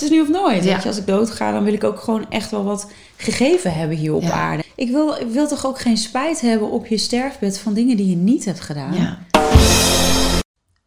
[0.00, 0.64] Het is nu of nooit.
[0.64, 0.72] Ja.
[0.72, 3.96] Weet je, als ik doodga, dan wil ik ook gewoon echt wel wat gegeven hebben
[3.96, 4.30] hier op Ja.
[4.32, 4.62] aarde.
[4.74, 8.08] Ik wil, ik wil toch ook geen spijt hebben op je sterfbed van dingen die
[8.10, 8.94] je niet hebt gedaan.
[8.94, 9.18] Ja.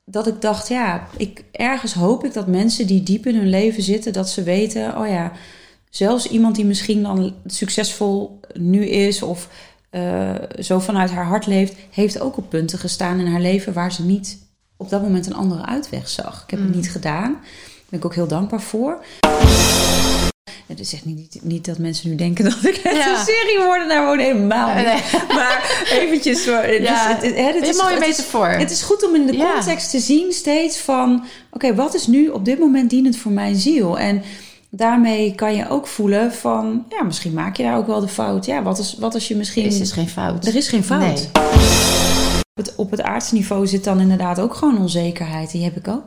[0.06, 3.84] Dat ik dacht, ja, ik, ergens hoop ik dat mensen die diep in hun leven
[3.84, 5.32] zitten, dat ze weten, oh ja,
[5.90, 9.48] zelfs iemand die misschien dan succesvol nu is of
[9.90, 10.30] eh,
[10.60, 14.04] zo vanuit haar hart leeft, heeft ook op punten gestaan in haar leven waar ze
[14.04, 14.38] niet
[14.78, 16.44] op dat moment een andere uitweg zag.
[16.44, 16.66] Ik heb Mm.
[16.66, 17.38] het niet gedaan.
[17.90, 19.04] Daar ben ik ook heel dankbaar voor.
[20.68, 22.92] Het is echt niet, niet dat mensen nu denken dat ik Ja.
[23.20, 23.82] een serie word.
[23.92, 24.86] Helemaal niet.
[24.86, 25.02] Nee.
[25.38, 26.46] Maar eventjes.
[26.46, 28.48] Het Ja, is, het, het, het Een is, mooie het is- metafoor.
[28.48, 29.54] het is goed om in de Ja.
[29.54, 31.24] context te zien steeds van...
[31.52, 34.00] Oké, wat is nu op dit moment dienend voor mijn ziel?
[34.00, 34.24] En
[34.70, 36.86] daarmee kan je ook voelen van...
[36.90, 38.46] Ja, misschien maak je daar ook wel de fout.
[38.46, 39.64] Ja, wat, is, wat als je misschien...
[39.66, 40.46] Er is dus geen fout.
[40.48, 41.00] Er is geen fout.
[41.02, 41.28] Nee.
[42.60, 45.52] Op het, op het aardse niveau zit dan inderdaad ook gewoon onzekerheid.
[45.52, 46.04] Die heb ik ook.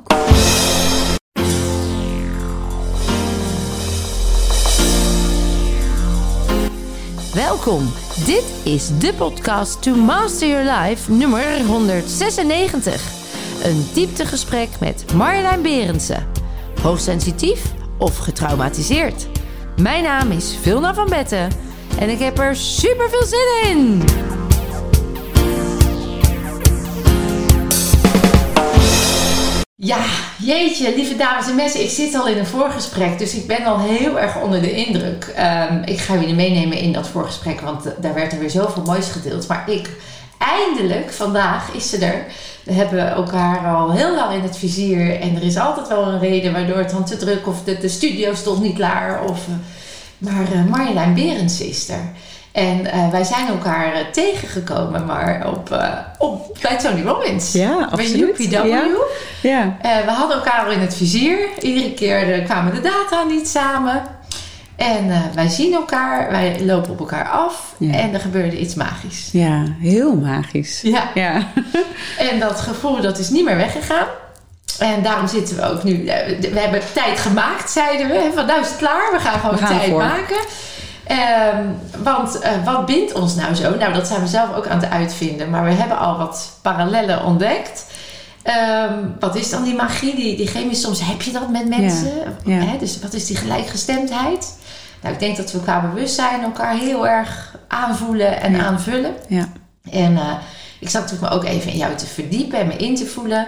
[7.65, 7.93] Welkom.
[8.24, 13.02] Dit is de podcast To Master Your Life nummer 196.
[13.63, 16.27] Een dieptegesprek met Marjolein Berendsen.
[16.82, 19.29] Hoogsensitief of getraumatiseerd?
[19.77, 21.51] Mijn naam is Vilna van Betten
[21.99, 24.02] en ik heb er super veel zin in.
[29.85, 30.05] Ja,
[30.38, 33.79] jeetje, lieve dames en mensen, ik zit al in een voorgesprek, dus ik ben al
[33.79, 35.25] heel erg onder de indruk.
[35.25, 38.83] Ehm, ik ga jullie meenemen in dat voorgesprek, want eh, daar werd er weer zoveel
[38.83, 39.49] moois gedeeld.
[39.49, 39.91] Maar ik,
[40.38, 42.27] eindelijk, vandaag is ze er.
[42.65, 46.21] We hebben elkaar al heel lang in het vizier en er is altijd wel een
[46.21, 49.25] reden waardoor het dan te druk of de, de studio stond niet klaar.
[49.25, 49.55] Of, eh,
[50.19, 52.13] maar eh, Marjolein Berends is er.
[52.52, 57.52] En eh, wij zijn elkaar eh, tegengekomen, maar op, eh, op, bij Tony Robbins.
[57.52, 58.38] Ja, Bij absoluut.
[58.38, 58.52] UPW.
[58.52, 58.86] Ja.
[59.42, 59.76] Ja.
[59.82, 61.38] We hadden elkaar al in het vizier.
[61.60, 64.03] Iedere keer kwamen de data niet samen.
[64.76, 67.75] En wij zien elkaar, wij lopen op elkaar af.
[67.78, 67.92] Ja.
[67.92, 69.28] En er gebeurde iets magisch.
[69.32, 70.80] ja, heel magisch.
[70.82, 71.42] Ja, Ja.
[72.30, 74.06] en dat gevoel dat is niet meer weggegaan.
[74.78, 76.04] En daarom zitten we ook nu.
[76.41, 78.30] We hebben tijd gemaakt, zeiden we.
[78.34, 80.36] Van nou is het klaar, we gaan gewoon We gaan tijd maken.
[81.06, 81.64] Ehm,
[82.02, 83.76] want eh, wat bindt ons nou zo?
[83.76, 85.50] Nou, dat zijn we zelf ook aan het uitvinden.
[85.50, 87.86] Maar we hebben al wat parallellen ontdekt.
[88.42, 90.74] Ehm, wat is dan die magie, die, die chemie?
[90.74, 92.12] Soms heb je dat met mensen.
[92.44, 92.58] ja.
[92.58, 92.78] Hè?
[92.78, 94.54] Dus wat is die gelijkgestemdheid?
[95.02, 98.64] Nou, ik denk dat we qua bewustzijn elkaar heel erg aanvoelen en Ja.
[98.64, 99.14] aanvullen.
[99.28, 99.48] Ja.
[99.91, 100.32] En eh,
[100.80, 103.46] ik zat natuurlijk me ook even in jou te verdiepen en me in te voelen.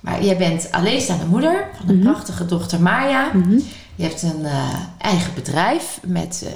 [0.00, 2.10] Maar jij bent alleenstaande moeder van een Mhm.
[2.10, 3.28] prachtige dochter Maya.
[3.32, 3.58] Mhm.
[3.94, 6.46] Je hebt een eh, eigen bedrijf met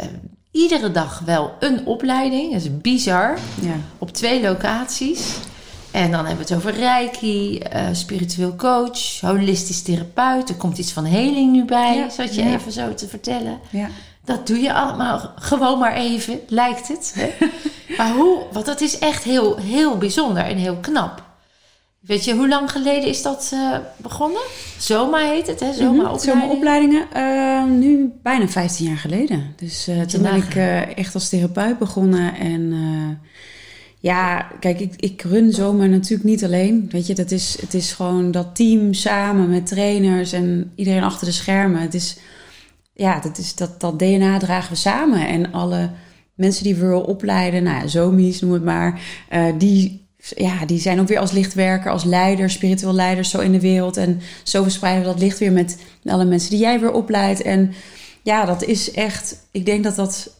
[0.54, 2.52] iedere dag wel een opleiding.
[2.52, 3.38] Dat is bizar.
[3.60, 3.74] Ja.
[3.98, 5.34] Op twee locaties.
[5.90, 10.48] En dan hebben we het over reiki, eh, spiritueel coach, holistisch therapeut.
[10.48, 12.54] Er komt iets van heling nu bij, Ja, zat je ja.
[12.54, 13.58] even zo te vertellen.
[13.70, 13.88] Ja.
[14.24, 17.14] Dat doe je allemaal gewoon maar even, lijkt het.
[17.96, 21.22] Maar hoe, want dat is echt heel, heel bijzonder en heel knap.
[22.06, 24.40] Weet je, hoe lang geleden is dat eh, begonnen?
[24.78, 25.72] Zoma heet het, hè?
[25.72, 27.06] Zoma Mhm, Zomeropleidingen.
[27.12, 29.54] eh, nu bijna 15 jaar geleden.
[29.56, 30.54] Dus eh, toen ben ik
[30.96, 32.34] echt als therapeut begonnen.
[32.34, 32.72] En
[34.00, 36.86] ja, kijk, ik, ik run zomaar natuurlijk niet alleen.
[36.90, 41.26] Weet je, dat is, het is gewoon dat team samen met trainers en iedereen achter
[41.26, 41.80] de schermen.
[41.80, 42.16] Het is,
[42.94, 45.26] ja, dat, is, dat, dat DNA dragen we samen.
[45.26, 45.90] En alle
[46.34, 49.00] mensen die we willen opleiden, nou ja, zomies noem het maar,
[49.58, 50.03] die,
[50.36, 53.96] ja, die zijn ook weer als lichtwerker, als leider, spiritueel leiders zo in de wereld.
[53.96, 57.42] En zo verspreiden we dat licht weer met alle mensen die jij weer opleidt.
[57.42, 57.72] En
[58.22, 60.30] ja, dat is echt, ik denk dat dat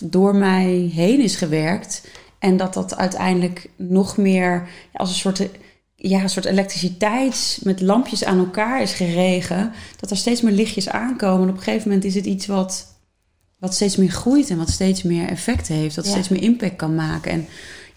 [0.00, 2.06] door mij heen is gewerkt.
[2.38, 5.48] En dat dat uiteindelijk nog meer als een soort,
[5.96, 9.72] ja, een soort elektriciteit met lampjes aan elkaar is geregen.
[10.00, 11.42] Dat er steeds meer lichtjes aankomen.
[11.42, 12.86] En op een gegeven moment is het iets wat,
[13.58, 15.94] wat steeds meer groeit en wat steeds meer effect heeft.
[15.94, 16.10] Dat Ja.
[16.10, 17.32] steeds meer impact kan maken.
[17.32, 17.46] En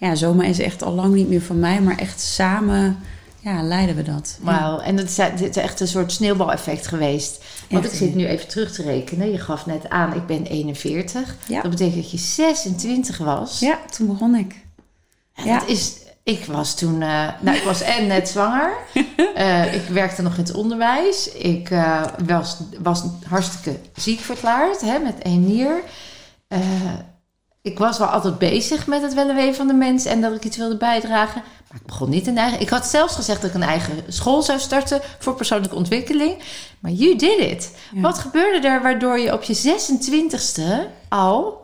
[0.02, 2.98] ja, zomaar is echt al lang niet meer van mij, maar echt samen
[3.40, 4.38] ja, leiden we dat.
[4.42, 5.18] Wauw, en dat is,
[5.58, 7.44] echt een soort sneeuwbaleffect geweest.
[7.70, 9.32] Want Echt, ik zit nu even terug te rekenen.
[9.32, 11.36] Je gaf net aan, ik ben 41.
[11.48, 11.62] Ja.
[11.62, 13.60] Dat betekent dat je 26 was.
[13.60, 14.56] Ja, toen begon ik.
[15.34, 15.60] En Ja.
[15.60, 15.94] Dat is,
[16.24, 18.74] ik was toen, eh, nou ik was en net zwanger.
[19.36, 21.32] Eh, ik werkte nog in het onderwijs.
[21.32, 25.84] Ik eh, was, was hartstikke ziek verklaard hè, met één nier.
[27.64, 30.36] Ik was wel altijd bezig met het wel en wee van de mens en dat
[30.36, 31.42] ik iets wilde bijdragen.
[31.70, 32.62] Maar ik begon niet een eigen.
[32.62, 36.36] Ik had zelfs gezegd dat ik een eigen school zou starten voor persoonlijke ontwikkeling.
[36.80, 37.76] Maar you did it.
[37.94, 38.02] Ja.
[38.02, 41.60] Wat gebeurde er waardoor je op je 26ste al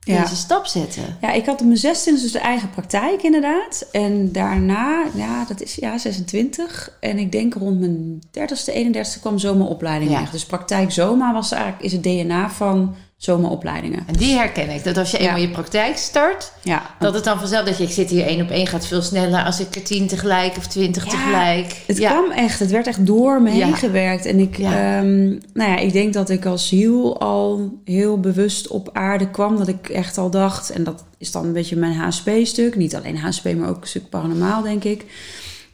[0.00, 0.22] Ja.
[0.22, 1.16] deze stap zetten?
[1.20, 3.86] Ja, ik had op mijn 26 dus de eigen praktijk inderdaad.
[3.92, 6.96] En daarna, ja, dat is ja 26.
[7.00, 10.20] En ik denk rond mijn 30ste, 31ste kwam zomeropleiding Ja.
[10.20, 10.32] echt.
[10.32, 14.02] Dus praktijk Zoma was eigenlijk, is het DNA van zomeropleidingen.
[14.06, 14.84] En die herken ik.
[14.84, 15.24] Dat als je Ja.
[15.24, 18.42] eenmaal je praktijk start, Ja, dat het dan vanzelf dat je, ik zit hier één
[18.42, 21.82] op één, gaat veel sneller als ik er tien tegelijk of twintig Ja, tegelijk.
[21.86, 24.24] Het kwam echt, het werd echt door me heen gewerkt.
[24.26, 28.90] En ik, ehm, nou ja, ik denk dat ik als ziel al heel bewust op
[28.92, 29.56] aarde kwam.
[29.56, 32.76] Dat ik echt al dacht, en dat is dan een beetje mijn HSP-stuk.
[32.76, 35.04] Niet alleen HSP, maar ook een stuk paranormaal, denk ik.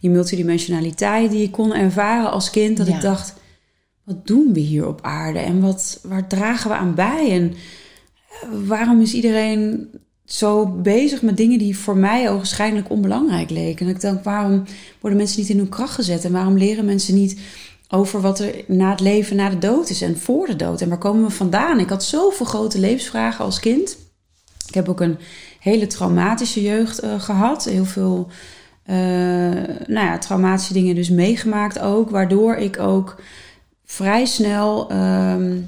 [0.01, 2.77] Die multidimensionaliteit die ik kon ervaren als kind.
[2.77, 3.35] Dat ik dacht,
[4.05, 5.39] wat doen we hier op aarde?
[5.39, 7.31] En wat, waar dragen we aan bij?
[7.31, 9.91] En eh, waarom is iedereen
[10.25, 13.87] zo bezig met dingen die voor mij ogenschijnlijk onbelangrijk leken?
[13.87, 14.65] En ik dacht, waarom
[15.01, 16.25] worden mensen niet in hun kracht gezet?
[16.25, 17.41] En waarom leren mensen niet
[17.89, 20.81] over wat er na het leven, na de dood is en voor de dood?
[20.81, 21.81] En waar komen we vandaan?
[21.81, 23.97] Ik had zoveel grote levensvragen als kind.
[24.69, 25.19] Ik heb ook een
[25.61, 27.65] hele traumatische jeugd eh, gehad.
[27.65, 28.29] Heel veel
[28.83, 28.97] eh,
[29.87, 32.11] nou ja, traumatische dingen dus meegemaakt ook.
[32.11, 33.21] Waardoor ik ook
[33.93, 35.61] vrij snel ehm,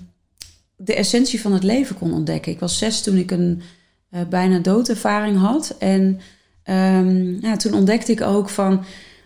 [0.76, 2.52] de essentie van het leven kon ontdekken.
[2.52, 3.62] Ik was zes toen ik een
[4.10, 5.74] eh, bijna doodervaring had.
[5.78, 6.20] En
[6.62, 8.84] ehm, ja, toen ontdekte ik ook van...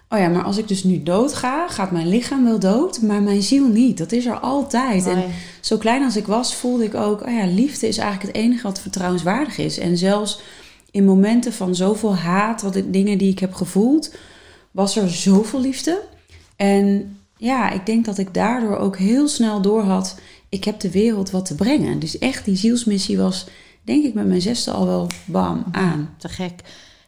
[0.08, 3.22] Oh ja, maar als ik dus nu dood ga, gaat mijn lichaam wel dood, maar
[3.22, 3.98] mijn ziel niet.
[3.98, 5.06] Dat is er altijd.
[5.06, 5.24] En
[5.60, 7.22] zo klein als ik was, voelde ik ook...
[7.26, 9.78] Oh ja, liefde is eigenlijk het enige wat vertrouwenswaardig is.
[9.78, 10.40] En zelfs
[10.90, 14.14] in momenten van zoveel haat, wat ik, dingen die ik heb gevoeld...
[14.70, 16.02] was er zoveel liefde.
[16.56, 20.19] En ja, ik denk dat ik daardoor ook heel snel door had...
[20.49, 21.99] ik heb de wereld wat te brengen.
[21.99, 23.46] Dus echt, die zielsmissie was,
[23.82, 26.14] denk ik, met mijn zesde al wel bam, aan.
[26.19, 26.61] Te gek.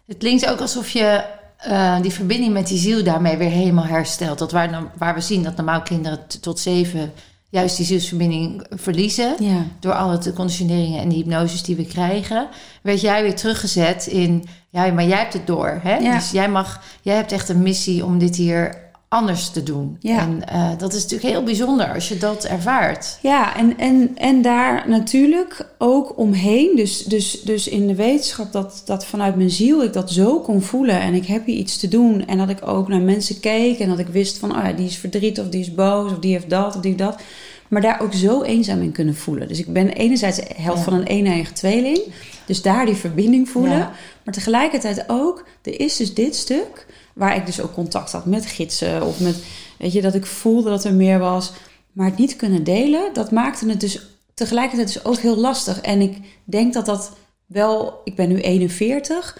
[0.06, 1.24] Het klinkt ook alsof je
[1.56, 4.38] eh, die verbinding met die ziel daarmee weer helemaal herstelt.
[4.38, 7.12] Dat waar, waar we zien dat normaal kinderen tot zeven
[7.50, 9.34] juist die zielsverbinding verliezen.
[9.38, 12.48] Ja, Door alle de conditioneringen en die hypnoses die we krijgen,
[12.82, 15.80] werd jij weer teruggezet in, ja, maar jij hebt het door.
[15.82, 15.96] Hè?
[15.96, 16.14] Ja.
[16.14, 19.96] Dus jij mag, jij hebt echt een missie om dit hier anders te doen.
[20.00, 20.18] Ja.
[20.18, 23.18] En eh, dat is natuurlijk heel bijzonder als je dat ervaart.
[23.22, 26.76] ja en, en, en daar natuurlijk ook omheen.
[26.76, 30.62] Dus, dus, dus in de wetenschap dat, dat vanuit mijn ziel ik dat zo kon
[30.62, 31.00] voelen.
[31.00, 32.26] En ik heb hier iets te doen.
[32.26, 33.78] En dat ik ook naar mensen keek.
[33.78, 36.12] En dat ik wist van, oh ja, die is verdrietig of die is boos.
[36.12, 37.20] Of die heeft dat of die heeft dat.
[37.68, 39.48] Maar daar ook zo eenzaam in kunnen voelen.
[39.48, 40.84] Dus ik ben enerzijds de helft Ja.
[40.84, 42.00] van een eeneigen tweeling.
[42.46, 43.78] Dus daar die verbinding voelen.
[43.78, 43.92] Ja.
[44.24, 46.86] Maar tegelijkertijd ook, er is dus dit stuk...
[47.14, 49.06] waar ik dus ook contact had met gidsen.
[49.06, 49.42] Of met,
[49.78, 51.52] weet je, dat ik voelde dat er meer was.
[51.92, 55.80] Maar het niet kunnen delen, dat maakte het dus tegelijkertijd dus ook heel lastig.
[55.80, 57.12] En ik denk dat dat
[57.46, 58.00] wel...
[58.04, 59.38] Ik ben nu 41...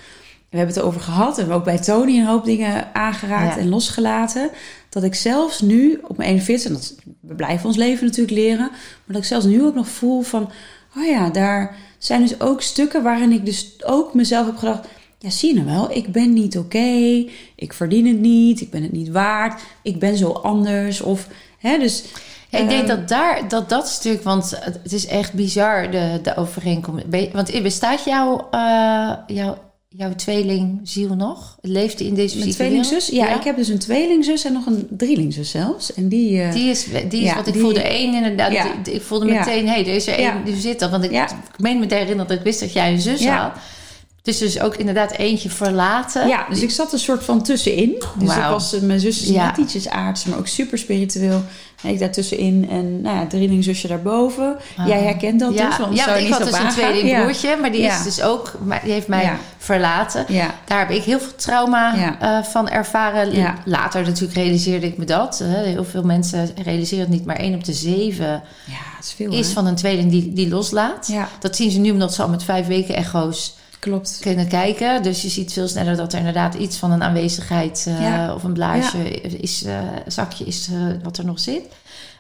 [0.51, 3.61] We hebben het over gehad en we ook bij Tony een hoop dingen aangeraakt Ja.
[3.61, 4.51] en losgelaten.
[4.89, 8.69] Dat ik zelfs nu op mijn 41, en dat, we blijven ons leven natuurlijk leren,
[8.69, 10.51] maar dat ik zelfs nu ook nog voel van,
[10.97, 14.87] oh ja, daar zijn dus ook stukken waarin ik dus ook mezelf heb gedacht,
[15.23, 17.25] ja zie je nou wel, ik ben niet oké,
[17.57, 21.01] ik verdien het niet, ik ben het niet waard, ik ben zo anders.
[21.01, 21.27] Of,
[21.59, 22.05] hè, dus,
[22.49, 26.19] Ja, ik denk ehm, dat daar, dat dat stuk, want het is echt bizar, de,
[26.23, 27.05] de overeenkomst.
[27.33, 29.59] Want bestaat jouw, eh, jouw,
[29.89, 31.59] jouw tweelingziel nog?
[31.61, 33.07] Leeft in deze Mijn tweelingzus?
[33.09, 33.39] Ja, wereld?
[33.39, 35.95] ik heb dus een tweelingzus en nog een drielingzus zelfs.
[35.95, 36.43] En die...
[36.43, 38.53] eh, Die is, die is Ja, want ik die- voelde één inderdaad.
[38.53, 38.67] Ja.
[38.83, 39.39] die- ik voelde Ja.
[39.39, 40.43] meteen, hé, hey, er is er één Ja.
[40.45, 40.91] die zit dat.
[40.91, 41.25] Want ik, Ja.
[41.31, 43.37] ik meen me te herinneren dat ik wist dat jij een zus Ja.
[43.43, 43.53] had.
[44.23, 46.29] Het is dus ook inderdaad eentje verlaten.
[46.29, 48.03] Ja, dus ik zat een soort van tussenin.
[48.19, 49.47] Dus ik was, eh, mijn zus is Ja.
[49.47, 51.43] net ietsjes aards, maar ook super spiritueel.
[51.83, 54.57] En ik daartussenin en nou ja, drielingzusje daarboven.
[54.77, 54.87] Ah.
[54.87, 56.73] Jij herkent dat ja, dus, want ja, ik had dus een aangaan.
[56.73, 60.27] tweelingbroertje, maar die is dus ook, maar die heeft mij verlaten.
[60.65, 63.55] Daar heb ik heel veel trauma eh, van ervaren.
[63.65, 65.43] Later natuurlijk realiseerde ik me dat.
[65.45, 68.43] heel veel mensen realiseren het niet, maar één op de zeven
[69.00, 71.12] is veel is van een tweeling die, die loslaat.
[71.41, 74.19] Dat zien ze nu omdat ze al met vijf weken echo's klopt.
[74.21, 75.03] kunnen kijken.
[75.03, 78.35] Dus je ziet veel sneller dat er inderdaad iets van een aanwezigheid eh, Ja.
[78.35, 81.63] of een blaasje is, eh, zakje is eh, wat er nog zit.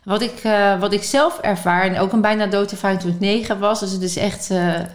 [0.04, 0.42] Wat ik,
[0.80, 4.02] wat ik zelf ervaar, en ook een bijna doodervaring toen ik negen was, dus het
[4.02, 4.48] is echt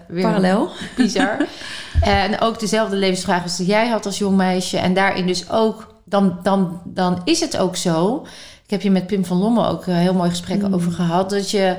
[0.08, 0.70] weer Parallel.
[0.98, 1.38] bizar.
[2.02, 4.78] en ook dezelfde levensvraag als die jij had als jong meisje.
[4.78, 8.26] En daarin dus ook, dan, dan, dan is het ook zo.
[8.64, 10.74] Ik heb je met Pim van Lommel ook een heel mooi gesprek Mm.
[10.74, 11.30] over gehad.
[11.30, 11.76] Dat je,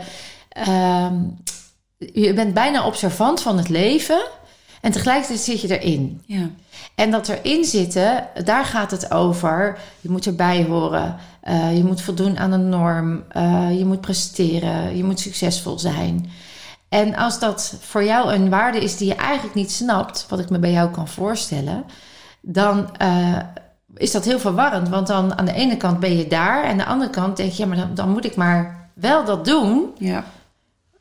[0.48, 1.14] ehm,
[1.98, 4.20] je bent bijna observant van het leven.
[4.80, 6.22] En tegelijkertijd zit je erin.
[6.26, 6.48] Ja,
[6.94, 9.78] En dat erin zitten, daar gaat het over.
[10.00, 11.16] Je moet erbij horen.
[11.40, 13.22] Eh, je moet voldoen aan een norm.
[13.28, 14.96] eh, je moet presteren.
[14.96, 16.30] Je moet succesvol zijn.
[16.88, 20.50] En als dat voor jou een waarde is die je eigenlijk niet snapt, wat ik
[20.50, 21.84] me bij jou kan voorstellen,
[22.40, 23.36] dan eh,
[23.96, 24.88] is dat heel verwarrend.
[24.88, 27.52] Want dan aan de ene kant ben je daar, en aan de andere kant denk
[27.52, 29.90] je, ja, maar dan, dan moet ik maar wel dat doen.
[29.98, 30.24] ja,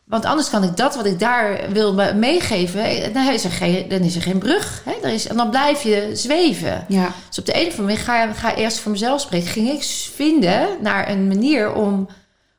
[0.06, 3.90] Want anders kan ik dat wat ik daar wil me- meegeven, dan is er geen,
[3.90, 4.84] dan is er geen brug.
[4.86, 5.08] Hè?
[5.10, 6.86] Is, en dan blijf je zweven.
[6.88, 9.48] Ja, Dus op de een of andere manier ga, ga eerst voor mezelf spreken.
[9.48, 9.84] Ging ik
[10.14, 12.08] vinden naar een manier om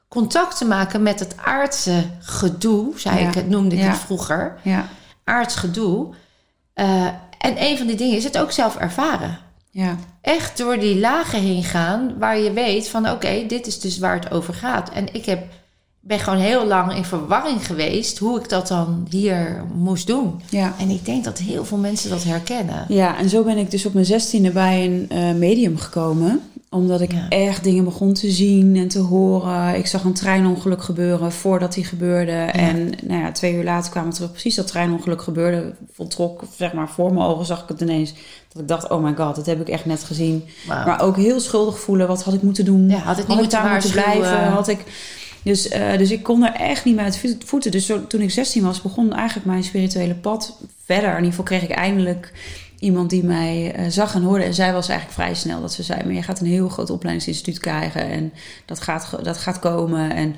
[0.09, 3.29] contact te maken met het aardse gedoe, zei Ja.
[3.29, 3.89] ik het, noemde ik Ja.
[3.89, 4.57] het vroeger.
[4.63, 4.89] ja,
[5.25, 6.15] Aards gedoe.
[6.75, 7.05] Eh,
[7.39, 9.39] en een van die dingen is het ook zelf ervaren.
[9.71, 13.99] ja, Echt door die lagen heen gaan waar je weet van oké, dit is dus
[13.99, 14.91] waar het over gaat.
[14.91, 15.45] En ik heb,
[16.07, 20.41] ben gewoon heel lang in verwarring geweest hoe ik dat dan hier moest doen.
[20.51, 20.75] ja.
[20.79, 22.85] En ik denk dat heel veel mensen dat herkennen.
[22.89, 26.41] Ja, en zo ben ik dus op mijn zestiende bij een eh, medium gekomen.
[26.71, 27.29] Omdat ik Ja.
[27.29, 29.75] echt dingen begon te zien en te horen.
[29.77, 32.33] Ik zag een treinongeluk gebeuren voordat die gebeurde.
[32.33, 34.31] En nou ja, twee uur later kwamen we terug.
[34.31, 35.75] Precies dat treinongeluk gebeurde.
[35.93, 38.15] Voltrok, zeg maar, voor mijn ogen zag ik het ineens.
[38.53, 40.45] Dat ik dacht, oh my god, dat heb ik echt net gezien.
[40.67, 42.07] Maar ook heel schuldig voelen.
[42.09, 42.89] Wat had ik moeten doen?
[42.89, 44.43] Ja, had ik niet moeten daar moeten blijven?
[44.43, 44.85] Had ik...
[45.47, 47.71] Dus, eh, dus ik kon er echt niet meer uit voeten.
[47.71, 51.09] Dus zo, toen ik 16 was, begon eigenlijk mijn spirituele pad verder.
[51.09, 52.33] In ieder geval kreeg ik eindelijk
[52.79, 54.45] iemand die mij eh, zag en hoorde.
[54.45, 56.05] En zij was eigenlijk vrij snel dat ze zei...
[56.05, 58.11] maar je gaat een heel groot opleidingsinstituut krijgen...
[58.11, 58.33] en
[58.65, 60.15] dat gaat, dat gaat komen.
[60.15, 60.37] En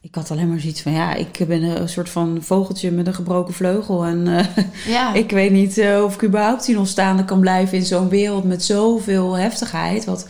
[0.00, 0.92] ik had alleen maar zoiets van...
[0.92, 4.04] ja, ik ben een soort van vogeltje met een gebroken vleugel...
[4.04, 4.46] en eh,
[4.94, 5.14] ja.
[5.14, 7.78] ik weet niet of ik überhaupt hier nog staande kan blijven...
[7.78, 10.04] in zo'n wereld met zoveel heftigheid...
[10.04, 10.26] wat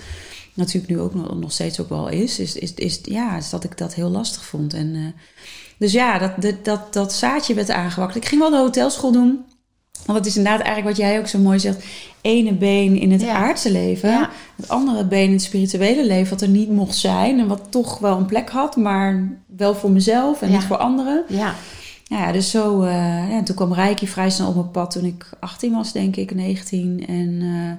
[0.57, 2.39] natuurlijk nu ook nog, nog steeds ook wel is...
[2.39, 4.75] is, is, is, ja, is dat ik dat heel lastig vond.
[4.75, 5.23] En, eh,
[5.79, 8.23] dus ja, dat, dat, dat, dat zaadje werd aangewakkerd.
[8.23, 9.45] Ik ging wel de hotelschool doen...
[10.07, 11.85] Want het is inderdaad eigenlijk wat jij ook zo mooi zegt.
[12.21, 13.35] Ene been in het Ja.
[13.35, 14.09] aardse leven.
[14.11, 14.31] Ja.
[14.57, 16.31] Het andere been in het spirituele leven.
[16.31, 17.39] Wat er niet mocht zijn.
[17.41, 18.77] En wat toch wel een plek had.
[18.77, 20.55] Maar wel voor mezelf en Ja.
[20.57, 21.25] niet voor anderen.
[21.29, 21.55] ja.
[22.05, 22.83] Ja, dus zo.
[22.83, 26.17] eh, en toen kwam Reiki vrij snel op mijn pad toen ik 18 was, denk
[26.17, 27.05] ik, 19.
[27.09, 27.73] En eh,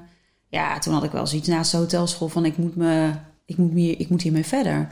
[0.58, 3.10] ja, toen had ik wel zoiets naast de hotelschool van ik moet, me,
[3.46, 4.88] ik moet, hier, ik moet hiermee verder.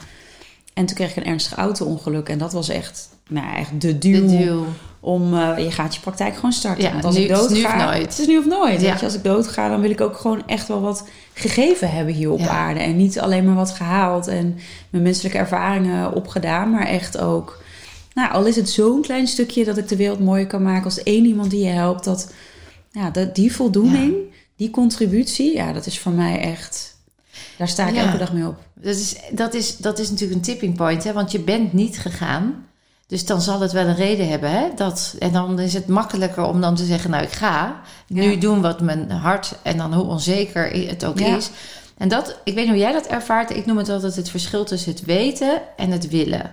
[0.73, 2.29] En toen kreeg ik een ernstig auto-ongeluk.
[2.29, 4.65] En dat was echt, nou, echt de duw, De duw.
[4.99, 5.33] om...
[5.37, 6.83] eh, je gaat je praktijk gewoon starten.
[6.83, 7.85] Ja, Want als nu- ik het is dood nu of ga...
[7.85, 8.01] nooit.
[8.01, 8.81] Het is nu of nooit.
[8.81, 8.89] Ja.
[8.89, 11.91] Weet je, als ik dood ga, dan wil ik ook gewoon echt wel wat gegeven
[11.91, 12.47] hebben hier op Ja.
[12.49, 12.79] aarde.
[12.79, 14.57] En niet alleen maar wat gehaald en
[14.89, 16.69] mijn menselijke ervaringen opgedaan.
[16.71, 17.63] Maar echt ook...
[18.13, 21.03] Nou, al is het zo'n klein stukje dat ik de wereld mooier kan maken als
[21.03, 22.03] één iemand die je helpt.
[22.03, 22.33] Dat,
[22.91, 24.15] ja, dat, die voldoening,
[24.55, 26.95] die contributie, ja, dat is voor mij echt.
[27.57, 28.05] Daar sta ik Ja.
[28.05, 28.55] elke dag mee op.
[28.73, 31.13] Dat is, dat, is, dat is natuurlijk een tipping point, hè?
[31.13, 32.65] want je bent niet gegaan.
[33.07, 34.51] Dus dan zal het wel een reden hebben.
[34.51, 34.67] Hè?
[34.75, 37.81] Dat, en dan is het makkelijker om dan te zeggen, nou ik ga.
[38.07, 38.39] Nu Ja.
[38.39, 41.35] doen wat mijn hart en dan hoe onzeker het ook Ja.
[41.35, 41.49] is.
[41.97, 43.49] En dat, ik weet niet hoe jij dat ervaart.
[43.55, 46.51] Ik noem het altijd het verschil tussen het weten en het willen.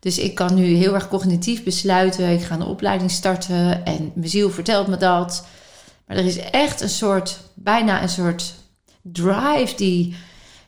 [0.00, 2.28] Dus ik kan nu heel erg cognitief besluiten.
[2.32, 5.46] Ik ga een opleiding starten en mijn ziel vertelt me dat.
[6.12, 8.54] Maar er is echt een soort, bijna een soort
[9.02, 10.14] drive die...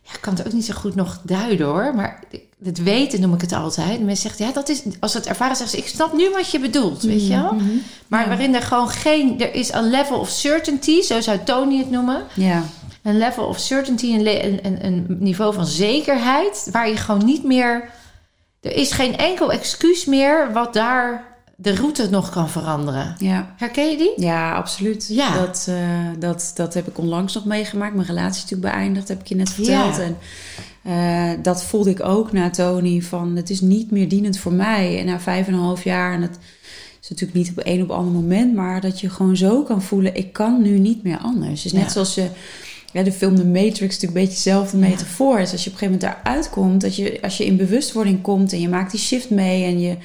[0.03, 1.95] Ja, ik kan het ook niet zo goed nog duiden hoor.
[1.95, 2.23] Maar
[2.65, 4.01] het weten noem ik het altijd.
[4.01, 4.83] Mensen zeggen, ja, dat is...
[5.01, 7.53] Als ze het ervaren zeggen ze, ik snap nu wat je bedoelt, weet je wel?
[7.53, 7.65] Mhm.
[8.09, 8.29] Maar Ja.
[8.29, 9.41] waarin er gewoon geen...
[9.41, 12.23] Er is een level of certainty, zo zou Tony het noemen.
[12.35, 12.63] Ja,
[13.03, 16.69] Een level of certainty, een, een, een niveau van zekerheid...
[16.73, 17.91] waar je gewoon niet meer...
[18.61, 23.15] Er is geen enkel excuus meer wat daar de route nog kan veranderen.
[23.19, 23.55] ja.
[23.57, 24.13] Herken je die?
[24.17, 25.07] Ja, absoluut.
[25.11, 25.35] Ja.
[25.39, 25.77] Dat, eh,
[26.19, 27.95] dat, dat heb ik onlangs nog meegemaakt.
[27.95, 29.97] Mijn relatie is natuurlijk beëindigd, heb ik je net verteld.
[29.97, 30.03] Ja.
[30.03, 30.17] En
[30.83, 33.01] eh, dat voelde ik ook na Tony.
[33.03, 34.99] Van het is niet meer dienend voor mij.
[35.01, 36.13] En na vijf en een half jaar.
[36.15, 36.39] En het
[37.03, 38.55] is natuurlijk niet op een op ander moment.
[38.55, 40.15] Maar dat je gewoon zo kan voelen.
[40.17, 41.63] Ik kan nu niet meer anders.
[41.63, 41.89] Dus net Ja.
[41.91, 42.27] zoals je.
[42.93, 45.37] Ja, de film The Matrix is natuurlijk een beetje dezelfde metafoor.
[45.39, 46.81] Dus als je op een gegeven moment daaruit komt.
[46.81, 48.53] Dat je, als je in bewustwording komt.
[48.53, 49.65] En je maakt die shift mee.
[49.65, 49.97] En je,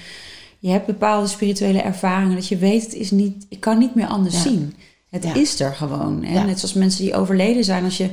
[0.59, 2.35] je hebt bepaalde spirituele ervaringen.
[2.35, 4.41] Dat je weet, het is niet, ik kan niet meer anders Ja.
[4.41, 4.75] zien.
[5.09, 5.33] Het Ja.
[5.33, 6.23] is er gewoon.
[6.23, 6.43] Hè?
[6.45, 7.83] Net zoals mensen die overleden zijn.
[7.83, 8.09] Als je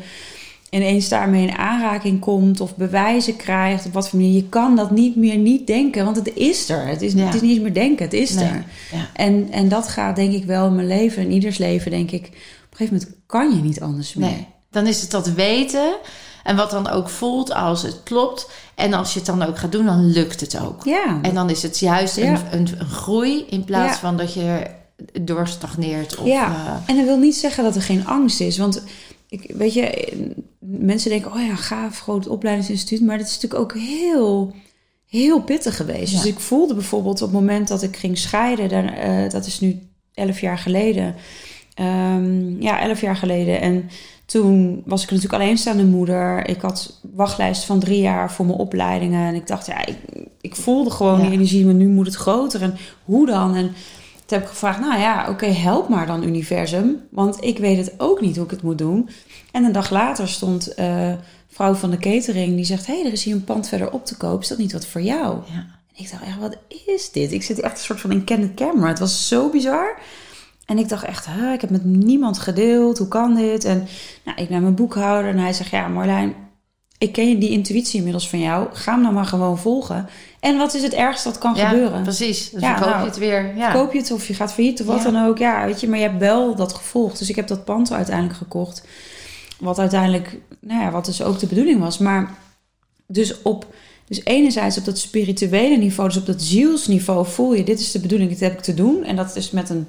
[0.70, 4.90] ineens daarmee in aanraking komt of bewijzen krijgt, op wat voor manier, je kan dat
[4.90, 6.86] niet meer niet denken, want het is er.
[6.86, 8.44] Het is, het is niet eens meer denken, het is Nee.
[8.44, 8.64] er.
[8.92, 9.08] Ja.
[9.14, 12.24] En, en dat gaat denk ik wel in mijn leven, in ieders leven, denk ik.
[12.26, 14.28] Op een gegeven moment kan je niet anders meer.
[14.28, 14.46] Nee.
[14.70, 15.96] Dan is het dat weten.
[16.46, 18.50] En wat dan ook voelt als het klopt.
[18.74, 20.84] En als je het dan ook gaat doen, dan lukt het ook.
[20.84, 22.24] Ja, En dan is het juist Ja.
[22.24, 23.98] een, een, een groei in plaats Ja.
[23.98, 24.66] van dat je
[25.22, 26.16] doorstagneert.
[26.16, 26.46] Of, Ja.
[26.46, 28.58] eh, En dat wil niet zeggen dat er geen angst is.
[28.58, 28.82] Want
[29.28, 30.12] ik, weet je,
[30.60, 33.06] mensen denken, oh ja, gaaf, groot opleidingsinstituut.
[33.06, 34.54] Maar dat is natuurlijk ook heel,
[35.06, 36.12] heel pittig geweest.
[36.12, 36.16] Ja.
[36.18, 39.60] Dus ik voelde bijvoorbeeld op het moment dat ik ging scheiden, daar, eh, dat is
[39.60, 39.78] nu
[40.14, 41.14] elf jaar geleden.
[41.74, 43.60] Ehm, ja, elf jaar geleden.
[43.60, 43.90] En
[44.26, 46.48] toen was ik natuurlijk alleenstaande moeder.
[46.48, 49.28] Ik had wachtlijst van drie jaar voor mijn opleidingen.
[49.28, 49.96] En ik dacht, ja, ik,
[50.40, 51.24] ik voelde gewoon Ja.
[51.24, 52.62] die energie, maar nu moet het groter.
[52.62, 53.54] En hoe dan?
[53.54, 53.66] En
[54.26, 57.00] toen heb ik gevraagd, nou ja, oké, help maar dan universum.
[57.10, 59.08] Want ik weet het ook niet hoe ik het moet doen.
[59.52, 61.12] En een dag later stond eh
[61.48, 62.86] vrouw van de catering, die zegt...
[62.86, 64.40] hé, hey, er is hier een pand verderop te koop.
[64.40, 65.38] Is dat niet wat voor jou?
[65.46, 65.66] ja.
[65.96, 66.56] En ik dacht echt, wat
[66.86, 67.32] is dit?
[67.32, 68.88] Ik zit echt een soort van in candid camera.
[68.88, 69.98] Het was zo bizar.
[70.66, 72.98] En ik dacht echt, huh, ik heb met niemand gedeeld.
[72.98, 73.64] Hoe kan dit?
[73.64, 73.86] En
[74.24, 76.34] nou, ik naar mijn boekhouder en hij zegt, ja Marlijn,
[76.98, 78.68] ik ken die intuïtie inmiddels van jou.
[78.72, 80.08] Ga hem dan maar gewoon volgen.
[80.40, 82.02] En wat is het ergste dat kan Ja, gebeuren?
[82.02, 82.50] precies.
[82.50, 83.56] Dus Ja, koop nou, je het weer.
[83.56, 83.72] Ja.
[83.72, 85.10] Koop je het of je gaat failliet of wat Ja.
[85.10, 85.38] dan ook.
[85.38, 87.18] Ja, weet je, maar je hebt wel dat gevolgd.
[87.18, 88.82] Dus ik heb dat pand uiteindelijk gekocht.
[89.58, 91.98] Wat uiteindelijk, nou ja, wat dus ook de bedoeling was.
[91.98, 92.34] Maar
[93.06, 93.66] dus op,
[94.08, 98.00] dus enerzijds op dat spirituele niveau, dus op dat zielsniveau voel je, dit is de
[98.00, 99.04] bedoeling, dit heb ik te doen.
[99.04, 99.86] En dat is met een,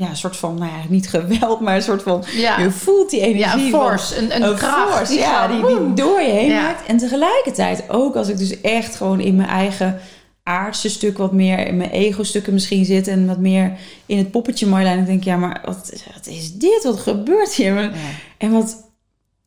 [0.00, 2.58] ja, een soort van, nou ja, niet geweld, maar een soort van, Ja.
[2.60, 3.40] je voelt die energie.
[3.58, 4.94] ja, een van- force, een, een, een kracht.
[4.96, 6.62] force, ja, die, die door je heen Ja.
[6.62, 6.86] maakt.
[6.86, 10.00] En tegelijkertijd ook als ik dus echt gewoon in mijn eigen
[10.42, 13.72] aardse stuk wat meer in mijn ego-stukken misschien zit en wat meer
[14.06, 14.98] in het poppetje Marjolein.
[14.98, 16.80] Ik denk, ja, maar wat, wat is dit?
[16.84, 17.92] Wat gebeurt hier?
[18.38, 18.76] En wat,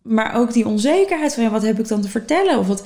[0.02, 2.58] maar ook die onzekerheid van, ja, wat heb ik dan te vertellen?
[2.60, 2.84] Of wat,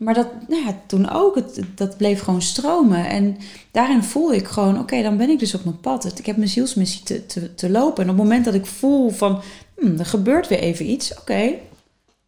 [0.00, 3.08] maar dat, nou ja, toen ook, het, dat bleef gewoon stromen.
[3.08, 3.36] En
[3.70, 6.18] daarin voel ik gewoon, oké, dan ben ik dus op mijn pad.
[6.18, 8.04] Ik heb mijn zielsmissie te, te, te lopen.
[8.04, 9.42] En op het moment dat ik voel van,
[9.78, 11.52] hmm, er gebeurt weer even iets, oké.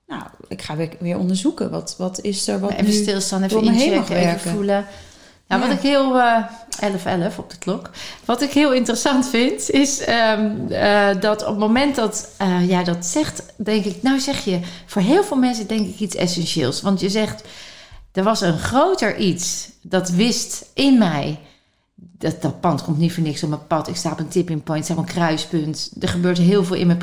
[0.06, 1.70] nou, ik ga weer, weer onderzoeken.
[1.70, 2.92] Wat, wat is er, wat even nu...
[2.92, 4.50] stilstaan, even inchecken, even werken.
[4.50, 4.86] voelen.
[5.52, 5.68] Nou, Ja.
[5.68, 6.20] wat ik heel...
[6.20, 6.36] eh
[6.80, 7.90] 11-11 op de klok.
[8.24, 12.28] Wat ik heel interessant vind, is ehm, eh, dat op het moment dat
[12.66, 14.02] jij dat zegt, denk ik...
[14.02, 16.82] Nou zeg je, voor heel veel mensen denk ik iets essentieels.
[16.82, 17.44] Want je zegt,
[18.12, 21.40] er was een groter iets dat wist in mij...
[21.94, 23.88] Dat, dat pand komt niet voor niks op mijn pad.
[23.88, 25.92] Ik sta op een tipping point, ik sta op een kruispunt.
[26.00, 27.02] Er gebeurt heel veel in mijn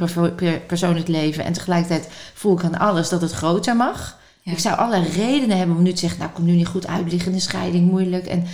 [0.67, 1.43] persoonlijk leven.
[1.43, 4.17] En tegelijkertijd voel ik aan alles dat het groter mag.
[4.49, 4.55] Ja.
[4.55, 6.19] Ik zou alle redenen hebben om nu te zeggen...
[6.19, 8.25] nou, ik kom nu niet goed uit, liggende scheiding, moeilijk.
[8.27, 8.45] En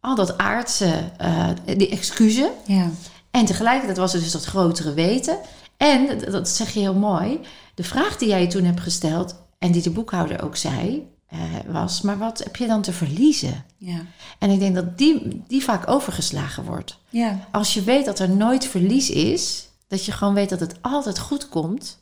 [0.00, 2.48] al dat aardse, eh, die excuses.
[2.66, 2.90] Ja,
[3.30, 5.36] En tegelijkertijd was er dus dat grotere weten.
[5.76, 7.40] En, dat- dat zeg je heel mooi...
[7.74, 9.34] de vraag die jij je toen hebt gesteld...
[9.58, 11.06] en die de boekhouder ook zei...
[11.28, 13.64] eh, was, maar wat heb je dan te verliezen?
[13.78, 14.00] ja,
[14.38, 16.98] En ik denk dat die, die vaak overgeslagen wordt.
[17.10, 17.48] ja.
[17.50, 21.18] Als je weet dat er nooit verlies is, dat je gewoon weet dat het altijd
[21.18, 21.98] goed komt,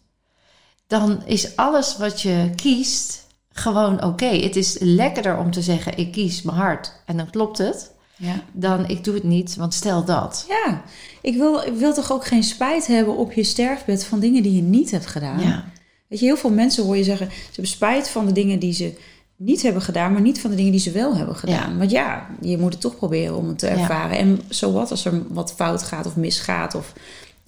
[0.90, 4.26] dan is alles wat je kiest gewoon oké.
[4.26, 8.42] Het is lekkerder om te zeggen: ik kies mijn hart en dan klopt het, ja.
[8.52, 10.44] dan ik doe het niet, want stel dat.
[10.48, 10.82] Ja,
[11.20, 14.54] ik wil, ik wil toch ook geen spijt hebben op je sterfbed van dingen die
[14.54, 15.40] je niet hebt gedaan.
[15.40, 15.64] Ja,
[16.08, 18.72] Weet je, heel veel mensen hoor je zeggen, ze hebben spijt van de dingen die
[18.72, 18.98] ze
[19.36, 21.72] niet hebben gedaan, maar niet van de dingen die ze wel hebben gedaan.
[21.72, 21.78] Ja.
[21.78, 24.18] Want ja, je moet het toch proberen om het te ervaren.
[24.18, 26.92] En zo wat als er wat fout gaat of misgaat of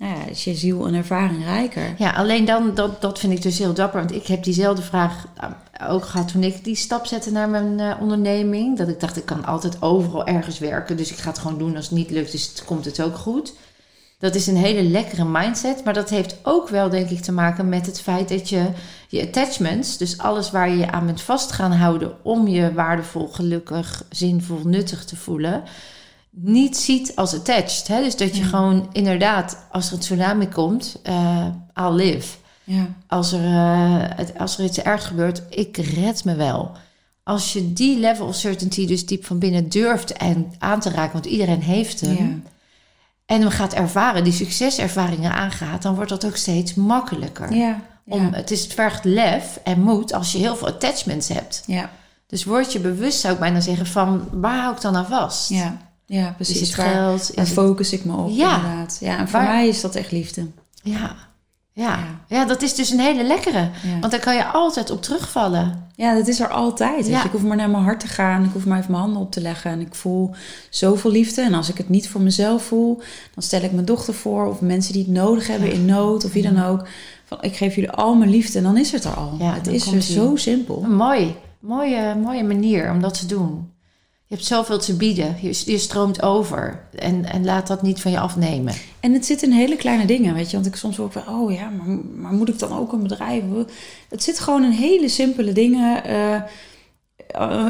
[0.02, 1.94] nou ja, is je ziel een ervaring rijker.
[1.98, 4.00] ja alleen dan, dat, dat vind ik dus heel dapper.
[4.00, 7.80] Want ik heb diezelfde vraag eh, ook gehad toen ik die stap zette naar mijn
[7.80, 8.78] eh, onderneming.
[8.78, 10.96] Dat ik dacht, ik kan altijd overal ergens werken.
[10.96, 11.76] Dus ik ga het gewoon doen.
[11.76, 13.54] Als het niet lukt, dus het komt het ook goed.
[14.18, 15.84] Dat is een hele lekkere mindset.
[15.84, 18.66] Maar dat heeft ook wel, denk ik, te maken met het feit dat je
[19.08, 23.28] je attachments, dus alles waar je je aan bent vast gaan houden om je waardevol,
[23.28, 25.62] gelukkig, zinvol, nuttig te voelen,
[26.34, 27.88] niet ziet als attached.
[27.88, 28.02] Hè?
[28.02, 28.48] Dus dat je Ja.
[28.48, 32.36] gewoon inderdaad, als er een tsunami komt, eh I'll live.
[32.64, 36.70] Ja, Als er, eh, het- als er iets erg gebeurt, ik red me wel.
[37.22, 41.12] Als je die level of certainty dus diep van binnen durft en aan te raken,
[41.12, 42.50] want iedereen heeft hem, ja,
[43.26, 47.54] en hem gaat ervaren, die succeservaringen aangaat, dan wordt dat ook steeds makkelijker.
[47.54, 51.62] ja, Om, het, is, het vergt lef en moed als je heel veel attachments hebt.
[51.66, 51.90] ja,
[52.26, 55.48] Dus word je bewust, zou ik bijna zeggen, van waar hou ik dan aan vast?
[55.48, 55.76] ja,
[56.20, 56.68] ja, Is precies.
[56.68, 57.20] het Waar, geld?
[57.20, 58.56] Is waar het- focus ik me op, Ja.
[58.56, 58.96] inderdaad.
[59.00, 60.46] Ja, en voor Waar- mij is dat echt liefde.
[60.82, 61.14] Ja.
[61.74, 61.98] Ja.
[62.28, 62.44] Ja.
[62.44, 63.58] dat is dus een hele lekkere.
[63.82, 63.98] Ja.
[64.00, 65.88] Want daar kan je altijd op terugvallen.
[65.96, 67.06] Ja, dat is er altijd.
[67.06, 67.24] Ja.
[67.24, 68.44] Ik hoef maar naar mijn hart te gaan.
[68.44, 69.70] Ik hoef maar even mijn handen op te leggen.
[69.70, 70.30] En ik voel
[70.70, 71.42] zoveel liefde.
[71.42, 72.96] En als ik het niet voor mezelf voel,
[73.34, 74.46] dan stel ik mijn dochter voor.
[74.46, 75.74] Of mensen die het nodig hebben Ja.
[75.74, 76.24] in nood.
[76.24, 76.86] Of wie dan ook.
[77.24, 78.58] Van, ik geef jullie al mijn liefde.
[78.58, 79.36] En dan is het er al.
[79.38, 80.80] Ja, het is dus zo simpel.
[80.88, 81.36] Mooi.
[81.60, 83.70] Mooie, mooie manier om dat te doen.
[84.32, 85.36] Je hebt zoveel te bieden.
[85.40, 86.84] Je, je stroomt over.
[86.94, 88.74] En, en laat dat niet van je afnemen.
[89.00, 90.56] En het zit in hele kleine dingen, weet je.
[90.56, 93.42] Want ik soms ook wel, oh ja, maar, maar moet ik dan ook een bedrijf?
[94.08, 96.04] Het zit gewoon in hele simpele dingen.
[96.04, 96.42] Eh,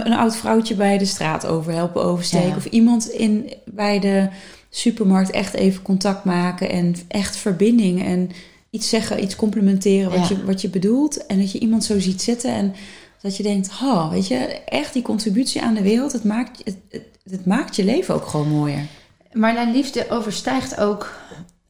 [0.04, 2.48] een oud vrouwtje bij de straat over helpen oversteken.
[2.48, 2.56] Ja.
[2.56, 4.28] Of iemand in, bij de
[4.70, 6.70] supermarkt echt even contact maken.
[6.70, 8.04] En echt verbinding.
[8.04, 8.30] En
[8.70, 10.36] iets zeggen, iets complimenteren wat, Ja.
[10.36, 11.26] je, wat je bedoelt.
[11.26, 12.50] En dat je iemand zo ziet zitten.
[12.50, 12.74] En
[13.22, 16.12] dat je denkt, oh, weet je, echt die contributie aan de wereld.
[16.12, 18.86] Het maakt, het, het, het maakt je leven ook gewoon mooier.
[19.32, 21.12] Maar naar liefde overstijgt ook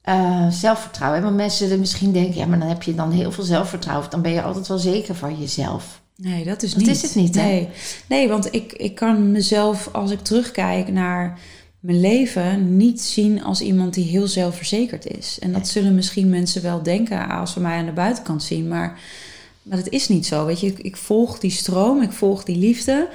[0.03, 1.19] eh, zelfvertrouwen.
[1.19, 1.25] hè?
[1.25, 2.35] Want mensen er misschien denken...
[2.35, 4.11] ja, maar dan heb je dan heel veel zelfvertrouwen.
[4.11, 6.01] Dan ben je altijd wel zeker van jezelf.
[6.17, 6.89] Nee, dat is Dat niet.
[6.91, 7.43] is het niet, hè?
[7.43, 7.69] Nee,
[8.09, 11.39] nee want ik, ik kan mezelf, als ik terugkijk naar
[11.81, 15.39] mijn leven, niet zien als iemand die heel zelfverzekerd is.
[15.41, 18.69] En dat zullen misschien mensen wel denken als ze mij aan de buitenkant zien.
[18.69, 19.01] Maar,
[19.63, 20.47] maar dat is niet zo.
[20.47, 23.09] Weet je, ik, ik volg die stroom, ik volg die liefde.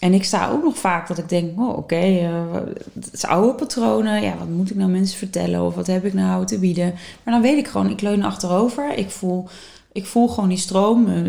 [0.00, 2.54] en ik sta ook nog vaak dat ik denk, oh, oké, eh,
[2.94, 4.22] het is oude patronen.
[4.22, 5.62] Ja, wat moet ik nou mensen vertellen?
[5.66, 6.94] Of wat heb ik nou te bieden?
[7.24, 8.94] Maar dan weet ik gewoon, ik leun achterover.
[8.98, 9.48] Ik voel,
[9.92, 11.06] ik voel gewoon die stroom.
[11.08, 11.22] eh,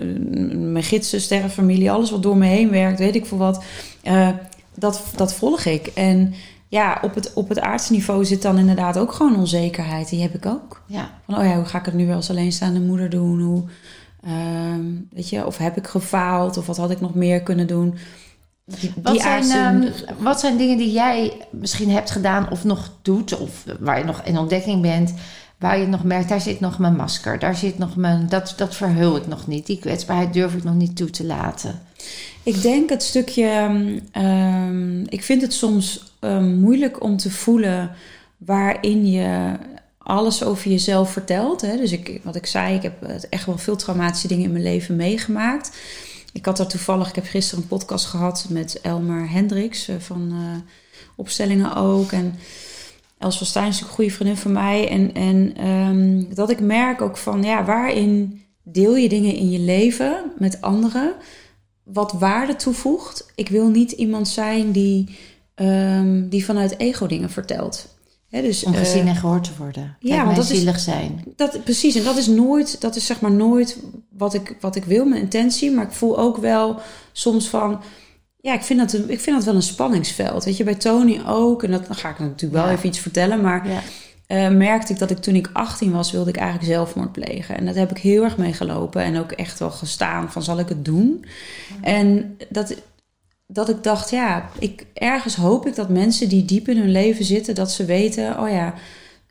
[0.58, 3.64] Mijn gidsen, sterrenfamilie, alles wat door me heen werkt, weet ik veel wat.
[4.02, 4.30] eh,
[4.76, 5.88] dat, dat volg ik.
[5.88, 6.34] En
[6.68, 10.10] ja, op het, op het aardsniveau zit dan inderdaad ook gewoon onzekerheid.
[10.10, 10.82] Die heb ik ook.
[10.86, 11.12] Ja.
[11.26, 13.42] Van, oh ja, hoe ga ik het nu als alleenstaande moeder doen?
[13.42, 13.64] Hoe,
[14.24, 16.58] ehm, weet je, of heb ik gefaald?
[16.58, 17.96] Of wat had ik nog meer kunnen doen?
[18.66, 22.92] Die, Wat die zijn, ehm, wat zijn dingen die jij misschien hebt gedaan of nog
[23.02, 25.14] doet, of waar je nog in ontdekking bent,
[25.58, 28.76] waar je nog merkt, daar zit nog mijn masker, daar zit nog mijn, dat, dat
[28.76, 31.82] verhul ik nog niet, die kwetsbaarheid durf ik nog niet toe te laten.
[32.44, 33.70] Ik denk het stukje.
[34.12, 37.92] ehm, ik vind het soms moeilijk om te voelen
[38.38, 39.52] waarin je
[40.12, 41.62] alles over jezelf vertelt.
[41.62, 41.78] Hè?
[41.78, 44.96] Dus ik, wat ik zei, ik heb echt wel veel traumatische dingen in mijn leven
[44.96, 45.72] meegemaakt.
[46.34, 50.32] Ik had daar toevallig, ik heb gisteren een podcast gehad met Elmer Hendricks eh, van
[50.32, 50.74] eh,
[51.16, 52.12] Opstellingen ook.
[52.12, 52.36] En
[53.18, 54.90] Els van Stijn is een goede vriendin van mij.
[54.90, 59.60] En, en ehm, dat ik merk ook van, ja, waarin deel je dingen in je
[59.60, 61.14] leven met anderen
[61.84, 63.32] wat waarde toevoegt.
[63.36, 65.18] Ik wil niet iemand zijn die,
[65.56, 67.91] ehm, die vanuit ego dingen vertelt.
[68.32, 69.96] Hè, dus, Om gezien eh, en gehoord te worden.
[70.00, 71.24] ja, Ja, want is- zielig zijn.
[71.36, 73.78] dat, precies, en dat is nooit, dat is zeg maar nooit
[74.18, 75.72] wat ik, wat ik wil, mijn intentie.
[75.72, 76.80] Maar ik voel ook wel
[77.12, 77.82] soms van,
[78.38, 80.44] ja, ik vind dat, een, ik vind dat wel een spanningsveld.
[80.44, 82.72] Weet je, bij Tony ook, en dat, dan ga ik natuurlijk wel Ja.
[82.78, 83.42] even iets vertellen.
[83.42, 83.82] Maar Ja.
[84.28, 87.58] eh, merkte ik dat ik toen ik 18 was, wilde ik eigenlijk zelfmoord plegen.
[87.58, 90.70] En dat heb ik heel erg meegelopen en ook echt wel gestaan van, zal ik
[90.70, 91.26] het doen?
[91.82, 92.76] En dat,
[93.54, 97.26] dat ik dacht, ja, ik, ergens hoop ik dat mensen die diep in hun leven
[97.26, 98.74] zitten, dat ze weten, oh ja,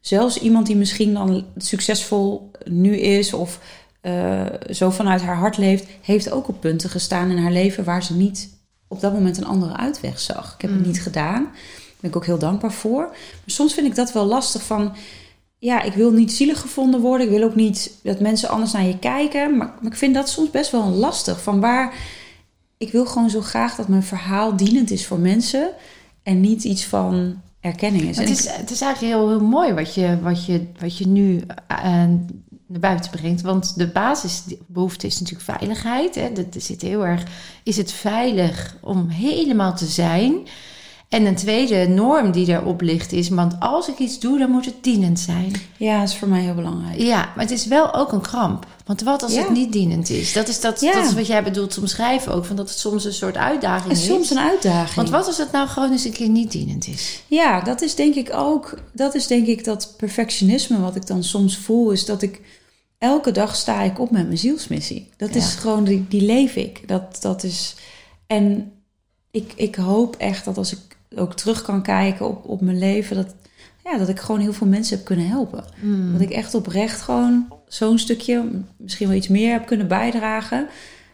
[0.00, 3.60] zelfs iemand die misschien dan succesvol nu is of
[4.00, 8.02] eh, zo vanuit haar hart leeft, heeft ook op punten gestaan in haar leven waar
[8.02, 8.48] ze niet
[8.88, 10.54] op dat moment een andere uitweg zag.
[10.54, 10.86] Ik heb het Mm.
[10.86, 11.42] niet gedaan.
[11.42, 13.02] Daar ben ik ook heel dankbaar voor.
[13.10, 14.94] Maar soms vind ik dat wel lastig van,
[15.58, 17.26] ja, ik wil niet zielig gevonden worden.
[17.26, 19.56] Ik wil ook niet dat mensen anders naar je kijken.
[19.56, 21.42] Maar, maar ik vind dat soms best wel lastig.
[21.42, 21.94] Van waar,
[22.80, 25.70] ik wil gewoon zo graag dat mijn verhaal dienend is voor mensen.
[26.22, 28.16] En niet iets van erkenning is.
[28.16, 31.42] Het is, het is eigenlijk heel, heel mooi wat je, wat je, wat je nu
[31.66, 31.78] eh,
[32.66, 33.40] naar buiten brengt.
[33.40, 36.14] Want de basisbehoefte is natuurlijk veiligheid.
[36.14, 36.32] Hè.
[36.32, 37.22] Dat zit heel erg,
[37.62, 40.32] is het veilig om helemaal te zijn?
[41.10, 44.64] En een tweede norm die daarop ligt is, want als ik iets doe, dan moet
[44.64, 45.52] het dienend zijn.
[45.76, 47.00] ja, dat is voor mij heel belangrijk.
[47.00, 48.66] Ja, maar het is wel ook een kramp.
[48.86, 49.40] Want wat als Ja.
[49.42, 50.32] het niet dienend is?
[50.32, 50.92] Dat is, dat, Ja.
[50.92, 52.44] dat is wat jij bedoelt te omschrijven ook.
[52.44, 54.04] Van dat het soms een soort uitdaging En is.
[54.06, 54.94] soms een uitdaging.
[54.94, 57.22] Want wat als het nou gewoon eens een keer niet dienend is?
[57.26, 58.74] Ja, dat is denk ik ook.
[58.92, 62.40] Dat is denk ik dat perfectionisme wat ik dan soms voel, is dat ik
[62.98, 65.08] elke dag sta ik op met mijn zielsmissie.
[65.16, 66.88] Dat is gewoon die, die leef ik.
[66.88, 67.74] Dat, dat is.
[68.26, 68.72] En
[69.30, 70.78] ik, ik hoop echt dat als ik
[71.16, 73.34] ook terug kan kijken op, op mijn leven, dat,
[73.84, 75.64] ja, dat ik gewoon heel veel mensen heb kunnen helpen.
[75.80, 76.12] Hmm.
[76.12, 80.68] Dat ik echt oprecht gewoon zo'n stukje, misschien wel iets meer heb kunnen bijdragen.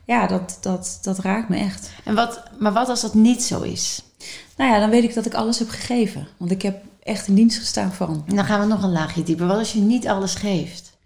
[0.04, 1.90] Ja, dat, dat, dat raakt me echt.
[2.04, 4.02] En wat, maar wat als dat niet zo is?
[4.56, 6.26] Nou ja, dan weet ik dat ik alles heb gegeven.
[6.36, 8.24] Want ik heb echt in dienst gestaan van.
[8.26, 9.46] En dan gaan we nog een laagje dieper.
[9.46, 10.96] Wat als je niet alles geeft?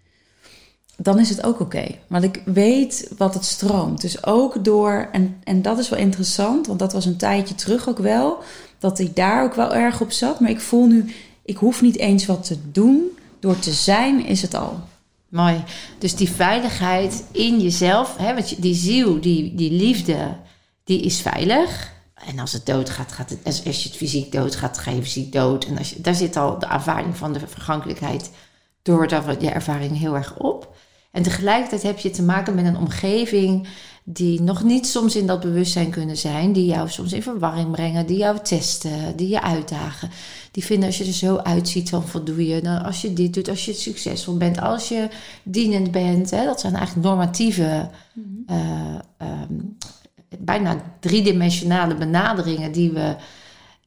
[1.03, 1.85] dan is het ook oké.
[2.07, 4.01] Want ik weet wat het stroomt.
[4.01, 7.89] Dus ook door, en, en dat is wel interessant, want dat was een tijdje terug
[7.89, 8.37] ook wel,
[8.81, 10.39] dat ik daar ook wel erg op zat.
[10.39, 11.13] Maar ik voel nu,
[11.45, 13.03] ik hoef niet eens wat te doen.
[13.39, 14.79] Door te zijn is het al.
[15.29, 15.63] Mooi.
[15.97, 20.35] Dus die veiligheid in jezelf, hè, want die ziel, die, die liefde,
[20.83, 21.93] die is veilig.
[22.27, 25.31] En als het doodgaat, gaat het, als, als je het fysiek doodgaat, ga je fysiek
[25.31, 25.65] dood.
[25.65, 28.29] En als je, daar zit al de ervaring van de vergankelijkheid
[28.81, 30.75] door dat, je ervaring heel erg op.
[31.11, 33.67] En tegelijkertijd heb je te maken met een omgeving
[34.03, 38.05] die nog niet soms in dat bewustzijn kunnen zijn, die jou soms in verwarring brengen,
[38.05, 40.09] die jou testen, die je uitdagen.
[40.51, 42.61] Die vinden als je er zo uitziet, dan voldoe je.
[42.61, 45.07] Dan als je dit doet, als je succesvol bent, als je
[45.43, 46.29] dienend bent.
[46.31, 47.89] Hè, dat zijn eigenlijk normatieve,
[48.47, 49.53] eh, ehm,
[50.39, 53.15] bijna driedimensionale benaderingen die we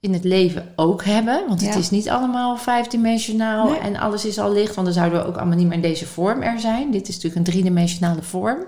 [0.01, 1.45] in het leven ook hebben.
[1.49, 1.79] Want het Ja.
[1.79, 3.79] is niet allemaal vijfdimensionaal Nee.
[3.79, 4.75] en alles is al licht.
[4.75, 6.91] Want dan zouden we ook allemaal niet meer in deze vorm er zijn.
[6.91, 8.59] Dit is natuurlijk een driedimensionale vorm.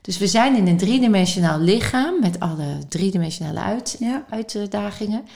[0.00, 4.24] Dus we zijn in een driedimensionaal lichaam met alle driedimensionale uit, Ja.
[4.30, 5.26] uitdagingen.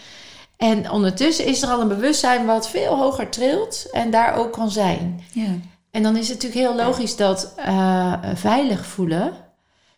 [0.56, 4.70] En ondertussen is er al een bewustzijn wat veel hoger trilt en daar ook kan
[4.70, 5.24] zijn.
[5.32, 5.46] Ja.
[5.90, 9.32] En dan is het natuurlijk heel logisch dat eh, veilig voelen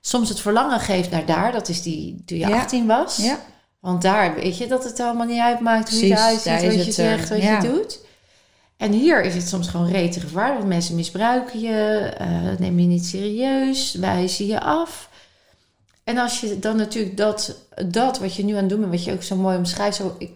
[0.01, 1.53] soms het verlangen geeft naar daar.
[1.53, 2.57] Dat is die toen je Ja.
[2.61, 3.17] 18 was.
[3.17, 3.39] Ja.
[3.81, 6.93] Want daar weet je dat het allemaal niet uitmaakt hoe je eruit ziet, wat je
[6.93, 8.01] zegt, eh, wat je doet.
[8.77, 10.59] En hier is het soms gewoon rete gevaarlijk.
[10.59, 15.09] Want mensen misbruiken je, eh neem je niet serieus, wijzen je af.
[16.05, 17.57] En als je dan natuurlijk dat,
[17.87, 20.15] dat wat je nu aan het doen bent, wat je ook zo mooi omschrijft, zo,
[20.19, 20.31] ik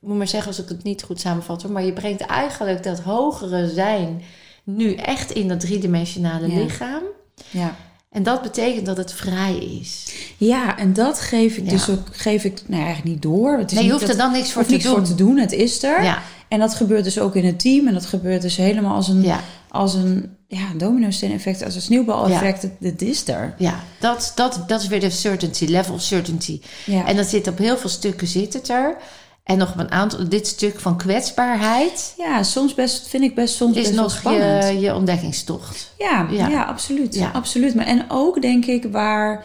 [0.00, 3.00] moet maar zeggen als ik het niet goed samenvat, hoor, maar je brengt eigenlijk dat
[3.00, 4.22] hogere zijn
[4.64, 6.58] nu echt in dat driedimensionale Ja.
[6.62, 7.02] lichaam.
[7.50, 7.76] Ja.
[8.12, 10.04] En dat betekent dat het vrij is.
[10.36, 11.70] Ja, en dat geef ik Ja.
[11.70, 13.58] dus ook geef ik nou eigenlijk niet door.
[13.58, 15.38] Het is Nee, je hoeft er dan niks voor te niks voor te doen.
[15.38, 16.02] Het is er.
[16.02, 17.86] Ja, En dat gebeurt dus ook in het team.
[17.86, 21.80] En dat gebeurt dus helemaal als een, ja, als een ja, domino-steen effect, als een
[21.82, 22.62] sneeuwbal-effect.
[22.62, 23.54] Het, het is er.
[23.58, 23.80] ja.
[24.00, 26.60] Dat, dat, dat is weer de certainty, level certainty.
[26.86, 27.06] Ja.
[27.06, 28.96] En dat zit op heel veel stukken zit het er.
[29.42, 33.76] En nog een aantal, dit stuk van kwetsbaarheid ja, soms best, vind ik best soms
[33.76, 35.94] is best nog je, je ontdekkingstocht.
[35.98, 36.48] Ja, ja.
[36.48, 36.62] Ja.
[36.62, 37.14] absoluut.
[37.14, 37.30] Ja.
[37.30, 37.74] absoluut.
[37.74, 39.44] Maar, en ook denk ik waar,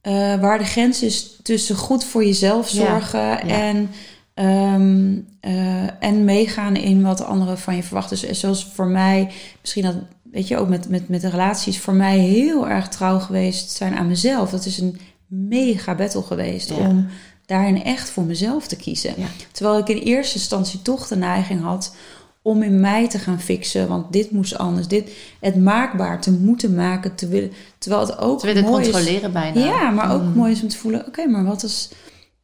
[0.00, 3.90] eh, waar de grens is tussen goed voor jezelf zorgen en,
[4.34, 8.28] ehm, eh, en meegaan in wat anderen van je verwachten.
[8.28, 11.94] Dus zoals voor mij, misschien dat, weet je, ook met, met, met de relaties, voor
[11.94, 14.50] mij heel erg trouw geweest zijn aan mezelf.
[14.50, 16.76] Dat is een mega battle geweest Ja.
[16.76, 17.06] om
[17.46, 19.14] daarin echt voor mezelf te kiezen.
[19.16, 19.26] Ja.
[19.52, 21.94] Terwijl ik in eerste instantie toch de neiging had
[22.42, 23.88] om in mij te gaan fixen.
[23.88, 24.88] Want dit moest anders.
[24.88, 27.14] Dit, het maakbaar te moeten maken.
[27.14, 28.90] Te willen, terwijl het ook willen mooi is.
[28.90, 29.64] controleren bijna.
[29.64, 30.32] Ja, maar ook Mm.
[30.32, 31.06] mooi is om te voelen.
[31.06, 31.88] Oké, maar wat als,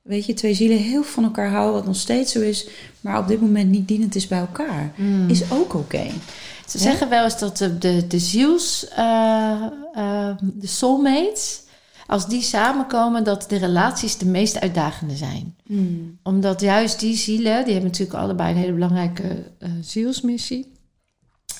[0.02, 1.74] weet je, twee zielen heel van elkaar houden.
[1.74, 2.68] Wat nog steeds zo is.
[3.00, 4.92] Maar op dit moment niet dienend is bij elkaar.
[4.96, 5.28] Mm.
[5.28, 6.06] Is ook oké.
[6.68, 11.62] Ze zeggen wel eens dat de, de, de ziels, eh, eh, de soulmates,
[12.10, 15.56] als die samenkomen, dat de relaties de meest uitdagende zijn.
[16.22, 20.72] Omdat juist die zielen, die hebben natuurlijk allebei een hele belangrijke eh, zielsmissie.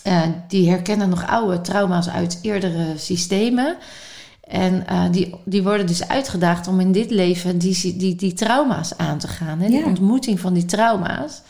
[0.03, 3.77] Eh, die herkennen nog oude trauma's uit eerdere systemen.
[4.41, 8.97] En eh, die, die worden dus uitgedaagd om in dit leven die, die, die trauma's
[8.97, 9.59] aan te gaan.
[9.61, 9.69] Hè?
[9.69, 9.85] Die Ja.
[9.87, 11.43] ontmoeting van die trauma's.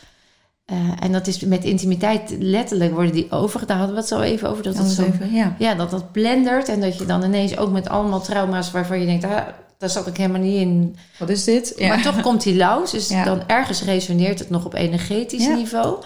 [0.70, 3.78] Eh, en dat is met intimiteit letterlijk worden die overgedaan.
[3.78, 4.62] Daar hadden we het zo even over.
[4.62, 5.56] Dat Dat zo, even, ja.
[5.58, 6.68] ja, dat dat blendert.
[6.68, 9.24] En dat je dan ineens ook met allemaal trauma's waarvan je denkt...
[9.24, 9.46] Ah,
[9.78, 10.96] daar zat ik helemaal niet in.
[11.18, 11.72] Wat is dit?
[11.76, 11.88] Ja.
[11.88, 12.90] Maar toch komt die langs.
[12.90, 13.24] Dus Ja.
[13.24, 15.54] dan ergens resoneert het nog op energetisch Ja.
[15.54, 15.96] niveau.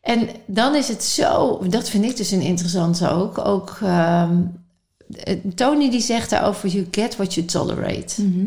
[0.00, 1.60] En dan is het zo...
[1.68, 3.38] Dat vind ik dus een interessante ook.
[3.38, 4.36] Ook ehm,
[5.22, 6.68] eh, Tony die zegt daarover...
[6.68, 8.22] You get what you tolerate.
[8.22, 8.46] Mhm.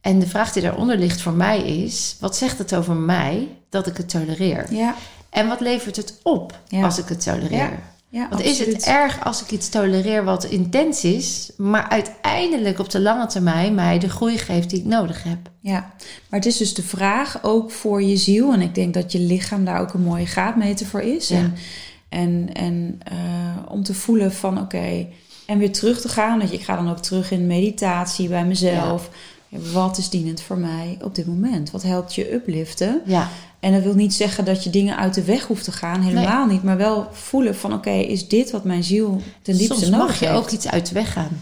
[0.00, 2.16] En de vraag die daaronder ligt voor mij is...
[2.20, 4.66] Wat zegt het over mij dat ik het tolereer?
[4.70, 4.94] Ja,
[5.30, 6.84] En wat levert het op Ja.
[6.84, 7.58] als ik het tolereer?
[7.58, 7.70] Ja.
[8.08, 12.90] ja Want is het erg als ik iets tolereer wat intens is, maar uiteindelijk op
[12.90, 15.38] de lange termijn mij de groei geeft die ik nodig heb?
[15.60, 15.92] Ja,
[16.28, 18.52] maar het is dus de vraag ook voor je ziel.
[18.52, 21.28] En ik denk dat je lichaam daar ook een mooie graadmeter voor is.
[21.28, 21.36] Ja.
[21.36, 21.54] En,
[22.08, 23.16] en, en eh,
[23.72, 25.06] om te voelen van oké,
[25.46, 26.38] en weer terug te gaan.
[26.38, 29.10] Dat je, ik ga dan ook terug in meditatie bij mezelf.
[29.72, 31.70] Wat is dienend voor mij op dit moment?
[31.70, 33.00] Wat helpt je upliften?
[33.04, 33.28] Ja,
[33.60, 36.00] En dat wil niet zeggen dat je dingen uit de weg hoeft te gaan.
[36.00, 36.62] Helemaal niet.
[36.62, 40.18] Maar wel voelen van oké, is dit wat mijn ziel ten diepste soms nodig mag
[40.18, 40.38] je heeft?
[40.38, 41.40] ook iets uit de weg gaan.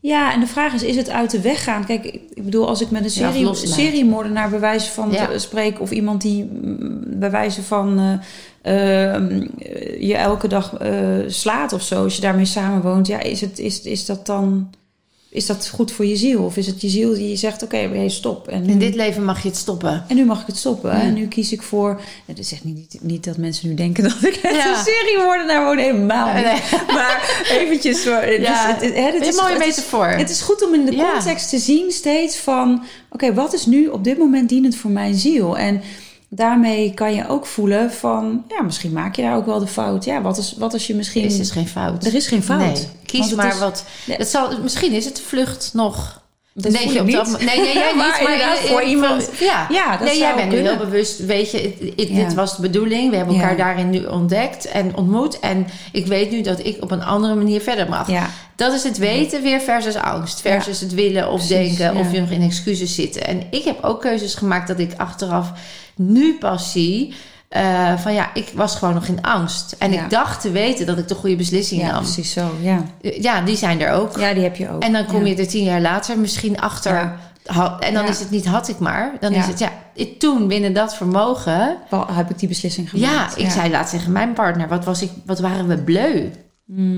[0.00, 1.84] Ja, en de vraag is, is het uit de weg gaan?
[1.84, 5.38] Kijk, ik bedoel, als ik met een serie, seriemoordenaar bij wijze van Ja.
[5.38, 5.80] spreek...
[5.80, 7.98] of iemand die mm, bij wijze van
[8.62, 9.46] eh, ehm,
[10.00, 10.92] je elke dag eh,
[11.26, 12.02] slaat of zo...
[12.02, 14.70] als je daarmee samenwoont, ja, is, het, is, is dat dan...
[15.32, 16.42] Is dat goed voor je ziel?
[16.44, 18.48] Of is het je ziel die zegt, oké, hey, stop.
[18.48, 20.04] En nu, In dit leven mag je het stoppen.
[20.08, 20.90] en nu mag ik het stoppen.
[20.90, 21.00] Ja.
[21.00, 22.00] En nu kies ik voor...
[22.26, 24.70] Het is echt niet, niet dat mensen nu denken dat ik Ja.
[24.78, 25.78] een seriemoordenaar woon.
[25.78, 26.44] Helemaal niet.
[26.44, 26.60] Nee.
[26.96, 28.02] Maar eventjes...
[28.02, 30.06] Voor, het Ja, is, het, hè, dit Een is- mooie het metafoor.
[30.06, 32.82] het is goed om in de context te zien steeds van...
[33.10, 35.58] oké, wat is nu op dit moment dienend voor mijn ziel?
[35.58, 35.80] En
[36.34, 38.44] daarmee kan je ook voelen van...
[38.48, 40.04] ja, misschien maak je daar ook wel de fout.
[40.04, 41.24] Ja, wat, is, wat als je misschien...
[41.24, 42.04] Is dus geen fout.
[42.04, 42.58] er is geen fout.
[42.58, 43.84] Nee, kies maar is- wat.
[44.06, 46.21] Het zal, misschien is het vlucht nog.
[46.54, 47.96] Dat ik op dat Nee, nee, jij niet.
[48.36, 51.26] Maar voor in- iemand- Ja, Ja, dat nee, jij bent nu heel bewust.
[51.26, 52.24] Weet je, Ja.
[52.24, 53.10] dit was de bedoeling.
[53.10, 53.56] We hebben elkaar Ja.
[53.56, 55.40] daarin nu ontdekt en ontmoet.
[55.40, 58.10] En ik weet nu dat ik op een andere manier verder mag.
[58.10, 60.40] Ja, Dat is het weten weer versus angst.
[60.40, 63.26] Versus het willen of Precies, denken of je nog in excuses zitten.
[63.26, 65.52] En ik heb ook keuzes gemaakt dat ik achteraf
[65.96, 67.14] nu pas zie...
[67.52, 69.74] eh, van ja, ik was gewoon nog in angst.
[69.78, 70.02] En Ja.
[70.04, 72.02] ik dacht te weten dat ik de goede beslissing ja nam.
[72.02, 72.50] precies zo.
[72.60, 72.82] Ja.
[73.00, 74.18] Ja, die zijn er ook.
[74.18, 74.82] ja, die heb je ook.
[74.82, 75.26] En dan kom Ja.
[75.26, 76.92] je er tien jaar later misschien achter.
[77.44, 77.76] Ja.
[77.80, 78.08] En dan Ja.
[78.10, 79.12] is het niet had ik maar.
[79.20, 79.38] Dan Ja.
[79.38, 81.76] is het ja, ik, toen binnen dat vermogen.
[81.90, 83.38] Wel, heb ik die beslissing Ja, gemaakt.
[83.38, 86.30] ik zei laatst tegen mijn partner: wat, was ik, wat waren we bleu?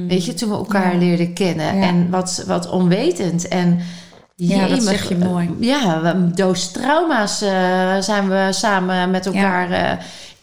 [0.09, 0.99] Weet je, toen we elkaar Ja.
[0.99, 1.77] leerden kennen.
[1.77, 1.83] Ja.
[1.83, 3.49] En wat, wat onwetend.
[3.49, 3.81] En
[4.37, 5.51] Ja, dat zeg je mooi.
[5.61, 7.51] Ja, een doos trauma's eh,
[8.01, 9.90] zijn we samen met elkaar eh,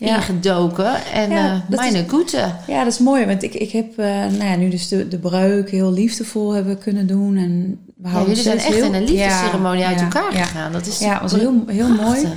[0.07, 0.15] Ja.
[0.15, 1.05] ingedoken.
[1.13, 2.51] En Ja, dat mijn goede.
[2.67, 5.17] Ja, dat is mooi, want ik, ik heb eh, nou ja, nu dus de, de
[5.17, 7.37] breuk heel liefdevol hebben kunnen doen.
[7.37, 10.71] En we Ja, houden jullie zijn echt heel- in een liefdesceremonie uit elkaar gegaan.
[10.71, 12.27] Dat is Ja, was heel, heel mooi.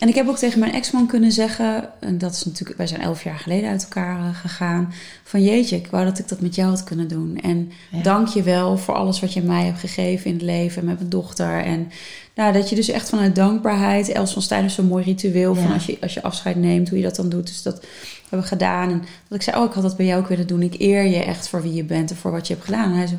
[0.00, 3.00] En ik heb ook tegen mijn ex-man kunnen zeggen, en dat is natuurlijk, wij zijn
[3.00, 4.92] elf jaar geleden uit elkaar eh, gegaan,
[5.24, 7.38] van jeetje, ik wou dat ik dat met jou had kunnen doen.
[7.42, 8.02] En Ja.
[8.02, 11.10] dank je wel voor alles wat je mij hebt gegeven in het leven met mijn
[11.10, 11.64] dochter.
[11.64, 11.90] En
[12.34, 15.72] nou, dat je dus echt vanuit dankbaarheid, Els van Stijn is zo'n mooi ritueel van
[15.72, 17.46] als je, als je afscheid neemt, hoe je dat dan doet.
[17.46, 17.84] Dus dat
[18.20, 18.90] hebben we gedaan.
[18.90, 20.62] En dat ik zei, oh, ik had dat bij jou ook willen doen.
[20.62, 22.90] Ik eer je echt voor wie je bent en voor wat je hebt gedaan.
[22.90, 23.14] En hij zo,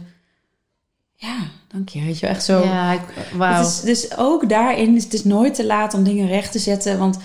[1.22, 2.02] ja, dank je.
[2.04, 2.64] Weet je, echt zo.
[2.64, 3.00] Ja,
[3.36, 3.70] wauw.
[3.86, 7.00] Dus ook daarin is het is nooit te laat om dingen recht te zetten.
[7.00, 7.18] Want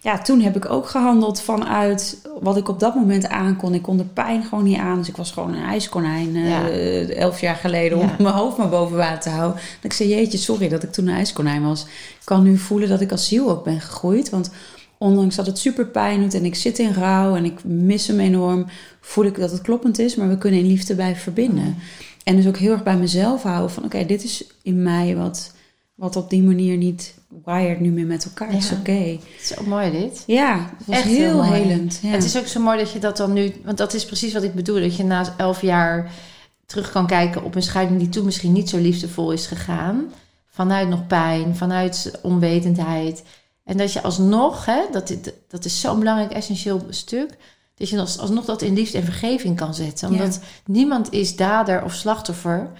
[0.00, 3.74] ja, toen heb ik ook gehandeld vanuit wat ik op dat moment aankon.
[3.74, 4.98] Ik kon de pijn gewoon niet aan.
[4.98, 8.16] Dus ik was gewoon een ijskonijn eh, elf jaar geleden om Ja.
[8.18, 9.56] mijn hoofd maar boven water te houden.
[9.56, 11.82] Dat ik zei, jeetje, sorry dat ik toen een ijskonijn was.
[11.82, 14.30] Ik kan nu voelen dat ik als ziel ook ben gegroeid.
[14.30, 14.50] Want
[14.98, 18.20] ondanks dat het super pijn doet en ik zit in rouw en ik mis hem
[18.20, 18.66] enorm,
[19.00, 20.16] voel ik dat het kloppend is.
[20.16, 21.76] Maar we kunnen in liefde blijven verbinden.
[22.24, 25.52] En dus ook heel erg bij mezelf houden van oké, dit is in mij wat,
[25.94, 28.54] wat op die manier niet wired nu meer met elkaar.
[28.54, 28.76] is Ja.
[28.76, 28.92] oké.
[28.92, 30.22] Het is zo mooi dit.
[30.26, 31.98] Ja, het was Echt heel, helend.
[32.02, 32.08] Ja.
[32.08, 33.52] Het is ook zo mooi dat je dat dan nu...
[33.64, 34.80] Want dat is precies wat ik bedoel.
[34.80, 36.10] Dat je na elf jaar
[36.66, 37.98] terug kan kijken op een scheiding...
[37.98, 40.12] die toen misschien niet zo liefdevol is gegaan.
[40.48, 43.22] Vanuit nog pijn, vanuit onwetendheid.
[43.64, 44.64] En dat je alsnog...
[44.64, 47.36] Hè, dat, dit- dat is zo'n belangrijk, essentieel stuk...
[47.74, 50.08] dat je als- alsnog dat in liefde en vergeving kan zetten.
[50.08, 52.70] Omdat niemand is dader of slachtoffer...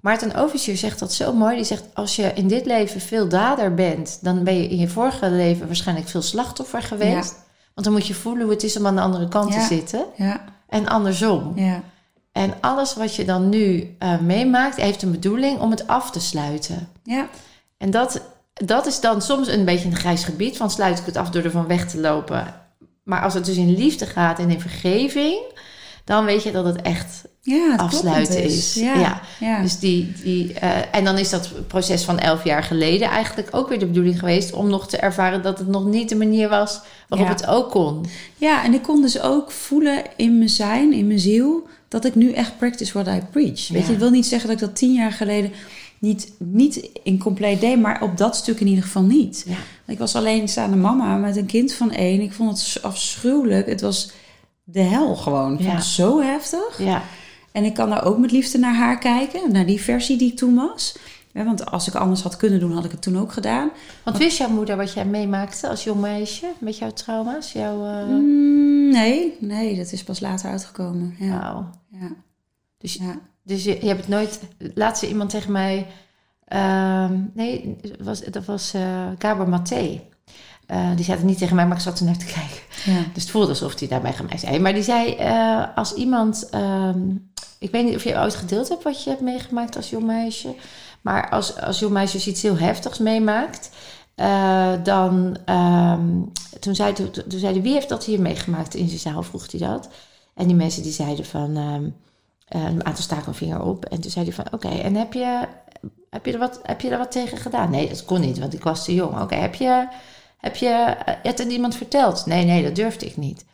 [0.00, 1.56] Maarten Overschier zegt dat zo mooi.
[1.56, 4.18] Die zegt, als je in dit leven veel dader bent...
[4.22, 7.34] dan ben je in je vorige leven waarschijnlijk veel slachtoffer geweest.
[7.74, 9.60] Want dan moet je voelen hoe het is om aan de andere kant Ja.
[9.60, 10.04] te zitten.
[10.16, 11.52] ja, En andersom.
[11.56, 11.82] ja,
[12.32, 16.20] En alles wat je dan nu eh, meemaakt, heeft een bedoeling om het af te
[16.20, 16.88] sluiten.
[17.04, 17.28] ja,
[17.78, 18.20] En dat,
[18.54, 20.56] dat is dan soms een beetje een grijs gebied.
[20.56, 22.54] Van sluit ik het af door ervan weg te lopen.
[23.02, 25.38] Maar als het dus in liefde gaat en in vergeving...
[26.04, 28.74] dan weet je dat het echt ja het afsluiten is.
[28.74, 29.20] Ja, Ja.
[29.40, 29.62] ja.
[29.62, 33.68] Dus die, die, eh, en dan is dat proces van elf jaar geleden eigenlijk ook
[33.68, 36.80] weer de bedoeling geweest om nog te ervaren dat het nog niet de manier was
[37.08, 37.34] waarop Ja.
[37.34, 38.04] het ook kon.
[38.36, 42.14] Ja, en ik kon dus ook voelen in mijn zijn, in mijn ziel, dat ik
[42.14, 43.68] nu echt practice what I preach.
[43.68, 45.52] Weet je, het wil niet zeggen dat ik dat tien jaar geleden
[46.00, 49.44] niet, niet in compleet deed, maar op dat stuk in ieder geval niet.
[49.46, 49.56] Ja.
[49.86, 52.20] Ik was alleenstaande mama met een kind van één.
[52.20, 53.66] Ik vond het afschuwelijk.
[53.66, 54.10] Het was
[54.64, 55.50] de hel gewoon.
[55.52, 55.74] Ik vond Ja.
[55.74, 56.78] het zo heftig.
[56.78, 57.02] Ja,
[57.52, 60.36] En ik kan daar ook met liefde naar haar kijken, naar die versie die ik
[60.36, 60.96] toen was.
[61.32, 63.70] Ja, want als ik anders had kunnen doen, had ik het toen ook gedaan.
[64.04, 67.52] want wist jouw moeder wat jij meemaakte als jong meisje met jouw trauma's?
[67.52, 71.14] Jouw, eh, Mm, nee, nee, dat is pas later uitgekomen.
[71.18, 71.70] Ja, wauw.
[72.00, 72.08] ja,
[72.78, 73.18] Dus, ja.
[73.50, 74.40] Dus je, je hebt het nooit.
[74.74, 75.86] Laatst zei iemand tegen mij.
[76.48, 80.00] ehm, nee, dat was, dat was eh Gabor Maté.
[80.66, 82.60] Eh, die zei het niet tegen mij, maar ik zat er naar te kijken.
[82.84, 83.02] ja.
[83.12, 84.58] Dus het voelde alsof hij daarbij mij zei.
[84.58, 86.48] Maar die zei, eh, als iemand...
[86.50, 87.00] ehm,
[87.58, 90.54] ik weet niet of je ooit gedeeld hebt wat je hebt meegemaakt als jong meisje.
[91.00, 93.70] Maar als, als jong meisje iets heel heftigs meemaakt...
[94.82, 95.36] dan...
[95.44, 96.08] ehm,
[96.60, 99.22] toen, zei, toen, toen zei hij, wie heeft dat hier meegemaakt in zijn zaal?
[99.22, 99.88] Vroeg hij dat.
[100.34, 101.56] En die mensen die zeiden van...
[102.50, 103.84] eh, een aantal staken vinger op.
[103.84, 105.46] En toen zei hij van, oké, en heb je,
[106.10, 107.70] heb, je er wat, heb je er wat tegen gedaan?
[107.70, 109.20] Nee, dat kon niet, want ik was te jong.
[109.20, 109.88] Oké, heb je...
[110.40, 112.26] Heb je eh, het aan iemand verteld?
[112.26, 113.44] Nee, nee, dat durfde ik niet.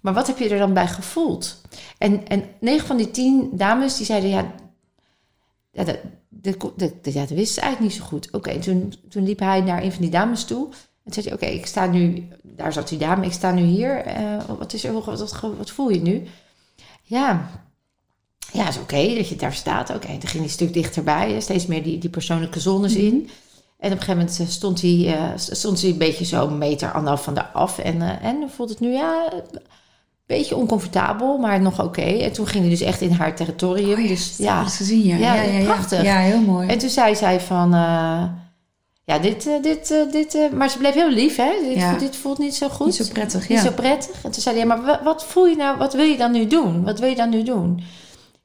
[0.00, 1.60] Maar wat heb je er dan bij gevoeld?
[1.98, 4.52] En, en 9 van die 10 dames die zeiden ja,
[5.70, 8.32] ja, dat, dat, dat, ja, dat wist ze eigenlijk niet zo goed.
[8.32, 10.68] Oké, toen, toen liep hij naar een van die dames toe.
[11.04, 13.96] En zei hij, oké, ik sta nu, daar zat die dame, ik sta nu hier.
[13.96, 16.22] eh, wat, is er, wat, wat voel je nu?
[17.02, 17.50] Ja,
[18.52, 19.90] ja, is oké dat je daar staat.
[19.90, 23.28] Oké, toen ging hij een stuk dichterbij, hè, steeds meer die, die persoonlijke zones in.
[23.78, 26.58] En op een gegeven moment eh, stond hij, eh, stond hij een beetje zo een
[26.58, 27.78] meter anderhalf van de af.
[27.78, 29.42] En, eh, en voelt het nu ja, een
[30.26, 32.00] beetje oncomfortabel, maar nog oké.
[32.02, 33.92] En toen ging hij dus echt in haar territorium.
[33.98, 34.58] Oh ja, dus ja.
[34.58, 35.16] ik eens gezien, ja.
[35.16, 36.02] Ja, Ja, ja, ja, prachtig.
[36.02, 36.68] Ja, heel mooi.
[36.68, 38.22] En toen zei zij van, eh,
[39.04, 41.50] ja, dit, eh, dit, eh, dit, eh, maar ze bleef heel lief, hè?
[41.68, 41.98] Dit, Ja.
[41.98, 42.86] dit voelt niet zo goed.
[42.86, 43.64] Niet zo prettig, Niet ja.
[43.64, 44.14] zo prettig.
[44.24, 46.32] En toen zei hij, ja, maar wa- wat voel je nou, wat wil je dan
[46.32, 46.84] nu doen?
[46.84, 47.82] Wat wil je dan nu doen?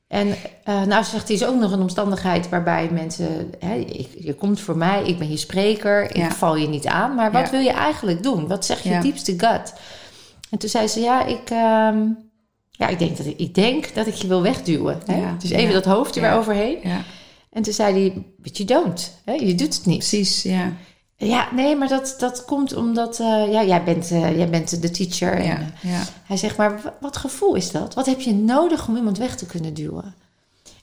[0.07, 4.33] En eh, nou zegt hij, is ook nog een omstandigheid waarbij mensen, hè, ik, je
[4.33, 7.51] komt voor mij, ik ben je spreker, ik val je niet aan, maar wat Ja.
[7.51, 8.47] wil je eigenlijk doen?
[8.47, 9.01] Wat zegt je Ja.
[9.01, 9.73] diepste gut?
[10.49, 11.97] En toen zei ze, ja, ik, ehm,
[12.71, 14.99] ja, ik, denk dat ik, ik denk dat ik je wil wegduwen.
[15.05, 15.23] Hè?
[15.37, 16.77] Dus even dat hoofd er weer overheen.
[16.83, 17.01] Ja,
[17.51, 19.13] En toen zei hij, but you don't.
[19.25, 19.33] Hè?
[19.33, 19.97] Je doet het niet.
[19.97, 20.73] precies, ja.
[21.19, 24.91] Ja, nee, maar dat, dat komt omdat eh, ja, jij, bent, eh, jij bent de
[24.91, 25.33] teacher.
[25.33, 26.03] En, Ja, eh, ja.
[26.23, 27.93] hij zegt, maar wa- wat gevoel is dat?
[27.93, 30.15] Wat heb je nodig om iemand weg te kunnen duwen?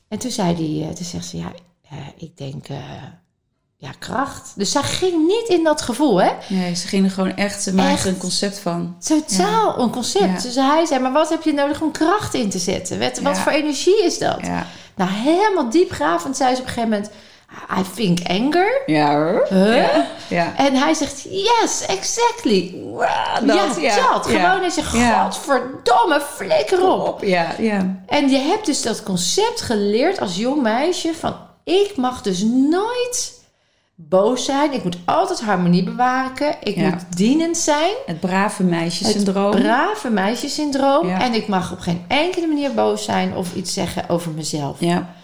[0.09, 1.53] En toen zei hij, eh, toen zegt ze, ja,
[1.91, 2.77] eh, ik denk, eh,
[3.77, 4.53] ja, kracht.
[4.57, 6.31] Dus zij ging niet in dat gevoel, hè?
[6.49, 8.97] Nee, ze gingen gewoon echt, ze er een concept van.
[8.99, 10.43] Totaal een concept.
[10.43, 12.99] Dus hij zei, maar wat heb je nodig om kracht in te zetten?
[12.99, 14.39] Wat, wat voor energie is dat?
[14.41, 17.11] Ja, Nou, helemaal diepgravend zei ze op een gegeven moment...
[17.79, 18.83] I think anger.
[18.87, 19.41] Ja.
[19.49, 19.77] Huh?
[19.77, 20.07] Ja.
[20.29, 20.53] ja.
[20.57, 22.75] En hij zegt, yes, exactly.
[23.47, 24.31] dat, ja, ja, dat.
[24.31, 24.41] ja.
[24.41, 25.23] Gewoon, hij zegt, Ja.
[25.25, 27.23] godverdomme, flikker op.
[27.25, 27.97] Ja, ja.
[28.07, 33.43] En je hebt dus dat concept geleerd als jong meisje van, ik mag dus nooit
[33.97, 34.73] boos zijn.
[34.73, 36.55] Ik moet altijd harmonie bewaken.
[36.63, 36.89] Ik Ja.
[36.89, 37.91] moet dienend zijn.
[38.07, 39.53] Het brave meisjesyndroom.
[39.53, 41.09] Het brave meisjesyndroom.
[41.09, 41.21] Ja.
[41.21, 44.77] En ik mag op geen enkele manier boos zijn of iets zeggen over mezelf.
[44.81, 45.15] ja.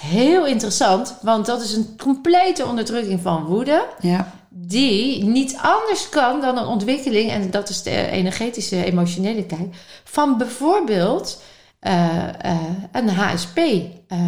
[0.00, 3.86] Heel interessant, want dat is een complete onderdrukking van woede.
[4.00, 4.32] Ja.
[4.48, 9.74] Die niet anders kan dan een ontwikkeling, en dat is de energetische, emotionele kijk,
[10.04, 11.42] van bijvoorbeeld
[11.78, 12.58] eh, eh,
[12.92, 14.18] een HSP, eh,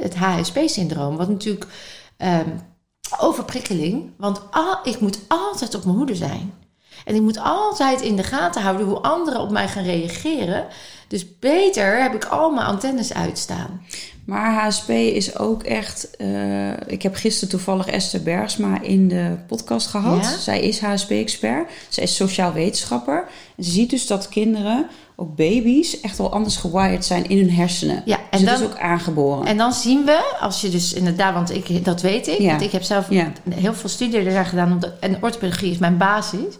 [0.00, 1.16] het HSP-syndroom.
[1.16, 1.66] Wat natuurlijk
[2.16, 2.48] ehm,
[3.18, 6.52] overprikkeling, want al, ik moet altijd op mijn hoede zijn.
[7.04, 10.66] En ik moet altijd in de gaten houden hoe anderen op mij gaan reageren.
[11.08, 13.82] Dus beter heb ik al mijn antennes uitstaan.
[14.24, 16.16] Maar HSP is ook echt.
[16.16, 20.22] eh, ik heb gisteren toevallig Esther Bergsma in de podcast gehad.
[20.24, 20.38] Ja?
[20.38, 21.70] Zij is HSP-expert.
[21.88, 23.24] Zij is sociaal wetenschapper.
[23.56, 24.86] En ze ziet dus dat kinderen,
[25.16, 28.02] ook baby's, echt wel anders gewired zijn in hun hersenen.
[28.04, 29.46] Ja, en dus dat is ook aangeboren.
[29.46, 32.48] En dan zien we, als je dus inderdaad, want ik, dat weet ik, Ja.
[32.48, 33.32] want ik heb zelf Ja.
[33.50, 36.54] heel veel studie daar gedaan, en orthopedagogie is mijn basis.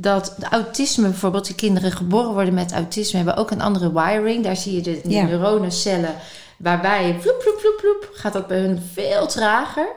[0.00, 4.44] Dat autisme, bijvoorbeeld, die kinderen geboren worden met autisme, hebben ook een andere wiring.
[4.44, 5.24] Daar zie je de, de Ja.
[5.24, 6.14] neuronencellen,
[6.58, 9.88] waarbij vloep, vloep, vloep, vloep, gaat dat bij hun veel trager.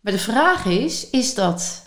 [0.00, 1.82] Maar de vraag is, is dat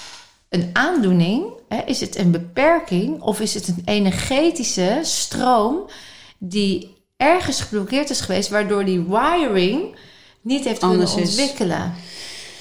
[0.49, 1.45] een aandoening?
[1.67, 1.81] Hè?
[1.85, 3.21] Is het een beperking?
[3.21, 5.89] Of is het een energetische stroom
[6.37, 9.95] die ergens geblokkeerd is geweest, waardoor die wiring
[10.41, 11.35] niet heeft kunnen Anders is.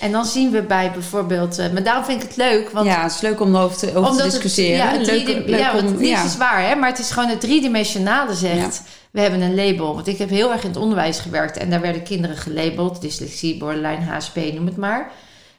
[0.02, 3.02] En dan zien we bij bijvoorbeeld, eh, maar daarom vind ik het leuk, want ja,
[3.02, 4.76] het is leuk om erover te, over te het- discussiëren.
[4.76, 6.24] ja, het leuk, leuk ja, want om, niks ja.
[6.24, 6.74] is waar, hè?
[6.74, 8.82] maar het is gewoon het driedimensionale zegt.
[9.10, 9.94] We hebben een label.
[9.94, 13.00] Want ik heb heel erg in het onderwijs gewerkt en daar werden kinderen gelabeld.
[13.00, 15.10] Dyslexie, borderline, HSP, noem het maar.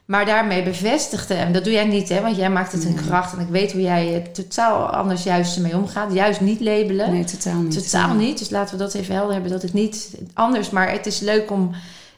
[0.04, 2.20] Maar daarmee bevestigde, en dat doe jij niet, hè?
[2.20, 3.32] want jij maakt het een kracht.
[3.32, 6.12] En ik weet hoe jij er totaal anders juist ermee omgaat.
[6.12, 7.12] Juist niet labelen.
[7.12, 7.82] Nee, totaal niet.
[7.84, 8.38] Totaal niet.
[8.38, 9.50] Dus laten we dat even helder hebben.
[9.50, 10.70] Dat het niet anders.
[10.70, 11.70] Maar het is leuk om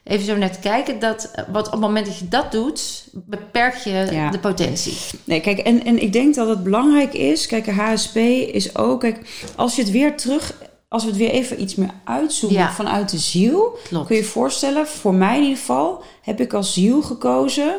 [0.07, 0.99] even zo naar te kijken.
[0.99, 4.29] Dat eh, wat op het moment dat je dat doet, beperk je Ja.
[4.31, 4.93] de potentie.
[5.23, 7.47] Nee, kijk, en, en ik denk dat het belangrijk is.
[7.47, 8.15] Kijk, HSP
[8.51, 8.99] is ook.
[8.99, 10.53] Kijk, als je het weer terug.
[10.89, 12.71] Als we het weer even iets meer uitzoomen Ja.
[12.71, 13.77] vanuit de ziel.
[13.87, 14.07] Klopt.
[14.07, 17.75] Kun je je voorstellen, voor mij in ieder geval, heb ik als ziel gekozen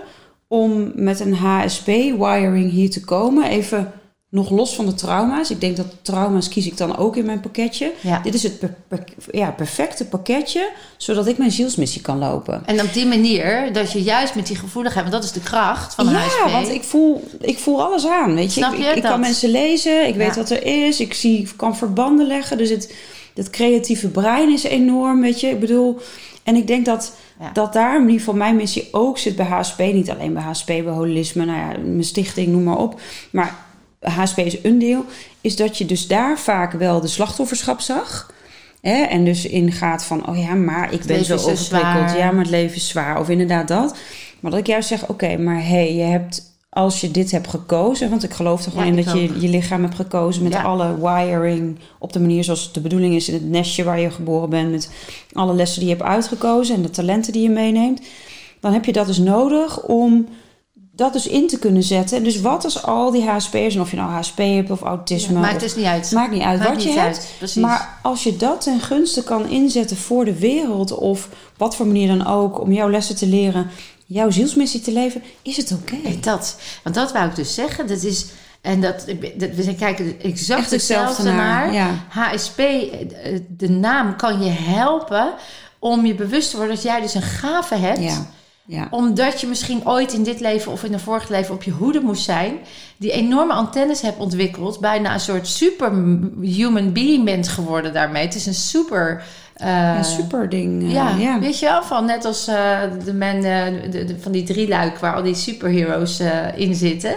[0.48, 3.44] om met een HSP-wiring hier te komen.
[3.48, 3.92] Even
[4.30, 5.50] nog los van de trauma's.
[5.50, 7.92] Ik denk dat trauma's kies ik dan ook in mijn pakketje.
[8.00, 8.20] Ja.
[8.22, 12.62] Dit is het per- per- ja, perfecte pakketje, zodat ik mijn zielsmissie kan lopen.
[12.66, 15.94] En op die manier, dat je juist met die gevoeligheid, want dat is de kracht
[15.94, 16.50] van ja, HSP.
[16.50, 18.34] want ik voel, ik voel alles aan.
[18.34, 18.60] Weet je?
[18.60, 20.40] Snap ik, je ik, ik kan mensen lezen, ik weet Ja.
[20.40, 22.58] wat er is, ik zie, kan verbanden leggen.
[22.58, 22.94] Dus het,
[23.34, 25.46] het creatieve brein is enorm, weet je.
[25.48, 25.98] Ik bedoel,
[26.42, 27.50] en ik denk dat, Ja.
[27.52, 29.78] dat daar in ieder geval mijn missie ook zit bij HSP.
[29.78, 33.00] Niet alleen bij HSP, bij holisme, nou ja, mijn stichting, noem maar op.
[33.30, 33.66] Maar
[34.00, 35.04] HSP is een deel.
[35.40, 38.32] Is dat je dus daar vaak wel de slachtofferschap zag.
[38.80, 39.02] Hè?
[39.02, 42.16] En dus ingaat van, oh ja, maar ik ben zo zo overprikkeld.
[42.16, 43.20] Ja, maar het leven is zwaar.
[43.20, 43.96] Of inderdaad dat.
[44.40, 46.56] Maar dat ik juist zeg, oké, maar hé, hey, je hebt...
[46.70, 49.48] Als je dit hebt gekozen, want ik geloof er gewoon Ja, in dat je je
[49.48, 50.62] lichaam hebt gekozen met Ja.
[50.62, 54.10] alle wiring op de manier zoals het de bedoeling is in het nestje waar je
[54.10, 54.90] geboren bent, met
[55.32, 58.00] alle lessen die je hebt uitgekozen en de talenten die je meeneemt,
[58.60, 60.28] dan heb je dat dus nodig om
[60.98, 62.16] dat dus in te kunnen zetten.
[62.16, 65.38] En dus wat als al die HSP'ers, en of je nou HSP hebt of autisme,
[65.38, 66.10] Maakt of- dus niet uit.
[66.12, 67.16] maakt niet uit Maakt wat je niet hebt.
[67.16, 67.62] uit, precies.
[67.62, 72.08] Maar als je dat ten gunste kan inzetten voor de wereld, of wat voor manier
[72.08, 73.70] dan ook, om jouw lessen te leren,
[74.06, 75.96] jouw zielsmissie te leven, is het oké.
[76.20, 76.56] Dat.
[76.82, 77.86] Want dat wou ik dus zeggen.
[77.86, 78.26] Dat is,
[78.60, 79.04] en dat,
[79.36, 81.72] dat we kijken exact Echt hetzelfde hetzelfde naar, naar.
[81.72, 81.90] ja.
[82.08, 85.32] HSP, eh, de naam kan je helpen
[85.78, 88.02] om je bewust te worden dat jij dus een gave hebt.
[88.02, 88.26] Ja,
[88.70, 88.88] ja.
[88.90, 92.00] Omdat je misschien ooit in dit leven of in een vorig leven op je hoede
[92.00, 92.58] moest zijn.
[92.96, 94.80] Die enorme antennes hebt ontwikkeld.
[94.80, 98.24] Bijna een soort superhuman being bent geworden daarmee.
[98.24, 99.22] Het is een super...
[99.54, 100.82] eh, Een super ding.
[100.82, 104.42] eh, ja, weet je wel, van net als eh, de eh, de, de- van die
[104.44, 106.22] drie luik waar al die superheroes
[106.56, 107.14] in zitten.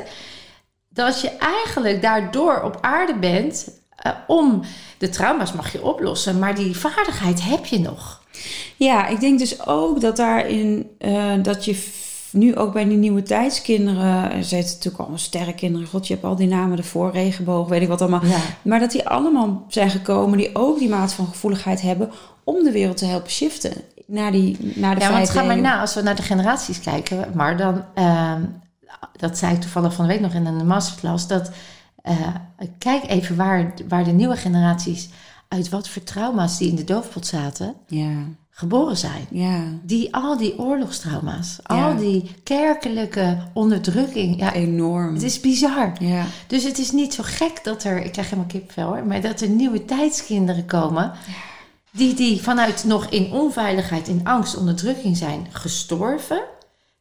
[0.89, 1.30] Dat je
[1.64, 3.80] eigenlijk daardoor op aarde bent
[4.28, 4.62] om
[4.97, 8.20] de trauma's mag je oplossen, maar die vaardigheid heb je nog.
[8.76, 11.88] Ja, ik denk dus ook dat daarin eh, dat je
[12.32, 16.36] nu ook bij die nieuwe tijdskinderen, er zitten natuurlijk allemaal sterrenkinderen, god, je hebt al
[16.36, 18.26] die namen ervoor, regenboog, weet ik wat allemaal.
[18.26, 18.38] Ja.
[18.62, 22.12] Maar dat die allemaal zijn gekomen die ook die maat van gevoeligheid hebben
[22.44, 23.74] om de wereld te helpen shiften
[24.06, 27.32] naar, die, naar de Ja, want ga maar na, als we naar de generaties kijken,
[27.34, 28.42] maar dan, ehm,
[29.16, 31.52] dat zei ik toevallig van de week nog in een masterclass, dat
[32.02, 32.28] eh,
[32.78, 35.10] kijk even waar, waar de nieuwe generaties,
[35.52, 38.14] uit wat voor trauma's die in de doofpot zaten, Ja,
[38.49, 39.26] geboren zijn.
[39.30, 41.88] Ja, Die, al die oorlogstrauma's, Ja.
[41.89, 44.39] al die kerkelijke onderdrukking.
[44.39, 45.14] Ja, enorm.
[45.14, 45.91] het is bizar.
[45.99, 49.22] Ja, Dus het is niet zo gek dat er, ik krijg helemaal kipvel hoor, maar
[49.22, 51.12] dat er nieuwe tijdskinderen komen.
[51.91, 56.41] Die, die vanuit nog in onveiligheid, in angst, onderdrukking zijn gestorven.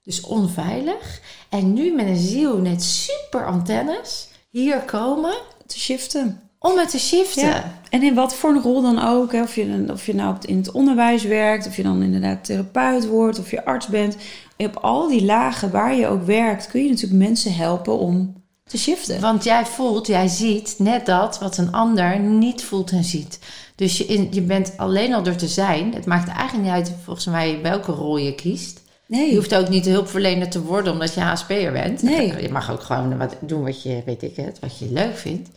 [0.03, 1.21] Dus onveilig.
[1.49, 5.35] En nu met een ziel net super antennes hier komen
[5.67, 6.41] te shiften.
[6.63, 7.47] Om het te shiften.
[7.47, 7.79] Ja.
[7.91, 9.33] En in wat voor een rol dan ook.
[9.33, 9.43] Hè?
[9.43, 13.39] Of, je, of je nou in het onderwijs werkt, of je dan inderdaad therapeut wordt,
[13.39, 14.17] of je arts bent.
[14.57, 18.79] Op al die lagen waar je ook werkt, kun je natuurlijk mensen helpen om te
[18.79, 19.21] shiften.
[19.21, 23.39] Want jij voelt, jij ziet net dat wat een ander niet voelt en ziet.
[23.75, 25.95] Dus je, in, je bent alleen al door te zijn.
[25.95, 28.81] Het maakt eigenlijk niet uit volgens mij welke rol je kiest.
[29.07, 32.03] Nee, Je hoeft ook niet hulpverlener te worden omdat je HSP'er bent.
[32.03, 32.43] Nee.
[32.43, 35.49] Je mag ook gewoon wat doen wat je, weet ik het, wat je leuk vindt.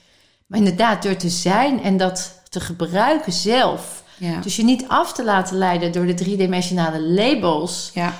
[0.48, 4.04] Maar inderdaad, door te zijn en dat te gebruiken zelf.
[4.18, 4.40] ja.
[4.42, 7.92] Dus je niet af te laten leiden door de driedimensionale labels.
[7.94, 8.14] ja,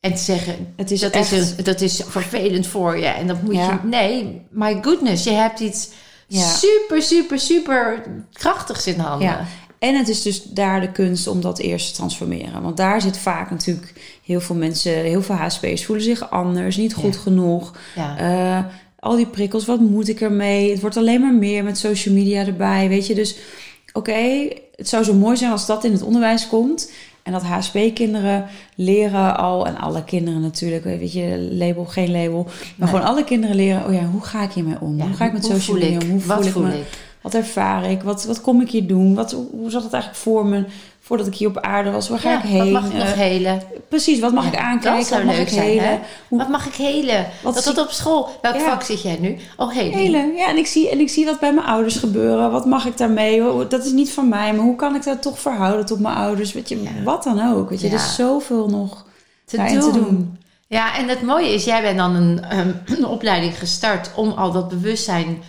[0.00, 1.32] En te zeggen, het is dat, echt...
[1.32, 3.06] is, dat is vervelend voor je.
[3.06, 3.70] En dat moet Ja.
[3.82, 3.88] je...
[3.88, 5.88] Nee, my goodness, je hebt iets
[6.28, 8.02] super, super, super
[8.32, 9.46] krachtigs in handen.
[9.78, 12.62] En het is dus daar de kunst om dat eerst te transformeren.
[12.62, 16.94] Want daar zit vaak natuurlijk heel veel mensen, heel veel HSP'ers voelen zich anders, niet
[16.94, 17.72] goed genoeg.
[17.94, 18.16] Ja.
[18.18, 18.64] Eh,
[18.98, 20.70] al die prikkels, wat moet ik ermee?
[20.70, 23.14] Het wordt alleen maar meer met social media erbij, weet je.
[23.14, 23.36] Dus
[23.92, 26.92] oké, het zou zo mooi zijn als dat in het onderwijs komt.
[27.22, 32.42] En dat HSP-kinderen leren al, en alle kinderen natuurlijk, weet je, label, geen label.
[32.44, 32.88] Maar Nee.
[32.88, 34.96] gewoon alle kinderen leren, oh ja, hoe ga ik hiermee om?
[34.96, 36.08] Ja, hoe ga ik met social media om?
[36.10, 36.78] Hoe voel Wat ik voel me?
[36.78, 36.86] ik?
[37.20, 38.02] Wat ervaar ik?
[38.02, 39.14] Wat, wat kom ik hier doen?
[39.14, 40.64] Wat, hoe zat het eigenlijk voor me
[41.06, 42.08] voordat ik hier op aarde was?
[42.08, 42.72] Waar ga Ja, ik heen?
[42.72, 43.62] Wat mag ik nog Eh, helen?
[43.88, 44.98] precies, wat mag Ja, ik aankijken?
[44.98, 45.84] dat zou wat mag leuk ik zijn, helen?
[45.84, 45.98] hè?
[46.28, 47.26] Hoe- Wat mag ik helen?
[47.42, 48.28] Wat dat zie- dat op school.
[48.42, 48.60] Welk Ja.
[48.60, 49.36] vak zit jij nu?
[49.56, 49.98] Oh, helen.
[49.98, 52.50] Helen, ja, en ik, zie, en ik zie wat bij mijn ouders gebeuren.
[52.50, 53.42] Wat mag ik daarmee?
[53.68, 56.52] Dat is niet van mij, maar hoe kan ik dat toch verhouden tot mijn ouders?
[56.52, 57.70] Weet je, wat dan ook.
[57.70, 59.04] Weet je, er is zoveel nog
[59.44, 59.66] Te doen.
[59.80, 60.38] te doen.
[60.68, 62.40] Ja, en het mooie is, jij bent dan een,
[62.98, 65.42] een opleiding gestart om al dat bewustzijn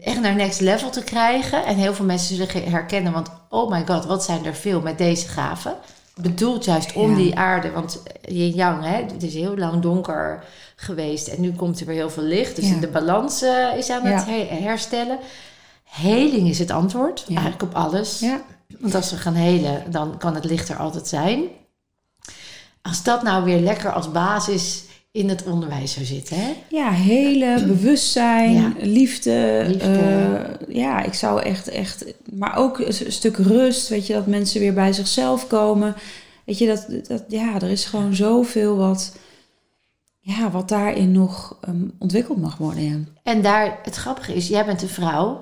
[0.00, 1.64] echt naar next level te krijgen.
[1.64, 4.98] En heel veel mensen zullen herkennen, want oh my god, wat zijn er veel met
[4.98, 5.74] deze gaven.
[6.20, 7.16] Bedoeld juist om Ja.
[7.16, 10.44] die aarde, want yin yang, hè, het is heel lang donker
[10.76, 12.56] geweest en nu komt er weer heel veel licht.
[12.56, 12.76] Dus Ja.
[12.80, 15.18] de balans eh, is aan het herstellen.
[15.84, 18.24] Heling is het antwoord, eigenlijk op alles.
[18.80, 21.42] Want als we gaan helen, dan kan het licht er altijd zijn.
[22.82, 24.84] Als dat nou weer lekker als basis
[25.16, 26.52] in het onderwijs zou zitten, hè?
[26.68, 28.72] Ja, hele bewustzijn, Ja.
[28.80, 29.64] liefde.
[29.68, 29.84] Liefde.
[30.68, 32.04] eh, ja, ik zou echt, echt...
[32.32, 34.12] Maar ook een stuk rust, weet je.
[34.12, 35.94] Dat mensen weer bij zichzelf komen.
[36.44, 39.16] Weet je, dat, dat, ja, er is gewoon zoveel wat...
[40.20, 42.96] Ja, wat daarin nog ehm, ontwikkeld mag worden, ja.
[43.22, 45.38] En daar, het grappige is, jij bent een vrouw.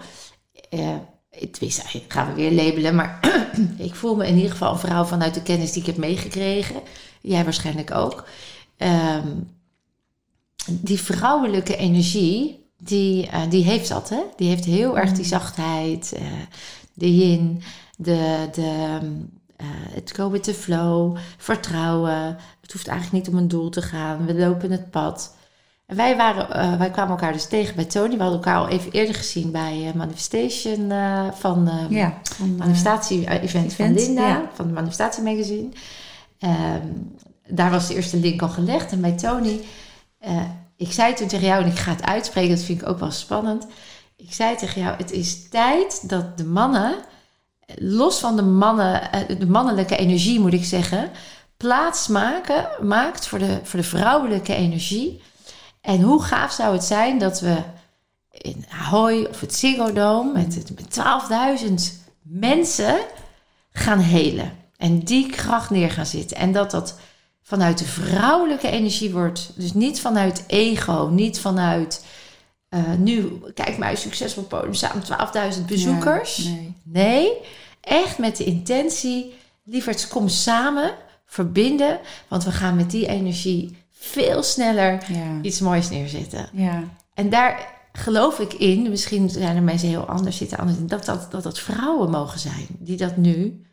[0.71, 0.97] Eh,
[1.31, 3.19] het wist gaan we weer labelen, maar
[3.79, 6.77] ik voel me in ieder geval een vrouw vanuit de kennis die ik heb meegekregen.
[7.21, 8.25] Jij waarschijnlijk ook.
[8.77, 9.29] Ehm,
[10.71, 14.21] die vrouwelijke energie, die, eh, die heeft dat, hè?
[14.37, 16.23] Die heeft heel erg die zachtheid, eh,
[16.95, 17.63] de yin,
[17.97, 18.99] de, de,
[19.57, 22.37] eh, het go with the flow, vertrouwen.
[22.61, 24.27] Het hoeft eigenlijk niet om een doel te gaan.
[24.27, 25.37] We lopen het pad.
[25.87, 28.17] En wij, waren, wij kwamen elkaar dus tegen bij Tony.
[28.17, 30.93] We hadden elkaar al even eerder gezien bij Manifestation
[31.33, 34.51] van Ja, van, manifestatie-event van Linda, ja.
[34.53, 35.69] van het Manifestatie-magazine.
[36.39, 36.87] Ehm,
[37.49, 38.93] daar was de eerste link al gelegd.
[38.93, 39.61] En bij Tony,
[40.25, 40.43] eh,
[40.77, 43.11] ik zei toen tegen jou, en ik ga het uitspreken, dat vind ik ook wel
[43.11, 43.67] spannend.
[44.17, 46.95] Ik zei tegen jou, het is tijd dat de mannen,
[47.77, 51.11] los van de, mannen, eh, de mannelijke energie moet ik zeggen,
[51.57, 55.23] plaats maken, maakt voor de, voor de vrouwelijke energie.
[55.81, 57.57] En hoe gaaf zou het zijn dat we
[58.31, 60.99] in Ahoy of het Ziggo met, met
[61.69, 61.75] 12.000
[62.23, 62.97] mensen
[63.73, 64.53] gaan helen.
[64.77, 66.37] En die kracht neer gaan zitten.
[66.37, 66.99] En dat dat
[67.47, 69.51] vanuit de vrouwelijke energie wordt.
[69.55, 72.05] Dus niet vanuit ego, niet vanuit...
[72.69, 75.03] eh, nu, kijk mij, succesvol podium, samen
[75.59, 76.45] 12.000 bezoekers.
[76.45, 76.75] Nee.
[76.83, 77.33] Nee,
[77.81, 79.35] echt met de intentie,
[79.65, 80.95] lieverds kom samen,
[81.27, 81.99] verbinden.
[82.29, 86.49] Want we gaan met die energie veel sneller Ja, iets moois neerzetten.
[86.53, 86.83] ja,
[87.15, 91.05] En daar geloof ik in, misschien zijn er mensen heel anders zitten, anders in, dat
[91.05, 92.67] dat, dat dat vrouwen mogen zijn.
[92.79, 93.65] Die dat nu,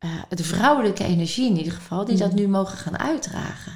[0.00, 3.72] eh, de vrouwelijke energie in ieder geval, die dat nu mogen gaan uitdragen.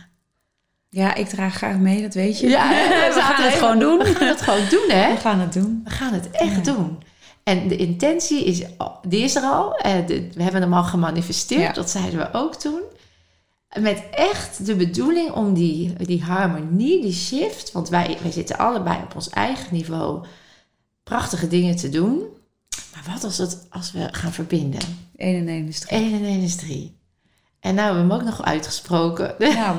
[0.89, 2.49] ja, ik draag graag mee, dat weet je.
[2.49, 2.69] Ja,
[3.15, 3.99] we gaan het gewoon doen.
[3.99, 5.13] We gaan het gewoon doen, hè?
[5.15, 5.81] We gaan het doen.
[5.85, 6.73] We gaan het echt Ja.
[6.73, 7.03] doen.
[7.43, 8.63] En de intentie is,
[9.09, 9.75] die is er al.
[9.77, 9.93] Eh,
[10.35, 11.63] we hebben hem al gemanifesteerd.
[11.63, 11.73] Ja.
[11.73, 12.81] Dat zeiden we ook toen.
[13.81, 17.73] Met echt de bedoeling om die, die harmonie, die shift.
[17.73, 20.25] Want wij, wij zitten allebei op ons eigen niveau
[21.03, 22.23] prachtige dingen te doen.
[22.95, 25.04] Maar wat als, het, als we gaan verbinden?
[25.17, 25.99] 1 en 1 is 3.
[26.01, 26.99] 1 en 1 is 3.
[27.61, 29.35] En nou hebben we hem ook nog uitgesproken.
[29.39, 29.77] Nou,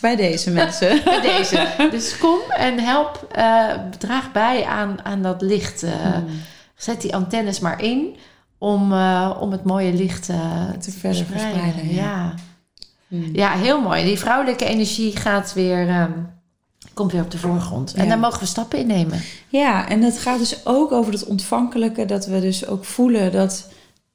[0.00, 1.00] bij deze mensen.
[1.04, 1.68] Bij deze.
[1.90, 5.82] Dus kom en help, uh, draag bij aan, aan dat licht.
[5.82, 6.16] Uh,
[6.74, 8.16] Zet die antennes maar in
[8.58, 10.24] om, uh, om het mooie licht
[10.80, 11.94] te verder verspreiden.
[11.94, 12.02] ja.
[12.02, 12.34] Ja.
[13.08, 13.30] Hmm.
[13.32, 13.52] ja.
[13.52, 14.04] heel mooi.
[14.04, 16.00] Die vrouwelijke energie gaat weer...
[16.00, 16.36] Um,
[16.94, 17.94] komt weer op de voorgrond.
[17.94, 19.20] En daar mogen we stappen in nemen.
[19.48, 22.04] Ja, en dat gaat dus ook over het ontvankelijke.
[22.04, 23.68] Dat we dus ook voelen dat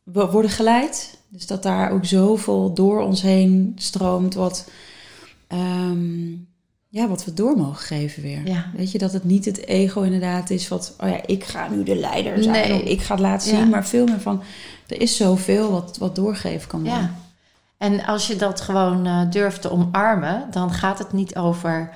[0.03, 1.17] we worden geleid.
[1.27, 4.33] Dus dat daar ook zoveel door ons heen stroomt.
[4.33, 4.69] Wat,
[5.53, 6.47] um,
[6.87, 8.47] ja, wat we door mogen geven weer.
[8.47, 8.71] Ja.
[8.75, 10.95] Weet je, dat het niet het ego inderdaad is wat...
[10.99, 12.69] Oh ja, ik ga nu de leider zijn.
[12.69, 12.83] Nee.
[12.83, 13.69] ik ga het laten zien.
[13.69, 14.41] Maar veel meer van...
[14.87, 17.01] Er is zoveel wat, wat doorgeven kan worden.
[17.01, 17.15] Ja.
[17.77, 20.47] En als je dat gewoon uh, durft te omarmen...
[20.51, 21.95] dan gaat het niet over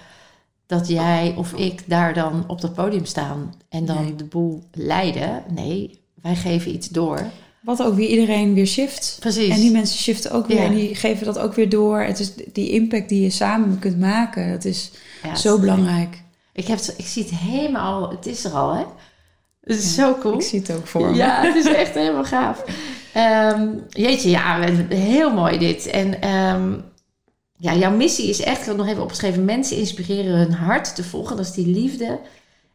[0.66, 5.44] dat jij of ik daar dan op dat podium staan en dan de boel leiden.
[5.50, 7.22] Nee, wij geven iets door.
[7.68, 9.18] Wat ook weer iedereen weer shift.
[9.20, 9.50] Precies.
[9.50, 12.00] En die mensen shiften ook weer en die geven dat ook weer door.
[12.00, 14.92] Het is die impact die je samen kunt maken, dat is
[15.36, 16.24] zo belangrijk.
[16.54, 18.84] Ik, heb, ik zie het helemaal, het is er al hè.
[19.64, 20.34] Het is zo cool.
[20.34, 21.16] Ik zie het ook voor me.
[21.16, 22.64] Ja, het is echt helemaal gaaf.
[23.54, 24.60] Um, jeetje, ja,
[24.90, 25.86] heel mooi dit.
[25.86, 26.84] En um,
[27.58, 31.04] ja, jouw missie is echt, ik heb nog even opgeschreven, mensen inspireren hun hart te
[31.04, 31.36] volgen.
[31.38, 32.20] Dat is die liefde.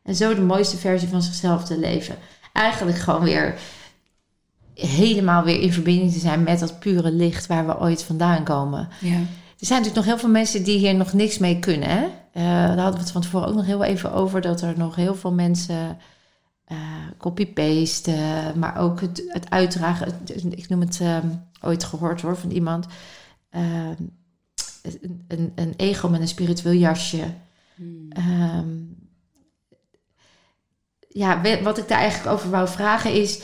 [0.02, 2.16] En zo de mooiste versie van zichzelf te leven.
[2.52, 3.54] Eigenlijk gewoon weer
[4.74, 8.88] helemaal weer in verbinding te zijn met dat pure licht waar we ooit vandaan komen.
[9.00, 9.18] Ja.
[9.58, 11.88] Er zijn natuurlijk nog heel veel mensen die hier nog niks mee kunnen.
[11.88, 12.04] Hè?
[12.04, 14.96] Uh, daar hadden we het van tevoren ook nog heel even over dat er nog
[14.96, 15.98] heel veel mensen
[16.72, 16.78] uh,
[17.18, 20.20] copy-pasten, maar ook het, het uitdragen.
[20.50, 21.16] ik noem het uh,
[21.60, 22.86] ooit gehoord hoor van iemand.
[23.50, 23.94] Ehm,
[24.82, 27.24] een, een, een, ego met een spiritueel jasje.
[27.74, 28.06] Hmm.
[28.08, 28.68] Ehm,
[31.08, 33.40] ja, wat ik daar eigenlijk over wou vragen is.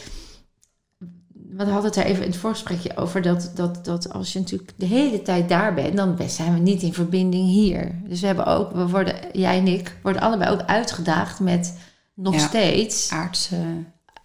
[1.59, 4.73] We hadden het daar even in het voorgesprekje over dat, dat, dat als je natuurlijk
[4.77, 7.95] de hele tijd daar bent, dan zijn we niet in verbinding hier.
[8.05, 11.79] Dus we hebben ook, we worden, jij en ik, worden allebei ook uitgedaagd met
[12.15, 13.11] nog steeds.
[13.11, 13.57] Aardse.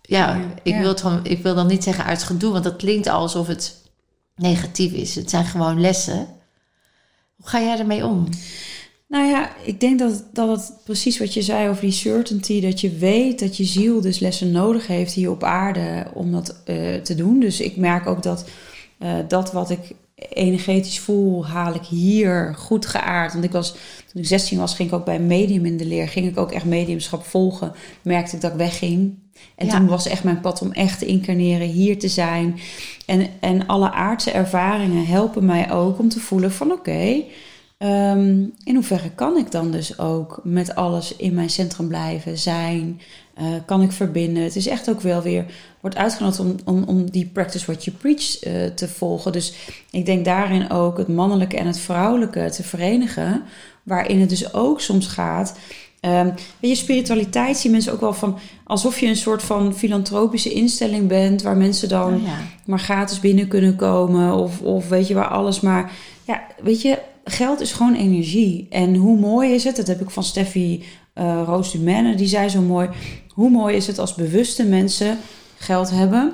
[0.02, 3.48] Ja, ik, Wil het ik wil dan niet zeggen aards gedoe, want dat klinkt alsof
[3.48, 3.82] het
[4.36, 5.16] negatief is.
[5.16, 6.28] Het zijn gewoon lessen
[7.36, 8.28] hoe ga jij ermee om?
[9.14, 12.82] Nou ja, ik denk dat, dat het precies wat je zei over die certainty, dat
[12.82, 16.96] je weet dat je ziel dus lessen nodig heeft hier op aarde om dat uh,
[16.96, 17.40] te doen.
[17.40, 18.46] Dus ik merk ook dat
[19.00, 19.80] uh, dat wat ik
[20.30, 23.34] energetisch voel, haal ik hier goed geaard.
[23.34, 23.72] Want ik was,
[24.12, 26.08] toen ik 16 was, ging ik ook bij een medium in de leer.
[26.08, 27.74] Ging ik ook echt mediumschap volgen.
[28.02, 29.18] Merkte ik dat ik wegging.
[29.56, 32.60] En toen was echt mijn pad om echt te incarneren, hier te zijn.
[33.06, 37.24] En, en alle aardse ervaringen helpen mij ook om te voelen van oké,
[37.78, 43.02] ehm, in hoeverre kan ik dan dus ook met alles in mijn centrum blijven, zijn,
[43.42, 44.44] uh, kan ik verbinden.
[44.44, 45.46] Het is echt ook wel weer,
[45.82, 49.32] wordt uitgenodigd om, om, om die practice what you preach uh, te volgen.
[49.32, 49.54] Dus
[49.92, 53.44] ik denk daarin ook het mannelijke en het vrouwelijke te verenigen.
[53.84, 55.56] Waarin het dus ook soms gaat
[56.06, 60.54] Um, weet je, spiritualiteit zien mensen ook wel van alsof je een soort van filantropische
[60.54, 64.34] instelling bent, waar mensen dan oh maar gratis binnen kunnen komen.
[64.34, 65.92] Of, of weet je, waar alles maar.
[66.24, 68.68] Ja, weet je, geld is gewoon energie.
[68.70, 69.76] En hoe mooi is het?
[69.76, 70.84] Dat heb ik van Steffi
[71.16, 72.90] uh, Roos Dumene, die zei zo mooi.
[73.28, 75.18] Hoe mooi is het als bewuste mensen
[75.58, 76.34] geld hebben,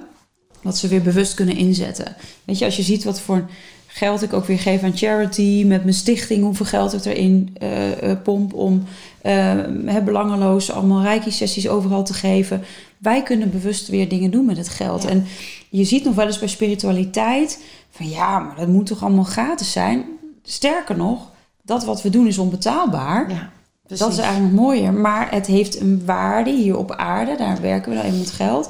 [0.62, 2.16] wat ze weer bewust kunnen inzetten.
[2.46, 3.50] Weet je, als je ziet wat voor
[3.88, 8.12] geld ik ook weer geef aan charity, met mijn stichting, hoeveel geld ik erin uh,
[8.24, 8.84] pomp om
[9.24, 12.64] uh, belangeloos allemaal reiki-sessies overal te geven.
[12.98, 15.06] Wij kunnen bewust weer dingen doen met het geld.
[15.06, 15.26] En
[15.70, 19.72] je ziet nog wel eens bij spiritualiteit van ja, maar dat moet toch allemaal gratis
[19.72, 20.06] zijn.
[20.50, 21.30] Sterker nog,
[21.62, 23.30] dat wat we doen is onbetaalbaar.
[23.30, 23.50] Ja.
[23.98, 24.94] Dat is eigenlijk mooier.
[24.94, 27.36] Maar het heeft een waarde hier op aarde.
[27.36, 28.70] Daar werken we dan in met geld.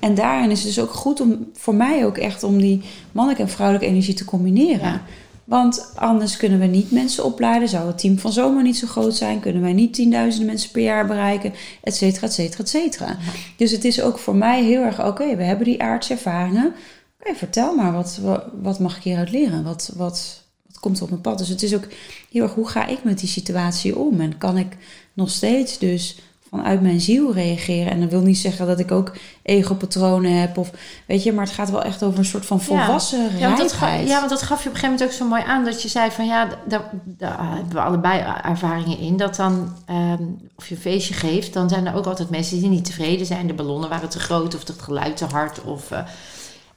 [0.00, 3.44] En daarin is het dus ook goed om voor mij ook echt om die mannelijke
[3.44, 5.02] en vrouwelijke energie te combineren.
[5.44, 7.68] Want anders kunnen we niet mensen opleiden.
[7.68, 9.40] Zou het team van zomer niet zo groot zijn?
[9.40, 11.52] Kunnen wij niet tienduizenden mensen per jaar bereiken?
[11.82, 13.16] Et cetera, et cetera, et cetera.
[13.56, 15.36] Dus het is ook voor mij heel erg oké.
[15.36, 16.74] we hebben die aardse ervaringen.
[17.20, 17.92] Oké, vertel maar.
[17.92, 18.20] Wat,
[18.62, 19.64] wat, mag ik hieruit leren?
[19.64, 20.39] Wat, wat, wat
[20.80, 21.38] komt op mijn pad?
[21.38, 21.86] Dus het is ook
[22.30, 24.20] heel erg hoe ga ik met die situatie om?
[24.20, 24.76] En kan ik
[25.12, 26.16] nog steeds dus
[26.50, 27.92] vanuit mijn ziel reageren.
[27.92, 29.12] En dat wil niet zeggen dat ik ook
[29.42, 30.58] ego-patronen heb.
[30.58, 30.70] Of,
[31.06, 33.38] weet je, maar het gaat wel echt over een soort van volwassen ja.
[33.38, 35.42] Ja, want dat, ja, want dat gaf je op een gegeven moment ook zo mooi
[35.42, 35.64] aan.
[35.64, 39.16] Dat je zei van ja, daar, daar hebben we allebei ervaringen in.
[39.16, 42.68] Dat dan, um, of je een feestje geeft, dan zijn er ook altijd mensen die
[42.68, 43.46] niet tevreden zijn.
[43.46, 45.62] De ballonnen waren te groot of het geluid te hard.
[45.62, 45.98] Of, uh,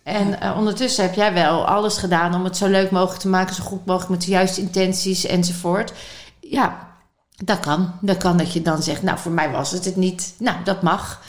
[0.04, 3.56] en uh, ondertussen heb jij wel alles gedaan om het zo leuk mogelijk te maken,
[3.56, 5.94] zo goed mogelijk met de juiste intenties enzovoort.
[6.40, 6.88] Ja,
[7.36, 7.92] dat kan.
[8.02, 10.36] Dat kan dat je dan zegt, nou voor mij was het het niet.
[10.40, 11.22] Nou, dat mag.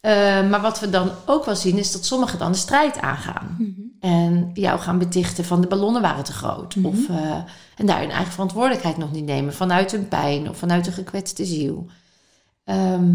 [0.00, 0.12] Uh,
[0.48, 3.56] maar wat we dan ook wel zien is dat sommigen dan de strijd aangaan.
[3.58, 3.92] Mm -hmm.
[4.00, 6.76] En jou gaan betichten van de ballonnen waren te groot.
[6.76, 6.86] Mhm.
[6.86, 7.36] Of, eh,
[7.76, 9.54] en daar hun eigen verantwoordelijkheid nog niet nemen.
[9.54, 11.86] Vanuit hun pijn of vanuit een gekwetste ziel.
[12.64, 13.10] Ehm,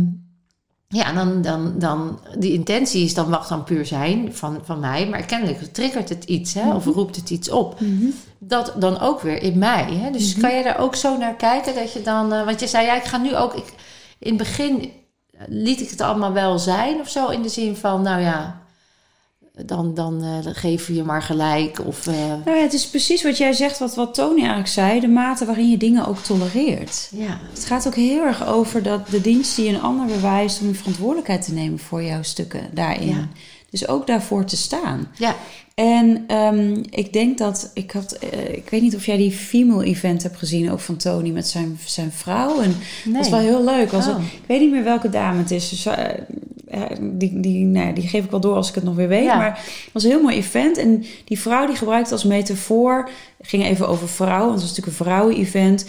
[0.88, 5.08] ja, dan, dan, dan, die intentie is dan wacht dan puur zijn van, van mij.
[5.08, 7.80] Maar kennelijk triggert het iets hè, of roept het iets op.
[7.80, 8.06] Mhm.
[8.40, 9.94] Dat dan ook weer in mij.
[9.94, 10.12] Hè?
[10.12, 10.42] Dus Mhm.
[10.42, 12.34] kan je daar ook zo naar kijken dat je dan...
[12.34, 13.54] eh, want je zei, ja, ik ga nu ook...
[13.54, 13.74] Ik,
[14.20, 14.92] in het begin
[15.48, 17.28] liet ik het allemaal wel zijn of zo.
[17.28, 18.62] In de zin van, nou ja,
[19.66, 21.86] dan, dan eh, geef je je maar gelijk.
[21.86, 25.00] Of, eh, Nou ja, het is precies wat jij zegt, wat, wat Tony eigenlijk zei.
[25.00, 27.10] De mate waarin je dingen ook tolereert.
[27.12, 30.68] ja, Het gaat ook heel erg over dat de dienst die een ander bewijst om
[30.68, 33.08] je verantwoordelijkheid te nemen voor jouw stukken daarin.
[33.08, 33.28] Ja.
[33.70, 35.08] Dus ook daarvoor te staan.
[35.18, 35.36] ja,
[35.76, 39.86] En ehm, ik denk dat ik had, eh, ik weet niet of jij die female
[39.86, 42.62] event hebt gezien, ook van Tony met zijn, zijn vrouw.
[42.62, 42.70] En
[43.06, 43.14] nee.
[43.14, 43.92] dat was wel heel leuk.
[43.92, 44.14] Was Oh.
[44.16, 45.70] het- ik weet niet meer welke dame het is.
[45.70, 46.04] Dus, eh,
[46.68, 49.24] eh, die, die, nou die geef ik wel door als ik het nog weer weet.
[49.24, 49.38] Ja.
[49.38, 49.52] Maar
[49.84, 50.78] het was een heel mooi event.
[50.78, 53.10] En die vrouw die gebruikte als metafoor,
[53.42, 55.86] ging even over vrouwen, want het was natuurlijk een vrouwen-event.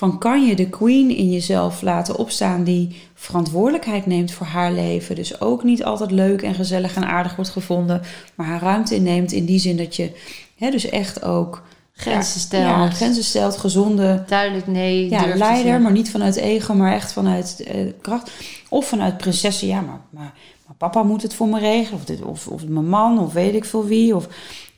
[0.00, 5.14] Van kan je de queen in jezelf laten opstaan die verantwoordelijkheid neemt voor haar leven.
[5.14, 8.02] Dus ook niet altijd leuk en gezellig en aardig wordt gevonden.
[8.34, 10.12] Maar haar ruimte inneemt in die zin dat je
[10.56, 12.62] hè, dus echt ook Grenzen stelt.
[12.62, 15.10] Ja, grenzen stelt, gezonde Duidelijk nee.
[15.10, 18.30] ja, leider, maar niet vanuit ego, maar echt vanuit eh, kracht.
[18.68, 20.32] Of vanuit prinsessen, ja, maar, maar,
[20.66, 21.98] maar papa moet het voor me regelen.
[22.00, 24.16] Of, dit, of, of mijn man, of weet ik veel wie.
[24.16, 24.28] Of,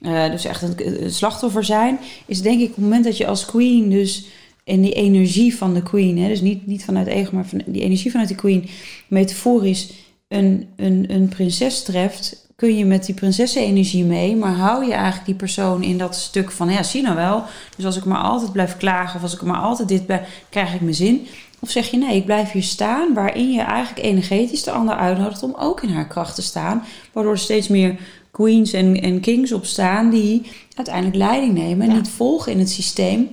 [0.00, 1.98] eh, dus echt een, een slachtoffer zijn.
[2.26, 4.26] Is denk ik op het moment dat je als queen dus
[4.64, 7.82] in die energie van de queen, hè, dus niet, niet vanuit ego, maar van die
[7.82, 8.68] energie vanuit de queen,
[9.08, 9.92] metaforisch
[10.28, 15.26] een, een, een prinses treft, kun je met die prinsessenenergie mee, maar hou je eigenlijk
[15.26, 17.44] die persoon in dat stuk van, ja, zie nou wel,
[17.76, 20.74] dus als ik maar altijd blijf klagen of als ik maar altijd dit blijf, krijg
[20.74, 21.26] ik mijn zin.
[21.60, 25.42] Of zeg je nee, ik blijf hier staan, waarin je eigenlijk energetisch de ander uitnodigt
[25.42, 26.82] om ook in haar kracht te staan,
[27.12, 27.96] waardoor er steeds meer
[28.30, 30.42] queens en, en kings opstaan die
[30.74, 31.98] uiteindelijk leiding nemen en Ja.
[31.98, 33.28] niet volgen in het systeem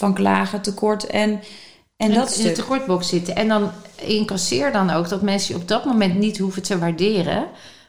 [0.00, 1.40] van klagen, tekort en,
[1.96, 3.36] en dat in de tekortbox zitten.
[3.36, 3.70] En dan
[4.04, 7.44] incasseer dan ook dat mensen je op dat moment niet hoeven te waarderen.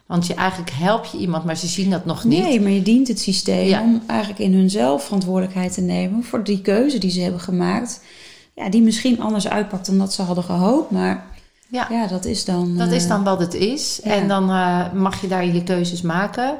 [0.06, 2.42] Want je eigenlijk help je iemand, maar ze zien dat nog niet.
[2.42, 3.80] Nee, maar je dient het systeem Ja.
[3.82, 8.00] om eigenlijk in hunzelf verantwoordelijkheid te nemen voor die keuze die ze hebben gemaakt.
[8.54, 10.90] Ja, die misschien anders uitpakt dan dat ze hadden gehoopt.
[10.90, 11.24] Maar
[11.68, 11.86] Ja.
[11.90, 12.76] ja, dat is dan.
[12.76, 14.00] Dat is eh, dan wat het is.
[14.04, 14.10] ja.
[14.10, 16.56] En dan eh, mag je daar je keuzes maken.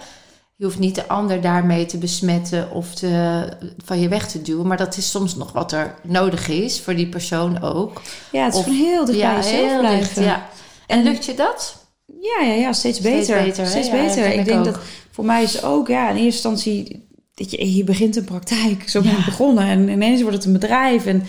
[0.63, 3.43] Je hoeft niet de ander daarmee te besmetten of te,
[3.85, 4.67] van je weg te duwen.
[4.67, 8.01] Maar dat is soms nog wat er nodig is voor die persoon ook.
[8.33, 9.99] Ja, het is of- van heel dicht bij jezelf heel blijven.
[10.15, 10.49] dicht, ja.
[10.87, 11.77] En lukt je dat?
[12.21, 13.45] Ja, ja, ja, steeds Steeds beter.
[13.45, 13.71] beter, hè?
[13.71, 14.27] Steeds Ja, beter.
[14.27, 14.65] Ik ik denk ook.
[14.65, 14.79] dat
[15.11, 18.89] voor mij is ook, ja, in eerste instantie, dat je, je begint een praktijk.
[18.89, 19.19] Zo ben Ja.
[19.19, 19.65] ik begonnen.
[19.65, 21.07] En ineens wordt het een bedrijf.
[21.07, 21.23] En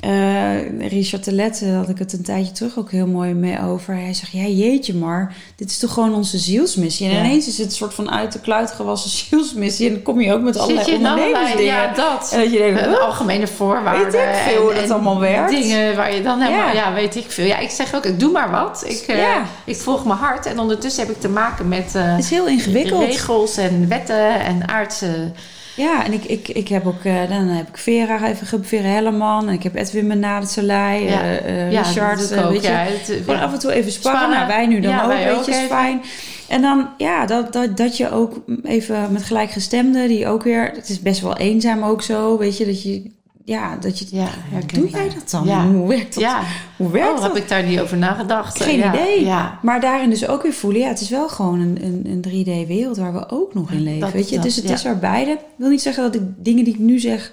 [0.00, 3.94] eh, Richard Telet had ik het een tijdje terug ook heel mooi mee over.
[3.94, 7.06] Hij zegt, ja jeetje maar, dit is toch gewoon onze zielsmissie.
[7.08, 7.18] En Ja.
[7.24, 9.86] ineens is het een soort van uit de kluit gewassen zielsmissie.
[9.88, 11.64] En dan kom je ook met allerlei Zit je ondernemersdingen.
[11.64, 12.30] Ja, dat.
[12.32, 14.04] En dat je denkt, Eh, algemene voorwaarden.
[14.12, 15.50] Weet ik veel hoe dat allemaal werkt.
[15.50, 16.72] Dingen waar je dan helemaal, ja.
[16.72, 16.92] Ja.
[16.94, 17.46] weet ik veel.
[17.46, 18.84] Ja, ik zeg ook, ik doe maar wat.
[18.86, 19.42] Ik, Ja.
[19.64, 20.46] ik volg mijn hart.
[20.46, 23.04] En ondertussen heb ik te maken met het is heel ingewikkeld.
[23.04, 25.30] regels en wetten en aardse...
[25.76, 29.48] Ja, en ik, ik, ik heb ook, eh, dan heb ik Vera, even Vera Helleman.
[29.48, 31.22] En ik heb Edwin Benadetselij, Ja.
[31.70, 32.38] ja, Richard.
[32.44, 32.50] ook.
[32.52, 33.42] weet je, Ja, het- Gewoon ja.
[33.44, 34.20] af en toe even sparren.
[34.20, 34.38] Sparren.
[34.48, 35.68] Nou, wij nu dan Ja, ook, weet ook je, is even.
[35.68, 36.02] fijn.
[36.48, 40.70] En dan, ja, dat, dat, dat je ook even met gelijkgestemden, die ook weer...
[40.74, 43.10] Het is best wel eenzaam ook zo, weet je, dat je...
[43.44, 44.06] Ja, dat je...
[44.10, 44.28] Ja,
[44.74, 45.44] doe jij dat dan?
[45.46, 45.66] Ja.
[45.66, 46.22] Hoe werkt dat?
[46.22, 46.40] Ja,
[46.76, 47.22] Hoe werkt oh, dat?
[47.34, 48.62] heb ik daar niet over nagedacht.
[48.62, 49.26] Geen Ja, idee.
[49.62, 52.96] Maar daarin dus ook weer voelen, ja, het is wel gewoon een, een, een 3D-wereld
[52.96, 54.00] waar we ook nog in leven.
[54.00, 54.34] Dat- weet je?
[54.34, 55.30] dat- dus het is er beide.
[55.30, 57.32] Ik wil niet zeggen dat ik dingen die ik nu zeg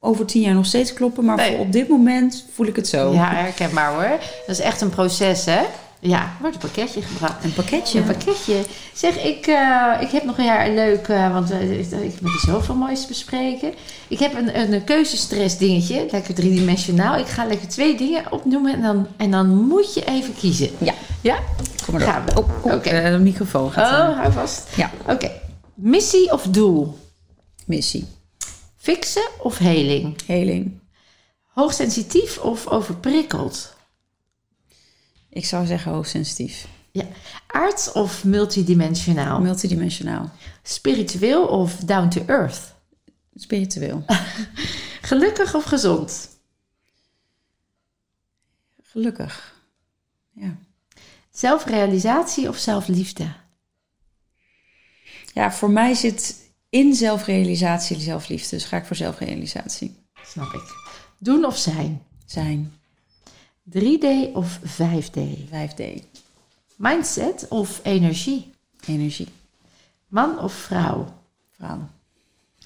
[0.00, 1.56] over tien jaar nog steeds kloppen, maar Nee.
[1.58, 3.12] op dit moment voel ik het zo.
[3.12, 4.18] ja, herkenbaar hoor.
[4.46, 5.60] Dat is echt een proces, hè?
[6.00, 7.44] Ja, wordt een pakketje gebracht.
[7.44, 7.98] Een pakketje.
[7.98, 8.64] Een pakketje.
[8.94, 12.22] Zeg, ik, eh, ik heb nog een jaar een leuk, eh, want eh, ik heb
[12.22, 13.74] er zoveel moois bespreken.
[14.08, 17.18] Ik heb een, een keuzestress dingetje, lekker driedimensionaal.
[17.18, 20.70] Ik ga lekker twee dingen opnoemen en dan, en dan moet je even kiezen.
[20.78, 20.94] Ja.
[21.20, 21.38] Ja?
[21.84, 22.10] Kom maar door.
[22.10, 22.38] Gaan we.
[22.38, 23.10] Oh, oh, Oké.
[23.10, 24.10] de microfoon gaat aan.
[24.10, 24.68] Oh, hou vast.
[24.76, 24.90] Ja.
[25.06, 25.30] Oké.
[25.74, 26.98] Missie of doel?
[27.66, 28.06] Missie.
[28.76, 30.16] Fixen of heling?
[30.26, 30.80] Heling.
[31.42, 33.75] Hoogsensitief of overprikkeld?
[35.36, 36.66] Ik zou zeggen hoogsensitief.
[36.90, 37.04] Ja.
[37.46, 39.40] Aards of multidimensionaal?
[39.40, 40.30] Multidimensionaal.
[40.62, 42.74] Spiritueel of down to earth?
[43.34, 44.04] Spiritueel.
[45.10, 46.28] Gelukkig of gezond?
[48.82, 49.54] Gelukkig.
[50.32, 50.56] Ja.
[51.30, 53.34] Zelfrealisatie of zelfliefde?
[55.32, 58.56] ja, voor mij zit in zelfrealisatie zelfliefde.
[58.56, 59.96] Dus ga ik voor zelfrealisatie.
[60.22, 60.74] Snap ik.
[61.18, 62.02] Doen of zijn?
[62.26, 62.75] Zijn.
[63.70, 65.18] 3D of 5D?
[65.50, 65.82] 5D.
[66.76, 68.50] Mindset of energie?
[68.86, 69.28] Energie.
[70.08, 71.06] Man of vrouw?
[71.56, 71.78] Vrouw.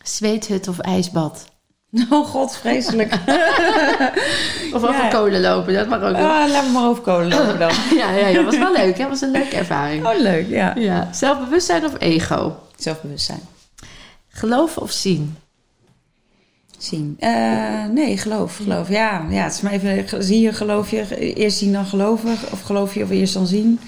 [0.03, 1.45] Zweethut of ijsbad?
[2.11, 3.13] Oh god, vreselijk.
[4.75, 5.09] Of over Ja.
[5.09, 6.15] kolen lopen, dat mag ook.
[6.15, 7.71] Ah, laat me maar over kolen lopen dan.
[7.99, 8.93] Ja, ja, dat was wel leuk.
[8.97, 9.01] hè?
[9.01, 10.07] Dat was een leuke ervaring.
[10.07, 10.75] Oh, leuk, ja.
[10.77, 11.13] Ja.
[11.13, 12.57] Zelfbewustzijn of ego?
[12.77, 13.41] Zelfbewustzijn.
[14.29, 15.37] Geloven of zien?
[16.83, 17.17] Zien.
[17.19, 18.89] Eh, nee, geloof, geloof.
[18.89, 22.61] Ja, ja, het is maar even, zie je, geloof je, eerst zien dan geloven, of
[22.61, 23.81] geloof je of eerst dan zien.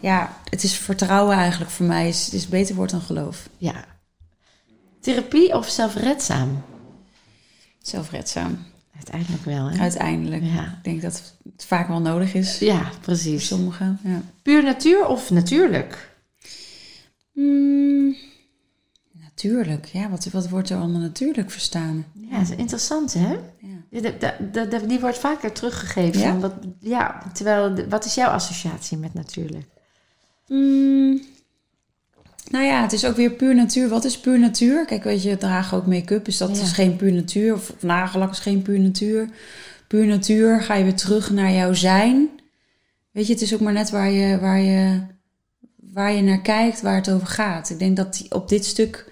[0.00, 3.48] Ja, het is vertrouwen eigenlijk voor mij, is, is beter woord dan geloof.
[3.58, 3.84] Ja.
[5.00, 6.62] Therapie of zelfredzaam?
[7.82, 8.58] Zelfredzaam,
[8.96, 9.78] Uiteindelijk wel, hè?
[9.78, 10.42] uiteindelijk.
[10.42, 10.64] Ja.
[10.64, 13.46] Ik denk dat het vaak wel nodig is Ja, voor precies.
[13.46, 13.98] sommigen.
[14.04, 14.22] Ja.
[14.42, 16.10] Puur natuur of natuurlijk?
[17.32, 18.16] Mm,
[19.42, 22.04] natuurlijk, ja, wat, wat wordt er onder natuurlijk verstaan?
[22.30, 23.30] Ja, dat is interessant, hè?
[23.30, 23.38] Ja.
[23.90, 26.20] Ja, de- de- de- de- die wordt vaker teruggegeven.
[26.20, 26.38] Ja?
[26.38, 29.66] Wat, ja, terwijl, wat is jouw associatie met natuurlijk?
[30.48, 31.20] Mm,
[32.50, 33.88] nou ja, het is ook weer puur natuur.
[33.88, 34.84] Wat is puur natuur?
[34.84, 36.62] Kijk, weet je, dragen ook make-up, dus dat Ja.
[36.62, 37.54] is geen puur natuur.
[37.54, 39.28] Of, of nagellak is geen puur natuur.
[39.88, 42.28] Puur natuur, ga je weer terug naar jouw zijn.
[43.10, 45.00] Weet je, het is ook maar net waar je, waar je,
[45.76, 47.70] waar je naar kijkt, waar het over gaat.
[47.70, 49.09] Ik denk dat die- op dit stuk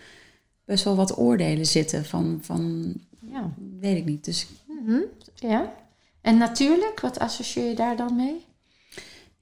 [0.69, 2.93] best wel wat oordelen zitten van, van
[3.33, 3.51] Ja.
[3.81, 4.25] weet ik niet.
[4.25, 4.47] Dus
[4.85, 4.99] Mhm.
[5.35, 5.73] ja.
[6.21, 8.45] En natuurlijk, wat associeer je daar dan mee?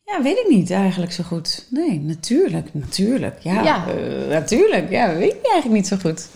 [0.05, 1.67] ja, weet ik niet eigenlijk zo goed.
[1.71, 3.39] Nee, natuurlijk, natuurlijk.
[3.41, 3.85] Ja, Ja.
[3.89, 4.91] eh, natuurlijk.
[4.91, 6.29] Ja, weet ik eigenlijk niet zo goed.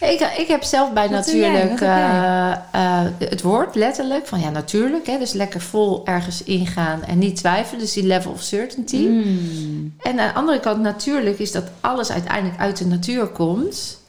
[0.00, 1.88] Ik, ik heb zelf bij natuurlijk jij?
[1.88, 5.06] eh, eh, het woord letterlijk van ja, natuurlijk.
[5.06, 7.80] Hè, dus lekker vol ergens ingaan en niet twijfelen.
[7.80, 8.96] Dus die level of certainty.
[9.06, 9.94] Mm.
[10.02, 14.02] En aan de andere kant natuurlijk is dat alles uiteindelijk uit de natuur komt.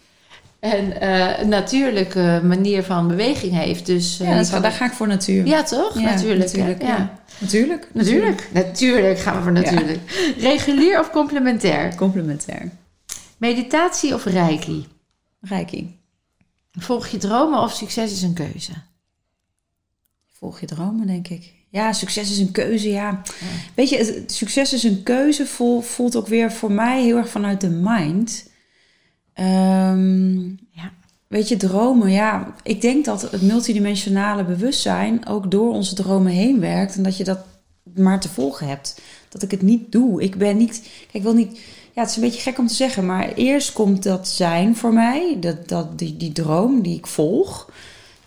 [0.59, 3.85] En eh, een natuurlijke manier van beweging heeft.
[3.85, 5.45] Dus, eh, Ja, dat, daar ga ik voor natuur.
[5.45, 5.99] ja toch?
[5.99, 6.39] Ja, natuurlijk.
[6.39, 6.87] natuurlijk, ja.
[6.87, 7.19] ja.
[7.39, 7.87] Natuurlijk.
[7.93, 8.49] Natuurlijk.
[8.53, 9.99] Natuurlijk gaan we voor natuurlijk.
[10.37, 11.95] Regulier of complementair?
[11.95, 12.71] Complementair.
[13.37, 14.87] Meditatie of reiki?
[15.41, 15.99] Reiki.
[16.71, 18.71] Volg je dromen of succes is een keuze?
[20.31, 21.53] Volg je dromen, denk ik.
[21.69, 23.21] Ja, succes is een keuze, ja.
[23.73, 27.29] Weet je, het, succes is een keuze voel, voelt ook weer voor mij heel erg
[27.29, 28.49] vanuit de mind.
[29.35, 30.91] Ehm, Ja.
[31.27, 32.53] Weet je, dromen, ja.
[32.63, 36.95] Ik denk dat het multidimensionale bewustzijn ook door onze dromen heen werkt.
[36.95, 37.39] En dat je dat
[37.95, 39.01] maar te volgen hebt.
[39.29, 40.21] Dat ik het niet doe.
[40.21, 40.81] Ik ben niet...
[40.81, 41.59] Kijk, ik wil niet...
[41.93, 43.05] Ja, het is een beetje gek om te zeggen.
[43.05, 45.37] Maar eerst komt dat zijn voor mij.
[45.39, 47.69] Dat, dat, die, die droom die ik volg.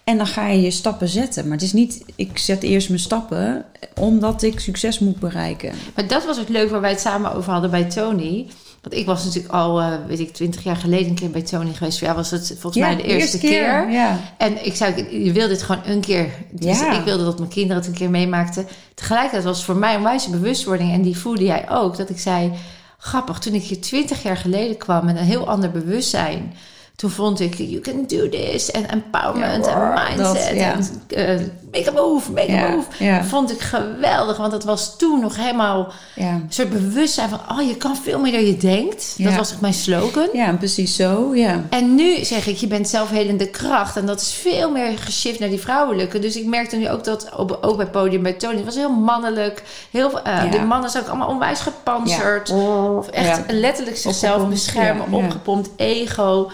[0.05, 1.45] En dan ga je je stappen zetten.
[1.45, 2.05] Maar het is niet...
[2.15, 5.73] Ik zet eerst mijn stappen omdat ik succes moet bereiken.
[5.95, 8.47] Maar dat was ook leuk waar wij het samen over hadden bij Tony.
[8.89, 11.73] Want ik was natuurlijk al, eh, weet ik, twintig jaar geleden een keer bij Tony
[11.73, 11.99] geweest.
[12.01, 13.91] Jou was het volgens mij de eerste, keer.
[13.91, 14.19] Ja.
[14.39, 16.31] En ik zei, je wil dit gewoon een keer.
[16.51, 16.99] Dus Ja.
[16.99, 18.67] ik wilde dat mijn kinderen het een keer meemaakten.
[18.95, 20.93] Tegelijkertijd was het voor mij een wijze bewustwording.
[20.93, 21.97] En die voelde jij ook.
[21.97, 22.53] Dat ik zei,
[22.99, 26.55] grappig, toen ik hier twintig jaar geleden kwam met een heel ander bewustzijn.
[26.97, 28.71] Toen vond ik, you can do this.
[28.71, 30.57] En empowerment Ja, en mindset.
[30.57, 30.73] ja.
[30.75, 33.25] En eh, make a move, make a move.
[33.29, 34.37] Vond ik geweldig.
[34.37, 36.31] Want dat was toen nog helemaal Ja.
[36.33, 37.41] een soort bewustzijn van...
[37.51, 39.15] oh, je kan veel meer dan je denkt.
[39.19, 40.29] Dat was ook mijn slogan.
[40.33, 41.35] ja, precies zo.
[41.35, 41.65] Ja.
[41.71, 43.97] En nu zeg ik, je bent zelfhelende kracht.
[43.97, 46.19] En dat is veel meer geshift naar die vrouwelijke.
[46.19, 48.57] Dus ik merkte nu ook dat, ook ook bij Podium bij Tony...
[48.57, 49.63] het was heel mannelijk.
[49.91, 50.51] Heel, eh.
[50.51, 52.51] De mannen zijn ook allemaal onwijs gepantserd.
[52.51, 56.51] Of echt letterlijk zichzelf Opgepompt, beschermen, opgepompt ego.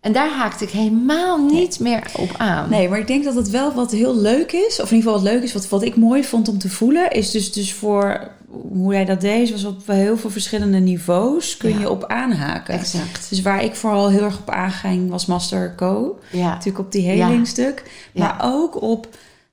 [0.00, 2.70] En daar haakte ik helemaal niet meer op aan.
[2.70, 4.80] Nee, maar ik denk dat het wel wat heel leuk is.
[4.80, 7.10] Of in ieder geval wat leuk is, wat, wat ik mooi vond om te voelen.
[7.10, 8.30] Is dus, dus voor
[8.72, 11.78] hoe jij dat deed, was op heel veel verschillende niveaus kun Ja.
[11.80, 12.74] je op aanhaken.
[12.74, 13.26] Exact.
[13.28, 16.18] Dus waar ik vooral heel erg op aanging was Master Co.
[16.32, 16.48] Ja.
[16.48, 17.82] Natuurlijk op die helingstuk.
[18.12, 18.20] Ja.
[18.24, 19.08] Maar ook op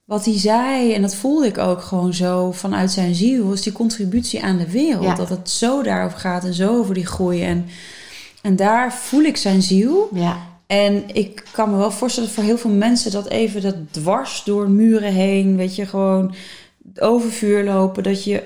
[0.06, 3.74] wat hij zei, en dat voelde ik ook gewoon zo vanuit zijn ziel, is die
[3.74, 5.04] contributie aan de wereld.
[5.04, 5.16] Ja.
[5.16, 7.44] Dat het zo daarover gaat en zo over die groei.
[7.44, 7.66] En,
[8.48, 10.10] en daar voel ik zijn ziel.
[10.14, 10.38] Ja.
[10.68, 14.70] En ik kan me wel voorstellen voor heel veel mensen dat even dat dwars door
[14.70, 16.36] muren heen, weet je, gewoon
[17.00, 18.44] over vuur lopen, dat je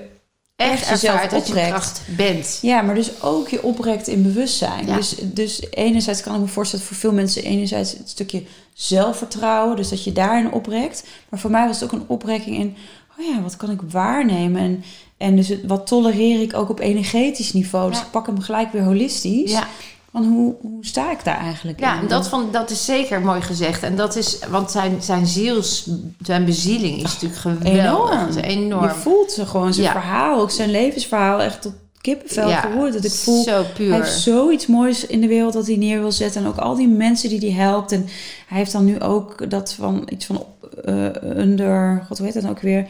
[0.56, 2.58] Echt jezelf dat je kracht bent.
[2.62, 4.86] Ja, maar dus ook je oprekt in bewustzijn.
[4.86, 4.96] Ja.
[4.96, 8.42] Dus, dus enerzijds kan ik me voorstellen voor veel mensen enerzijds het stukje
[8.72, 11.06] zelfvertrouwen, dus dat je daarin oprekt.
[11.28, 12.76] Maar voor mij was het ook een oprekking in,
[13.18, 14.62] oh ja, wat kan ik waarnemen?
[14.62, 14.84] En,
[15.22, 17.88] en dus het- wat tolereer ik ook op energetisch niveau?
[17.90, 18.04] Dus Ja.
[18.04, 19.50] ik pak hem gelijk weer holistisch.
[19.52, 19.66] Ja.
[20.12, 22.00] Van hoe, hoe sta ik daar eigenlijk Ja, in?
[22.00, 23.82] en dat, vond, dat is zeker mooi gezegd.
[23.82, 25.90] En dat is, want zijn, zijn ziels,
[26.22, 28.12] zijn bezieling is natuurlijk geweldig.
[28.12, 28.28] Enorm.
[28.28, 28.84] Is enorm.
[28.84, 29.92] Je voelt ze gewoon, zijn Ja.
[29.92, 32.68] verhaal, ook zijn levensverhaal, echt tot kippenvel Ja.
[32.92, 33.88] Dat ik voel, Zo puur.
[33.88, 36.42] hij heeft zoiets moois in de wereld dat hij neer wil zetten.
[36.42, 37.92] En ook al die mensen die hij helpt.
[37.92, 38.06] En
[38.46, 40.44] hij heeft dan nu ook dat van iets van
[40.84, 41.06] eh,
[41.36, 42.86] under, god hoe heet dat ook weer?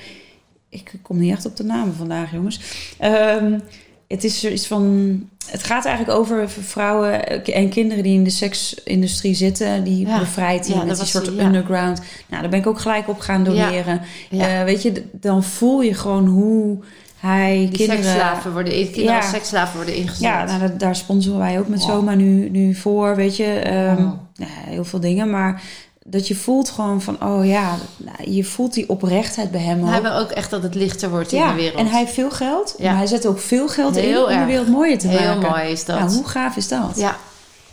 [0.73, 2.61] Ik kom niet echt op de namen vandaag, jongens.
[2.99, 3.59] Ehm,
[4.09, 5.21] het is iets van.
[5.47, 10.19] Het gaat eigenlijk over vrouwen en kinderen die in de seksindustrie zitten, die Ja.
[10.19, 11.45] bevrijd die Ja, met een soort die, ja.
[11.45, 12.01] underground.
[12.29, 14.01] Nou, daar ben ik ook gelijk op gaan doneren.
[14.31, 16.79] Eh, weet je, dan voel je gewoon hoe
[17.19, 18.05] hij Die kinderen.
[18.05, 20.21] seksslaven worden, in- kinderen als seksslaven worden ingezet.
[20.21, 21.83] Ja, nou, daar sponsoren wij ook met.
[21.83, 23.45] Soma nu, nu voor, weet je.
[23.45, 24.13] Ehm, Oh.
[24.47, 25.63] heel veel dingen, maar
[26.05, 29.89] dat je voelt gewoon van, oh ja, nou, je voelt die oprechtheid bij hem ook.
[29.89, 31.79] Hij wil ook echt dat het lichter wordt in ja, de wereld.
[31.79, 32.89] en hij heeft veel geld, Ja.
[32.89, 35.51] maar hij zet ook veel geld in Heel om de wereld mooier te Heel maken.
[35.51, 35.99] mooi is dat.
[35.99, 36.93] Nou, hoe gaaf is dat?
[36.97, 37.17] Ja.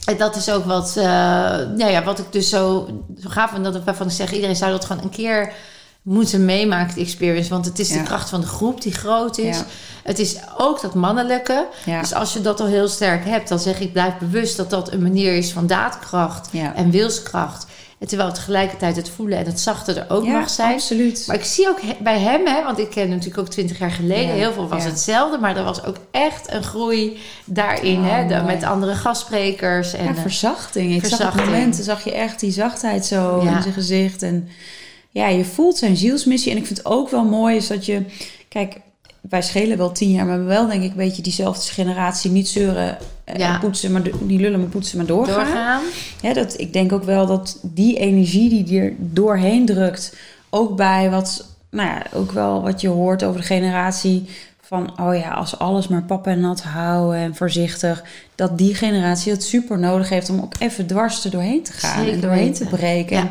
[0.05, 2.87] En dat is ook wat, nou ja, wat ik dus zo,
[3.21, 3.63] zo gaaf vind.
[3.63, 5.53] Dat, waarvan ik zeg, iedereen zou dat gewoon een keer
[6.01, 7.49] moeten meemaken, de experience.
[7.49, 7.97] Want het is Ja.
[7.97, 9.57] de kracht van de groep die groot is.
[9.57, 9.65] Ja.
[10.03, 11.67] Het is ook dat mannelijke.
[11.85, 11.99] Ja.
[12.01, 14.91] Dus als je dat al heel sterk hebt, dan zeg ik, blijf bewust dat dat
[14.91, 16.75] een manier is van daadkracht Ja.
[16.75, 17.65] en wilskracht.
[17.99, 20.73] En terwijl tegelijkertijd het voelen en het zachte er ook Ja, mag zijn.
[20.73, 21.23] absoluut.
[21.27, 23.79] Maar ik zie ook he- bij hem, hè, want ik ken hem natuurlijk ook twintig
[23.79, 24.27] jaar geleden.
[24.27, 24.89] Ja, Heel veel was ja.
[24.89, 27.99] hetzelfde, maar er was ook echt een groei daarin.
[27.99, 28.45] Oh, hè, de- mooi.
[28.45, 29.93] met andere gastsprekers.
[29.93, 30.93] En, eh, verzachting.
[30.95, 31.45] Ik zag verzachting.
[31.47, 34.23] op momenten zag je echt die zachtheid zo in zijn gezicht.
[34.23, 34.49] En
[35.09, 36.51] ja, je voelt zijn zielsmissie.
[36.51, 38.05] En ik vind het ook wel mooi is dat je...
[38.49, 38.75] Kijk,
[39.21, 42.31] wij schelen wel tien jaar, maar wel denk ik een beetje diezelfde generatie.
[42.31, 43.57] Niet zeuren, eh, Ja.
[43.59, 45.35] poetsen, maar niet lullen, maar poetsen, maar doorgaan.
[45.45, 45.81] doorgaan.
[46.21, 50.15] Ja, dat, ik denk ook wel dat die energie die er doorheen drukt,
[50.49, 54.25] ook bij wat, nou ja, ook wel wat je hoort over de generatie
[54.61, 58.03] van, oh ja, als alles maar pap en nat houden en voorzichtig,
[58.35, 61.97] dat die generatie het super nodig heeft om ook even dwars er doorheen te gaan
[61.99, 62.67] Zeker en doorheen weten.
[62.67, 63.17] te breken.
[63.17, 63.21] Ja.
[63.21, 63.29] En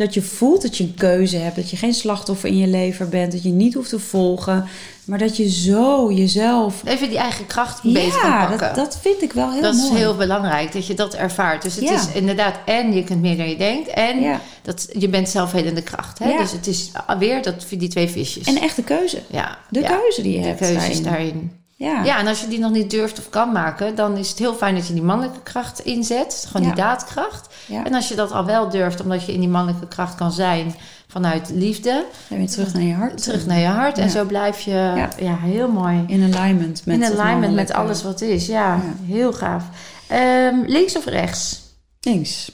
[0.00, 3.08] dat je voelt dat je een keuze hebt, dat je geen slachtoffer in je leven
[3.10, 4.64] bent, dat je niet hoeft te volgen,
[5.04, 6.82] maar dat je zo jezelf.
[6.84, 8.58] Even die eigen kracht beter kan Ja, pakken.
[8.66, 9.92] dat, dat vind ik wel heel dat mooi.
[9.92, 11.62] is heel belangrijk, dat je dat ervaart.
[11.62, 11.94] Dus het Ja.
[11.94, 13.88] is inderdaad, en je kunt meer dan je denkt.
[13.88, 14.40] En Ja.
[14.62, 16.18] dat, je bent zelfhelende kracht.
[16.18, 16.28] Hè?
[16.30, 16.38] Ja.
[16.38, 18.46] Dus het is weer dat, die twee visjes.
[18.46, 19.18] En een echte keuze.
[19.30, 20.58] ja, De ja, keuze die je de hebt.
[20.58, 21.02] keuzes daarin.
[21.02, 21.50] daarin.
[21.80, 22.04] Ja.
[22.04, 24.54] Ja, en als je die nog niet durft of kan maken, dan is het heel
[24.54, 26.44] fijn dat je die mannelijke kracht inzet.
[26.46, 26.74] Gewoon Ja.
[26.74, 27.54] die daadkracht.
[27.66, 27.84] Ja.
[27.84, 30.74] En als je dat al wel durft, omdat je in die mannelijke kracht kan zijn
[31.08, 33.22] vanuit liefde, Dan weer terug naar je hart.
[33.22, 33.98] terug naar je hart.
[33.98, 35.36] En zo blijf je ja.
[35.40, 36.04] Heel mooi.
[36.06, 38.46] In alignment met in alignment met alles wat is.
[38.46, 38.80] Ja, Ja.
[39.14, 39.64] heel gaaf.
[40.06, 41.60] Ehm, links of rechts?
[42.00, 42.52] Links.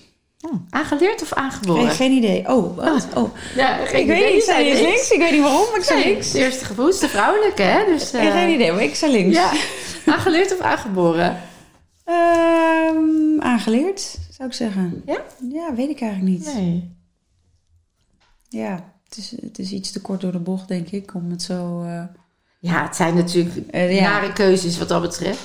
[0.71, 1.83] Aangeleerd of aangeboren?
[1.87, 2.49] Geen, geen idee.
[2.49, 3.07] Oh, wat?
[3.15, 3.37] Oh.
[3.55, 5.11] Ja, geen Ik weet niet, ik zei links.
[5.11, 6.33] Ik weet niet waarom, maar ik zei Nee, links.
[6.33, 7.85] eerste gevoel de vrouwelijke, hè?
[7.85, 9.37] Dus, Ik heb eh, geen idee, maar ik zei links.
[9.37, 9.53] Ja,
[10.15, 11.41] aangeleerd of aangeboren?
[12.05, 15.03] Ehm, aangeleerd, zou ik zeggen.
[15.07, 15.21] Ja?
[15.53, 16.55] Ja, weet ik eigenlijk niet.
[16.55, 16.95] Nee.
[18.49, 21.43] Ja, het is, het is iets te kort door de bocht, denk ik, om het
[21.43, 21.83] zo...
[21.83, 22.03] eh,
[22.61, 24.01] Ja, het zijn natuurlijk ja.
[24.01, 25.41] nare keuzes wat dat betreft.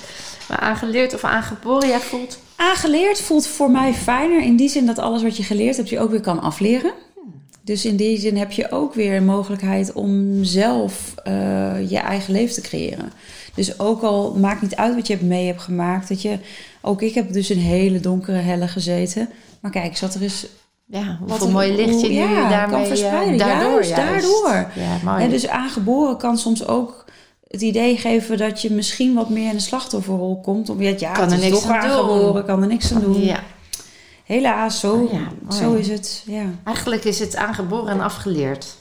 [0.50, 2.40] Maar aangeleerd of aangeboren, jij voelt...
[2.62, 6.00] Aangeleerd voelt voor mij fijner in die zin dat alles wat je geleerd hebt je
[6.00, 6.92] ook weer kan afleren.
[7.64, 12.34] Dus in die zin heb je ook weer een mogelijkheid om zelf eh, je eigen
[12.34, 13.12] leven te creëren.
[13.56, 16.38] Dus ook al maakt niet uit wat je mee hebt gemaakt, dat je
[16.82, 19.30] ook ik heb dus in hele donkere hellen gezeten.
[19.62, 20.48] Maar kijk, zat er eens
[20.86, 22.70] Ja, Wat een- mooi licht je hoe- nu ja, daarmee...
[22.72, 23.38] kan eh, verspreiden.
[23.38, 24.66] daardoor, Juist, daardoor.
[24.76, 25.24] Ja, mooi.
[25.24, 27.06] En dus aangeboren kan soms ook
[27.52, 30.70] het idee geven dat je misschien wat meer in de slachtofferrol komt.
[30.70, 33.24] Of ja, Kan er niks toch aan aangeboren, kan er niks aan doen.
[33.24, 33.44] Ja,
[34.24, 35.56] Helaas, zo, Oh ja, mooi.
[35.62, 36.24] zo is het.
[36.26, 38.76] Ja, eigenlijk is het aangeboren en afgeleerd.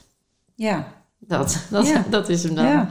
[0.54, 0.98] ja.
[1.22, 2.04] Dat, dat, Ja.
[2.10, 2.64] dat is hem dan.
[2.64, 2.90] ja.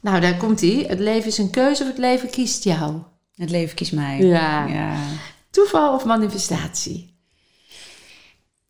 [0.00, 0.84] Nou, daar komt hij.
[0.88, 2.96] Het leven is een keuze of het leven kiest jou.
[3.34, 4.18] Het leven kiest mij.
[4.22, 4.66] Ja.
[4.66, 4.96] ja.
[5.50, 7.14] Toeval of manifestatie?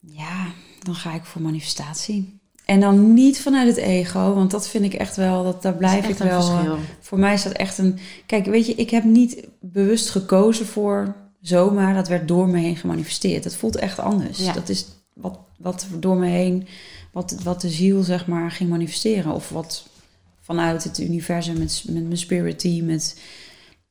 [0.00, 0.46] Ja,
[0.82, 2.35] dan ga ik voor manifestatie.
[2.66, 6.08] En dan niet vanuit het ego, want dat vind ik echt wel, dat, daar blijf
[6.08, 6.40] ik wel.
[6.50, 6.72] eh.
[7.00, 7.98] Voor mij is dat echt een.
[8.26, 11.94] Kijk, weet je, ik heb niet bewust gekozen voor zomaar.
[11.94, 13.42] Dat werd door me heen gemanifesteerd.
[13.42, 14.38] Dat voelt echt anders.
[14.38, 14.52] Ja.
[14.52, 16.66] Dat is wat, wat door me heen,
[17.12, 19.32] wat, wat de ziel zeg maar ging manifesteren.
[19.32, 19.88] Of wat
[20.40, 23.16] vanuit het universum met, met mijn spirit team, met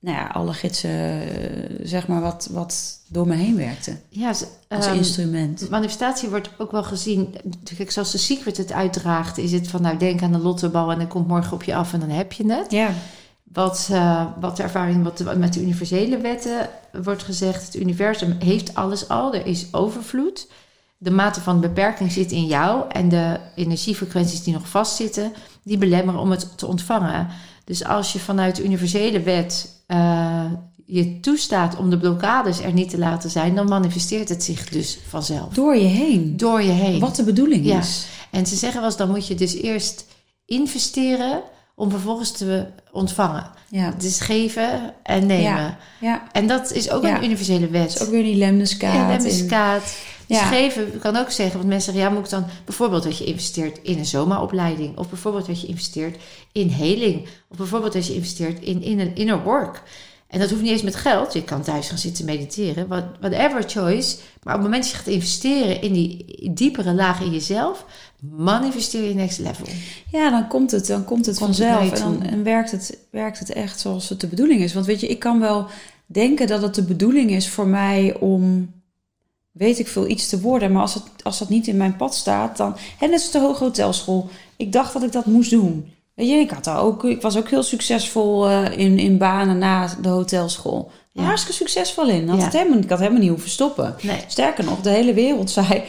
[0.05, 3.97] nou ja, alle gidsen, eh, zeg maar, wat, wat door me heen werkte.
[4.09, 5.69] Ja, Als ehm, instrument.
[5.69, 7.35] manifestatie wordt ook wel gezien.
[7.77, 10.97] Kijk, zoals de Secret het uitdraagt, is het van nou denk aan de lottobal en
[10.97, 12.71] dan komt morgen op je af en dan heb je het.
[12.71, 12.89] Ja,
[13.53, 16.69] Wat, eh, wat de ervaring wat de- met de universele wetten
[17.03, 20.47] wordt gezegd, het universum heeft alles al, er is overvloed.
[20.97, 25.33] De mate van beperking zit in jou en de energiefrequenties die nog vastzitten,
[25.63, 27.27] die belemmeren om het te ontvangen.
[27.65, 30.45] Dus als je vanuit de universele wet eh,
[30.85, 34.99] je toestaat om de blokkades er niet te laten zijn, dan manifesteert het zich dus
[35.09, 35.53] vanzelf.
[35.53, 36.37] door je heen.
[36.37, 36.99] Door je heen.
[36.99, 37.79] Wat de bedoeling Ja.
[37.79, 38.05] is.
[38.31, 40.05] En ze zeggen wel eens, dan moet je dus eerst
[40.45, 41.41] investeren
[41.75, 43.49] om vervolgens te ontvangen.
[43.69, 45.77] Ja, Dus geven en nemen.
[46.01, 46.23] ja.
[46.31, 47.17] En dat is ook Ja.
[47.17, 47.87] een universele wet.
[47.91, 48.93] Dat is ook weer die lemniskaat.
[49.49, 49.79] ja,
[50.27, 50.43] Ja.
[50.45, 53.79] geven kan ook zeggen, want mensen zeggen, ja, moet ik dan bijvoorbeeld dat je investeert
[53.81, 56.17] in een zomaopleiding, of bijvoorbeeld dat je investeert
[56.51, 59.83] in heling, of bijvoorbeeld dat je investeert in, in een inner work.
[60.27, 61.33] En dat hoeft niet eens met geld.
[61.33, 64.15] Je kan thuis gaan zitten mediteren, what- whatever choice.
[64.43, 67.85] Maar op het moment dat je gaat investeren in die diepere laag in jezelf,
[68.31, 69.65] manifesteer je next level.
[70.11, 71.91] Ja, dan komt het, dan komt het Komt vanzelf.
[71.91, 74.73] en dan en werkt, het, werkt het echt zoals het de bedoeling is.
[74.73, 75.65] Want weet je, ik kan wel
[76.05, 78.71] denken dat het de bedoeling is voor mij om,
[79.57, 80.71] weet ik veel, iets te worden.
[80.71, 82.75] Maar als, het, als dat niet in mijn pad staat, dan...
[82.99, 84.29] En net als de Hoge Hotelschool.
[84.55, 85.93] Ik dacht dat ik dat moest doen.
[86.13, 89.57] Weet je, ik, had daar ook, ik was ook heel succesvol eh, in, in banen
[89.57, 90.91] na de hotelschool.
[91.11, 91.23] Ja.
[91.23, 92.27] Hartstikke succesvol in.
[92.29, 92.43] Had Ja.
[92.43, 93.95] het helemaal, ik had helemaal niet hoeven stoppen.
[94.01, 94.17] Nee.
[94.27, 95.83] Sterker nog, de hele wereld zei...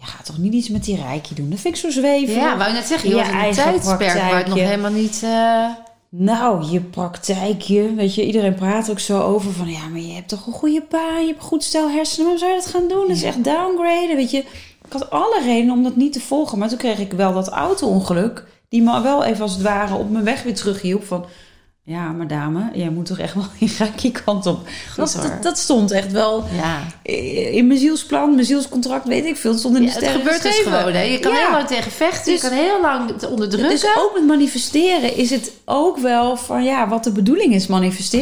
[0.00, 1.50] Ja, ga toch niet iets met die rijkje doen.
[1.50, 2.34] Dat vind ik zo zweven.
[2.34, 4.58] Ja, wou je net zeggen, je Je was in een eigen tijdsperk waar het nog
[4.58, 5.20] helemaal niet...
[5.24, 5.64] eh,
[6.10, 10.28] Nou, je praktijkje, weet je, iedereen praat ook zo over van ja, maar je hebt
[10.28, 12.88] toch een goede baan, je hebt een goed stel hersenen, waarom zou je dat gaan
[12.88, 13.06] doen?
[13.08, 14.38] Dat is echt downgraden, weet je.
[14.84, 17.48] Ik had alle redenen om dat niet te volgen, maar toen kreeg ik wel dat
[17.48, 21.24] auto-ongeluk, die me wel even als het ware op mijn weg weer terughielp van
[21.88, 24.68] ja, maar dame, jij moet toch echt wel die rijke kant op.
[24.96, 27.12] Dat, dat, dat stond echt wel ja.
[27.50, 29.50] in mijn zielsplan, mijn zielscontract, weet ik veel.
[29.50, 30.92] Het stond in de Ja, het gebeurt dus gewoon.
[30.92, 31.02] Hè?
[31.02, 31.38] Je kan Ja.
[31.38, 33.70] heel lang tegen vechten, Dus- je kan heel lang het onderdrukken.
[33.70, 37.66] Dus ook met manifesteren is het ook wel van ja, wat de bedoeling is,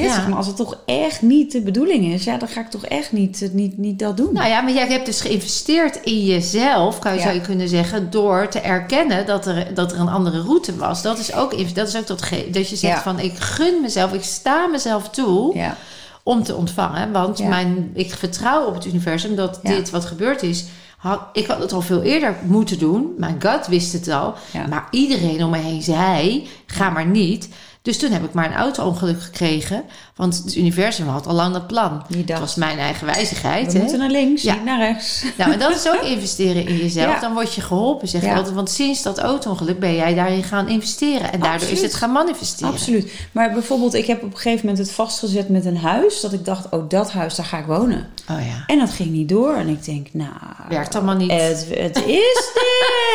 [0.02, 0.14] Ja.
[0.14, 0.28] zich.
[0.28, 3.12] Maar als het toch echt niet de bedoeling is, ja, dan ga ik toch echt
[3.12, 4.32] niet, niet, niet dat doen.
[4.32, 8.10] Nou ja, maar jij hebt dus geïnvesteerd in jezelf, kan je, zou je kunnen zeggen,
[8.10, 11.02] door te erkennen dat er, dat er een andere route was.
[11.02, 14.22] Dat is ook, dat, is ook dat, dat je zegt van ik gun mezelf, ik
[14.24, 15.76] sta mezelf toe ja.
[16.22, 17.12] om te ontvangen.
[17.12, 17.48] Want Ja.
[17.48, 19.70] mijn, ik vertrouw op het universum dat Ja.
[19.70, 20.64] dit wat gebeurd is.
[20.96, 23.14] Had, ik had het al veel eerder moeten doen.
[23.18, 24.34] Mijn gut wist het al.
[24.68, 27.48] Maar iedereen om me heen zei: ga maar niet.
[27.86, 29.84] Dus toen heb ik maar een auto-ongeluk gekregen.
[30.16, 32.02] Want het universum had al lang dat plan.
[32.24, 33.66] Dat was mijn eigen wijzigheid.
[33.66, 33.78] we hè?
[33.78, 34.54] moeten naar links, Ja.
[34.54, 35.24] niet naar rechts.
[35.36, 37.14] Nou, en dat is ook investeren in jezelf.
[37.14, 37.20] Ja.
[37.20, 38.34] Dan word je geholpen, zeg Ja.
[38.34, 38.54] altijd.
[38.54, 41.32] Want sinds dat auto-ongeluk ben jij daarin gaan investeren.
[41.32, 42.72] En daardoor is het gaan manifesteren.
[42.72, 43.12] Absoluut.
[43.32, 46.20] Maar bijvoorbeeld, ik heb op een gegeven moment het vastgezet met een huis.
[46.20, 48.08] Dat ik dacht, oh, dat huis, daar ga ik wonen.
[48.30, 48.64] Oh ja.
[48.66, 49.54] En dat ging niet door.
[49.54, 50.30] En ik denk, nou...
[50.68, 51.30] Werkt allemaal niet.
[51.30, 52.50] Het, het is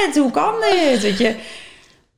[0.05, 0.17] dit.
[0.22, 1.01] Hoe kan dit?
[1.01, 1.36] Weet je.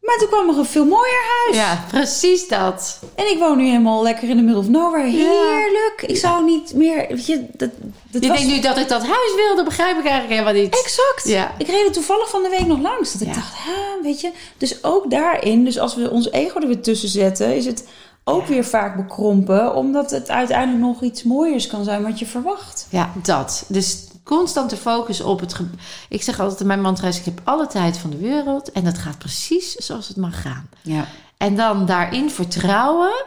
[0.04, 1.56] Maar toen kwam er een veel mooier huis.
[1.58, 3.00] Ja, precies dat.
[3.16, 5.10] En ik woon nu helemaal lekker in de middle of nowhere.
[5.10, 6.04] Heerlijk.
[6.08, 7.06] Ik zou niet meer...
[7.10, 7.70] Weet je, dat,
[8.12, 8.38] dat Je was...
[8.38, 10.80] denkt nu dat ik dat huis wilde, begrijp ik eigenlijk helemaal niet.
[10.84, 11.24] Exact.
[11.24, 11.54] Ja.
[11.58, 13.12] Ik reed er toevallig van de week nog langs.
[13.12, 14.32] Dat ik dacht, hè, weet je.
[14.58, 17.56] Dus ook daarin, dus als we ons ego er weer tussen zetten...
[17.56, 17.88] is het
[18.24, 19.76] ook weer vaak bekrompen.
[19.76, 22.88] Omdat het uiteindelijk nog iets mooiers kan zijn wat je verwacht.
[22.90, 23.64] Ja, dat.
[23.68, 25.54] Dus constante focus op het...
[25.54, 25.70] ge-
[26.10, 28.72] Ik zeg altijd in mijn mantra is, ik heb alle tijd van de wereld...
[28.72, 30.70] en dat gaat precies zoals het mag gaan.
[30.82, 31.06] Ja.
[31.38, 33.26] En dan daarin vertrouwen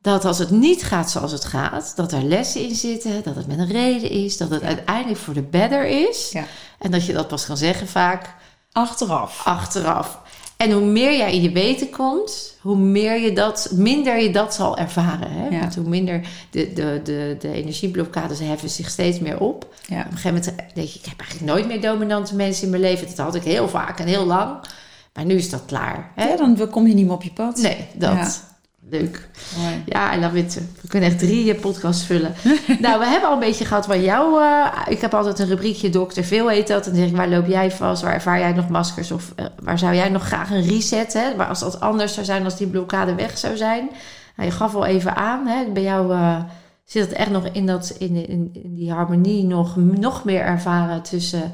[0.00, 1.92] dat als het niet gaat zoals het gaat...
[1.96, 4.36] dat er lessen in zitten, dat het met een reden is...
[4.36, 6.30] dat het uiteindelijk voor de better is.
[6.32, 6.44] Ja.
[6.78, 8.34] En dat je dat pas kan zeggen vaak
[8.72, 9.40] Achteraf.
[9.44, 10.18] achteraf.
[10.58, 14.54] En hoe meer jij in je weten komt, hoe meer je dat, minder je dat
[14.54, 15.30] zal ervaren.
[15.30, 15.48] Hè?
[15.48, 15.60] Ja.
[15.60, 19.74] Want hoe minder de, de, de, de energieblokkades heffen zich steeds meer op.
[19.86, 20.00] Ja.
[20.00, 22.82] Op een gegeven moment denk je, ik heb eigenlijk nooit meer dominante mensen in mijn
[22.82, 23.06] leven.
[23.06, 24.60] Dat had ik heel vaak en heel lang.
[25.14, 26.12] Maar nu is dat klaar.
[26.14, 26.28] Hè?
[26.28, 27.56] Ja, dan kom je niet meer op je pad.
[27.56, 28.42] Nee, dat.
[28.90, 29.28] Leuk.
[29.58, 29.82] Mooi.
[29.86, 30.60] Ja, I love it.
[30.80, 32.34] We kunnen echt drie podcasts vullen.
[32.80, 34.42] nou, we hebben al een beetje gehad van jou.
[34.42, 36.86] eh, ik heb altijd een rubriekje dokter veel heet dat.
[36.86, 38.02] En dan zeg ik, waar loop jij vast?
[38.02, 39.10] Waar ervaar jij nog maskers?
[39.10, 41.12] Of eh, waar zou jij nog graag een reset?
[41.12, 41.34] Hè?
[41.36, 43.90] Maar als dat anders zou zijn, als die blokkade weg zou zijn.
[44.36, 45.46] Nou, je gaf al even aan.
[45.46, 45.64] Hè?
[45.72, 46.42] Bij jou eh,
[46.84, 51.02] zit het echt nog in, dat, in, in, in die harmonie nog, nog meer ervaren
[51.02, 51.52] tussen...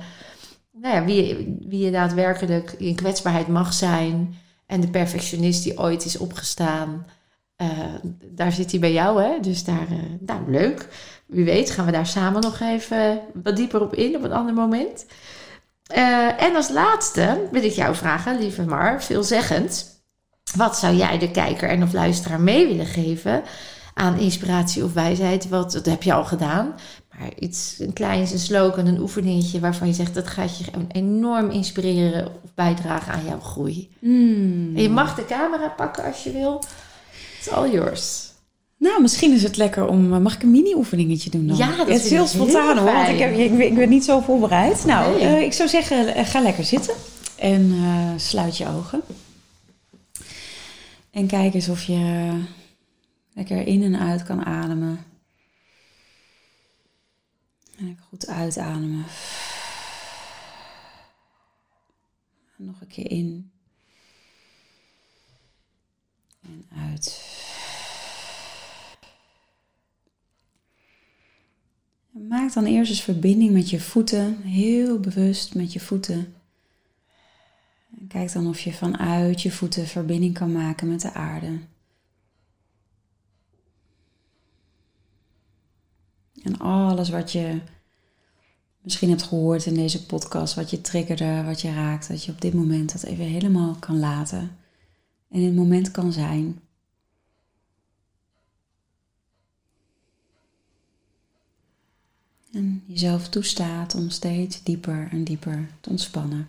[0.73, 4.35] Nou ja, wie, wie je daadwerkelijk in kwetsbaarheid mag zijn...
[4.67, 7.07] en de perfectionist die ooit is opgestaan...
[7.57, 7.69] Eh,
[8.25, 9.41] daar zit hij bij jou, hè?
[9.41, 10.89] Dus daar, eh, nou, leuk.
[11.27, 14.55] Wie weet gaan we daar samen nog even wat dieper op in op een ander
[14.55, 15.07] moment.
[15.87, 20.03] Eh, en als laatste wil ik jou vragen, lieve Mar, veelzeggend.
[20.57, 23.43] Wat zou jij de kijker en of luisteraar mee willen geven
[23.95, 25.49] aan inspiratie of wijsheid?
[25.49, 26.75] Wat, dat heb je al gedaan.
[27.11, 30.15] Maar iets, een kleins, een slogan, een oefeningetje waarvan je zegt...
[30.15, 33.91] dat gaat je enorm inspireren of bijdragen aan jouw groei.
[33.99, 34.77] Hmm.
[34.77, 36.63] En je mag de camera pakken als je wil.
[37.45, 38.33] It's all yours.
[38.77, 40.13] Nou, misschien is het lekker om...
[40.15, 41.57] eh, Mag ik een mini-oefeningetje doen dan?
[41.57, 44.21] Ja, dat is heel spontaan hoor, want ik, heb, ik, ben- ik ben niet zo
[44.21, 44.85] voorbereid.
[44.85, 45.27] Nou, Nee.
[45.37, 46.95] eh, ik zou zeggen, eh, ga lekker zitten.
[47.37, 47.73] En
[48.21, 49.01] sluit je ogen.
[51.11, 52.33] En kijk eens of je
[53.33, 55.05] lekker in en uit kan ademen.
[57.79, 59.05] En goed uitademen.
[62.59, 63.51] En nog een keer in.
[66.43, 67.24] En uit.
[72.15, 76.35] Maak dan eerst eens verbinding met je voeten, heel bewust met je voeten.
[77.99, 81.59] En kijk dan of je vanuit je voeten verbinding kan maken met de aarde.
[86.43, 87.61] En alles wat je
[88.81, 92.41] misschien hebt gehoord in deze podcast, wat je triggerde, wat je raakt, dat je op
[92.41, 94.57] dit moment dat even helemaal kan laten
[95.31, 96.61] en in het moment kan zijn.
[102.55, 106.49] En jezelf toestaat om steeds dieper en dieper te ontspannen.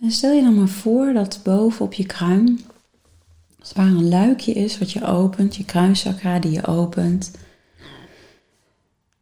[0.00, 2.60] En stel je dan maar voor dat boven op je kruin
[3.64, 7.30] als het ware een luikje is wat je opent, je kruinchakra die je opent.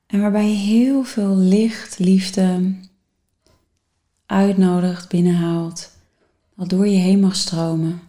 [0.07, 2.75] En waarbij je heel veel licht, liefde
[4.27, 5.91] uitnodigt, binnenhaalt.
[6.55, 8.01] Wat door je heen mag stromen.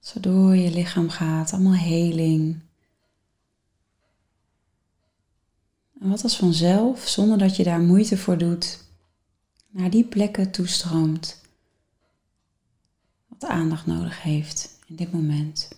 [0.00, 2.60] Zo door je lichaam gaat, allemaal heling.
[6.00, 8.84] En wat als vanzelf, zonder dat je daar moeite voor doet,
[9.70, 11.40] naar die plekken toestroomt.
[13.26, 15.68] Wat aandacht nodig heeft in dit moment.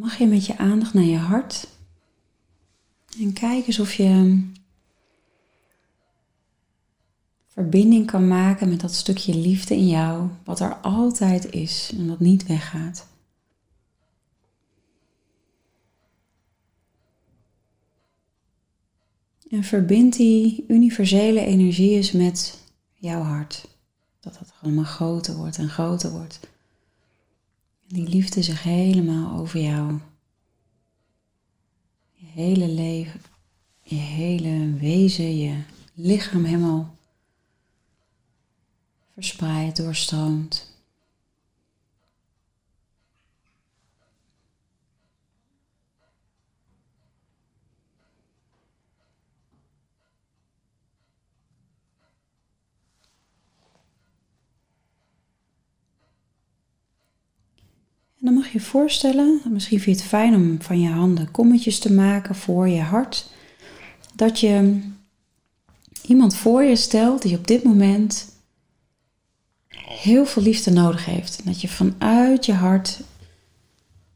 [0.00, 1.68] Mag je met je aandacht naar je hart
[3.18, 4.42] en kijk eens of je
[7.46, 12.20] verbinding kan maken met dat stukje liefde in jou, wat er altijd is en wat
[12.20, 13.06] niet weggaat.
[19.48, 22.58] En verbind die universele energie eens met
[22.94, 23.68] jouw hart.
[24.20, 26.40] Dat het allemaal groter wordt en groter wordt
[27.92, 29.98] die liefde zich helemaal over jou,
[32.12, 33.20] je hele leven,
[33.82, 35.62] je hele wezen, je
[35.94, 36.96] lichaam helemaal
[39.12, 40.69] verspreidt, doorstroomt.
[58.20, 61.30] En dan mag je je voorstellen, misschien vind je het fijn om van je handen
[61.30, 63.30] kommetjes te maken voor je hart.
[64.14, 64.80] Dat je
[66.06, 68.28] iemand voor je stelt die op dit moment
[69.98, 71.38] heel veel liefde nodig heeft.
[71.38, 73.00] En dat je vanuit je hart,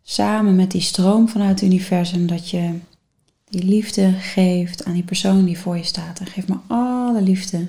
[0.02, 2.78] samen met die stroom vanuit het universum, dat je
[3.48, 6.20] die liefde geeft aan die persoon die voor je staat.
[6.20, 7.66] En geef maar alle liefde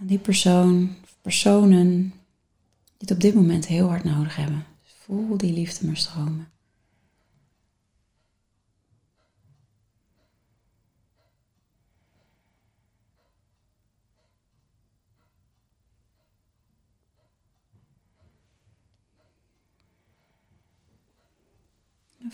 [0.00, 2.12] aan die persoon, personen,
[2.98, 4.66] die het op dit moment heel hard nodig hebben.
[4.82, 6.48] Dus voel die liefde maar stromen.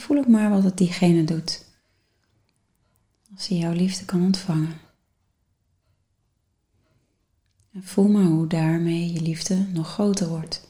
[0.05, 1.65] voel ook maar wat het diegene doet.
[3.35, 4.84] Als hij jouw liefde kan ontvangen.
[7.75, 10.69] En voel maar hoe daarmee je liefde nog groter wordt.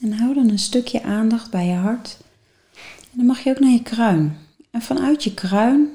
[0.00, 2.18] En hou dan een stukje aandacht bij je hart.
[3.10, 4.36] En dan mag je ook naar je kruin.
[4.70, 5.88] En vanuit je kruin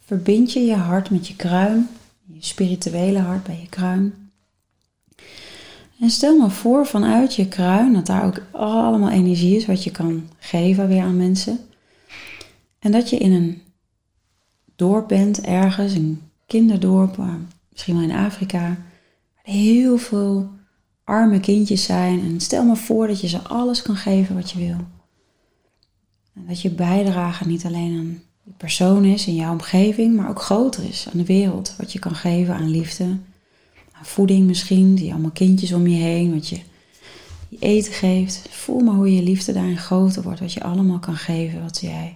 [0.00, 1.88] verbind je je hart met je kruin,
[2.26, 4.19] je spirituele hart bij je kruin.
[6.00, 9.90] En stel me voor vanuit je kruin dat daar ook allemaal energie is wat je
[9.90, 11.58] kan geven weer aan mensen.
[12.78, 13.62] En dat je in een
[14.76, 17.18] dorp bent, ergens, een kinderdorp,
[17.70, 20.50] misschien wel in Afrika, waar heel veel
[21.04, 22.20] arme kindjes zijn.
[22.20, 24.78] En stel me voor dat je ze alles kan geven wat je wil.
[26.34, 30.42] En dat je bijdrage niet alleen aan die persoon is in jouw omgeving, maar ook
[30.42, 31.74] groter is aan de wereld.
[31.78, 33.16] Wat je kan geven aan liefde,
[34.02, 36.60] voeding misschien, die allemaal kindjes om je heen, wat je,
[37.58, 38.48] eten geeft.
[38.50, 42.14] Voel maar hoe je liefde daarin groter wordt, wat je allemaal kan geven, wat jij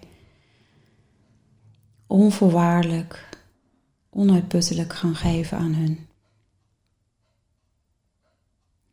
[2.07, 3.29] onvoorwaardelijk,
[4.11, 6.07] onuitputtelijk gaan geven aan hun.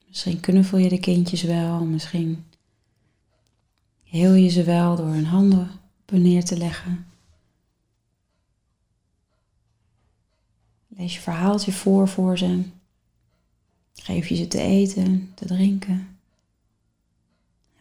[0.08, 2.46] Misschien knuffel je de kindjes wel, misschien
[4.04, 7.06] heel je ze wel door hun handen op neer te leggen.
[10.88, 12.64] Lees je verhaaltje voor voor ze.
[13.94, 16.18] Geef je ze te eten, te drinken.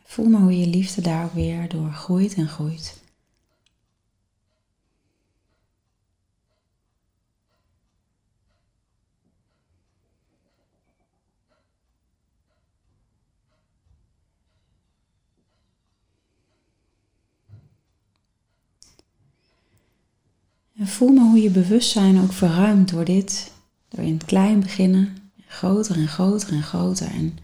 [0.05, 3.01] Voel maar hoe je liefde daar weer door groeit en groeit.
[20.81, 23.53] En voel maar hoe je bewustzijn ook verruimt door dit.
[23.89, 25.20] Door in het klein beginnen,
[25.51, 27.07] groter en groter en groter.
[27.07, 27.39] En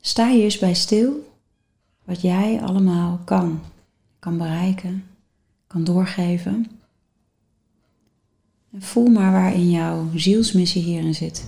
[0.00, 1.32] sta je eens bij stil
[2.04, 3.60] wat jij allemaal kan,
[4.18, 5.04] kan bereiken,
[5.66, 6.70] kan doorgeven.
[8.72, 11.46] En voel maar waarin jouw zielsmissie hierin zit.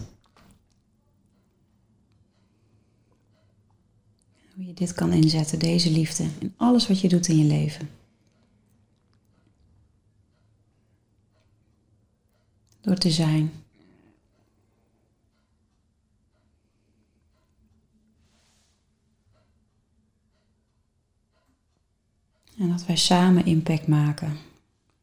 [4.55, 7.89] Hoe je dit kan inzetten, deze liefde, in alles wat je doet in je leven.
[12.85, 13.64] door te zijn.
[22.59, 24.37] En dat wij samen impact maken.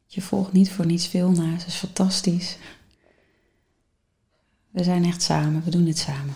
[0.06, 2.56] Je volgt niet voor niets veel naar, dat is fantastisch.
[4.70, 6.34] We zijn echt samen, we doen dit samen.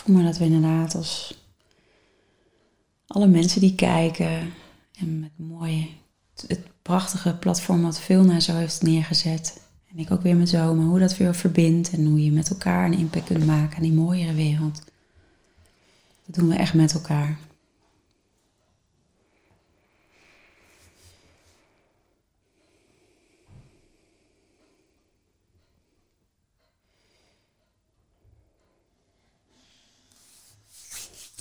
[0.00, 1.39] voel maar dat we inderdaad als
[3.12, 4.52] alle mensen die kijken
[4.98, 5.86] en met mooie,
[6.46, 9.60] het prachtige platform wat veel naar zo heeft neergezet.
[9.92, 12.84] En ik ook weer met zomer, hoe dat weer verbindt en hoe je met elkaar
[12.84, 14.82] een impact kunt maken aan die mooiere wereld.
[16.26, 17.38] Dat doen we echt met elkaar.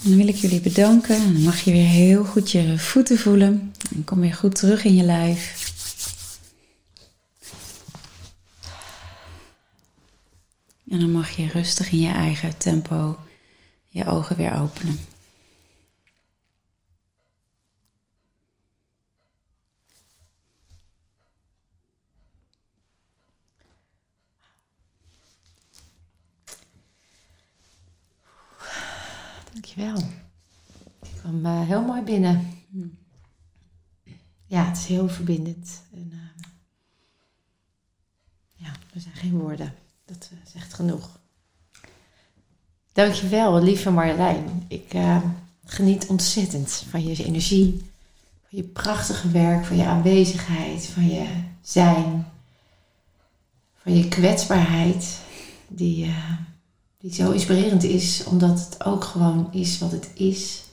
[0.10, 1.16] Dan wil ik jullie bedanken.
[1.16, 3.74] En dan mag je weer heel goed je voeten voelen.
[3.96, 5.68] En kom weer goed terug in je lijf.
[10.90, 13.18] En dan mag je rustig in je eigen tempo
[13.88, 15.00] je ogen weer openen.
[29.80, 30.10] Dankjewel.
[31.02, 32.48] Ik kwam uh, heel mooi binnen.
[34.46, 35.82] Ja, het is heel verbindend.
[35.94, 36.44] En, uh,
[38.54, 39.74] ja, er zijn geen woorden.
[40.06, 41.20] Dat uh, zegt genoeg.
[42.94, 44.66] Dankjewel, lieve Marjolein.
[44.68, 44.94] Ik
[45.66, 47.78] geniet ontzettend van je energie,
[48.48, 52.28] van je prachtige werk, van je aanwezigheid, van je zijn,
[53.76, 55.20] van je kwetsbaarheid,
[55.68, 56.14] die
[57.00, 60.64] die zo inspirerend is, omdat het ook gewoon is wat het is.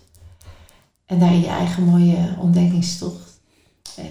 [1.04, 3.40] En daar je eigen mooie ontdekkingstocht.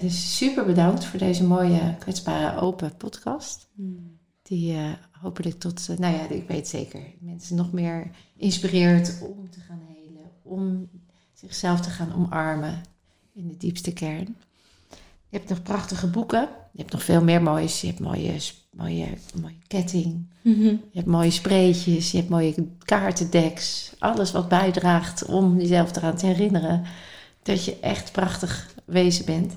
[0.00, 3.68] Dus super bedankt voor deze mooie, kwetsbare, open podcast.
[4.42, 9.50] Die uh, hopelijk tot, uh, nou ja, ik weet zeker, mensen nog meer inspireert om
[9.50, 10.30] te gaan helen.
[10.42, 10.88] Om
[11.32, 12.82] zichzelf te gaan omarmen
[13.34, 14.36] in de diepste kern.
[15.28, 16.48] Je hebt nog prachtige boeken.
[16.72, 17.80] Je hebt nog veel meer moois.
[17.80, 18.34] Je hebt mooie,
[18.70, 19.08] mooie,
[19.40, 20.30] mooie ketting.
[20.42, 20.64] Mhm.
[20.64, 22.10] Je hebt mooie spreetjes.
[22.10, 22.54] Je hebt mooie
[22.84, 23.92] kaartendeks.
[23.98, 26.84] Alles wat bijdraagt om jezelf eraan te herinneren
[27.42, 29.56] dat je echt prachtig wezen bent.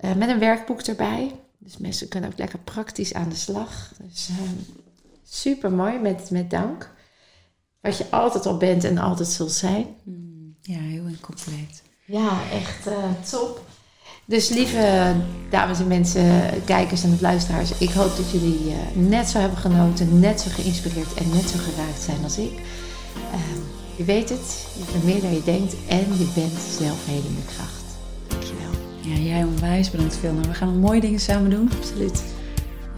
[0.00, 1.32] Uh, met een werkboek erbij.
[1.58, 3.92] Dus mensen kunnen ook lekker praktisch aan de slag.
[4.02, 4.36] Dus uh,
[5.24, 6.94] super mooi met, met dank.
[7.80, 9.86] Wat je altijd al bent en altijd zult zijn.
[10.02, 11.82] Mm, ja, heel compleet.
[12.04, 13.65] Ja, echt uh, top.
[14.28, 15.14] Dus lieve
[15.50, 20.20] dames en mensen, kijkers en luisteraars, ik hoop dat jullie uh, net zo hebben genoten,
[20.20, 22.52] net zo geïnspireerd en net zo geraakt zijn als ik.
[23.32, 23.40] Uh,
[23.96, 27.84] je weet het, je bent meer dan je denkt en je bent zelfhelende kracht.
[28.26, 28.70] Dankjewel.
[29.00, 30.32] Ja, jij onwijs bedankt veel.
[30.32, 31.70] Nou, we gaan mooie dingen samen doen.
[31.76, 32.22] Absoluut.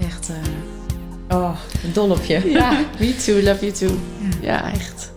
[0.01, 1.57] Echt, uh, oh,
[1.93, 2.51] dol op je.
[2.51, 3.99] Ja, me too, love you too.
[4.41, 5.11] ja, ja echt.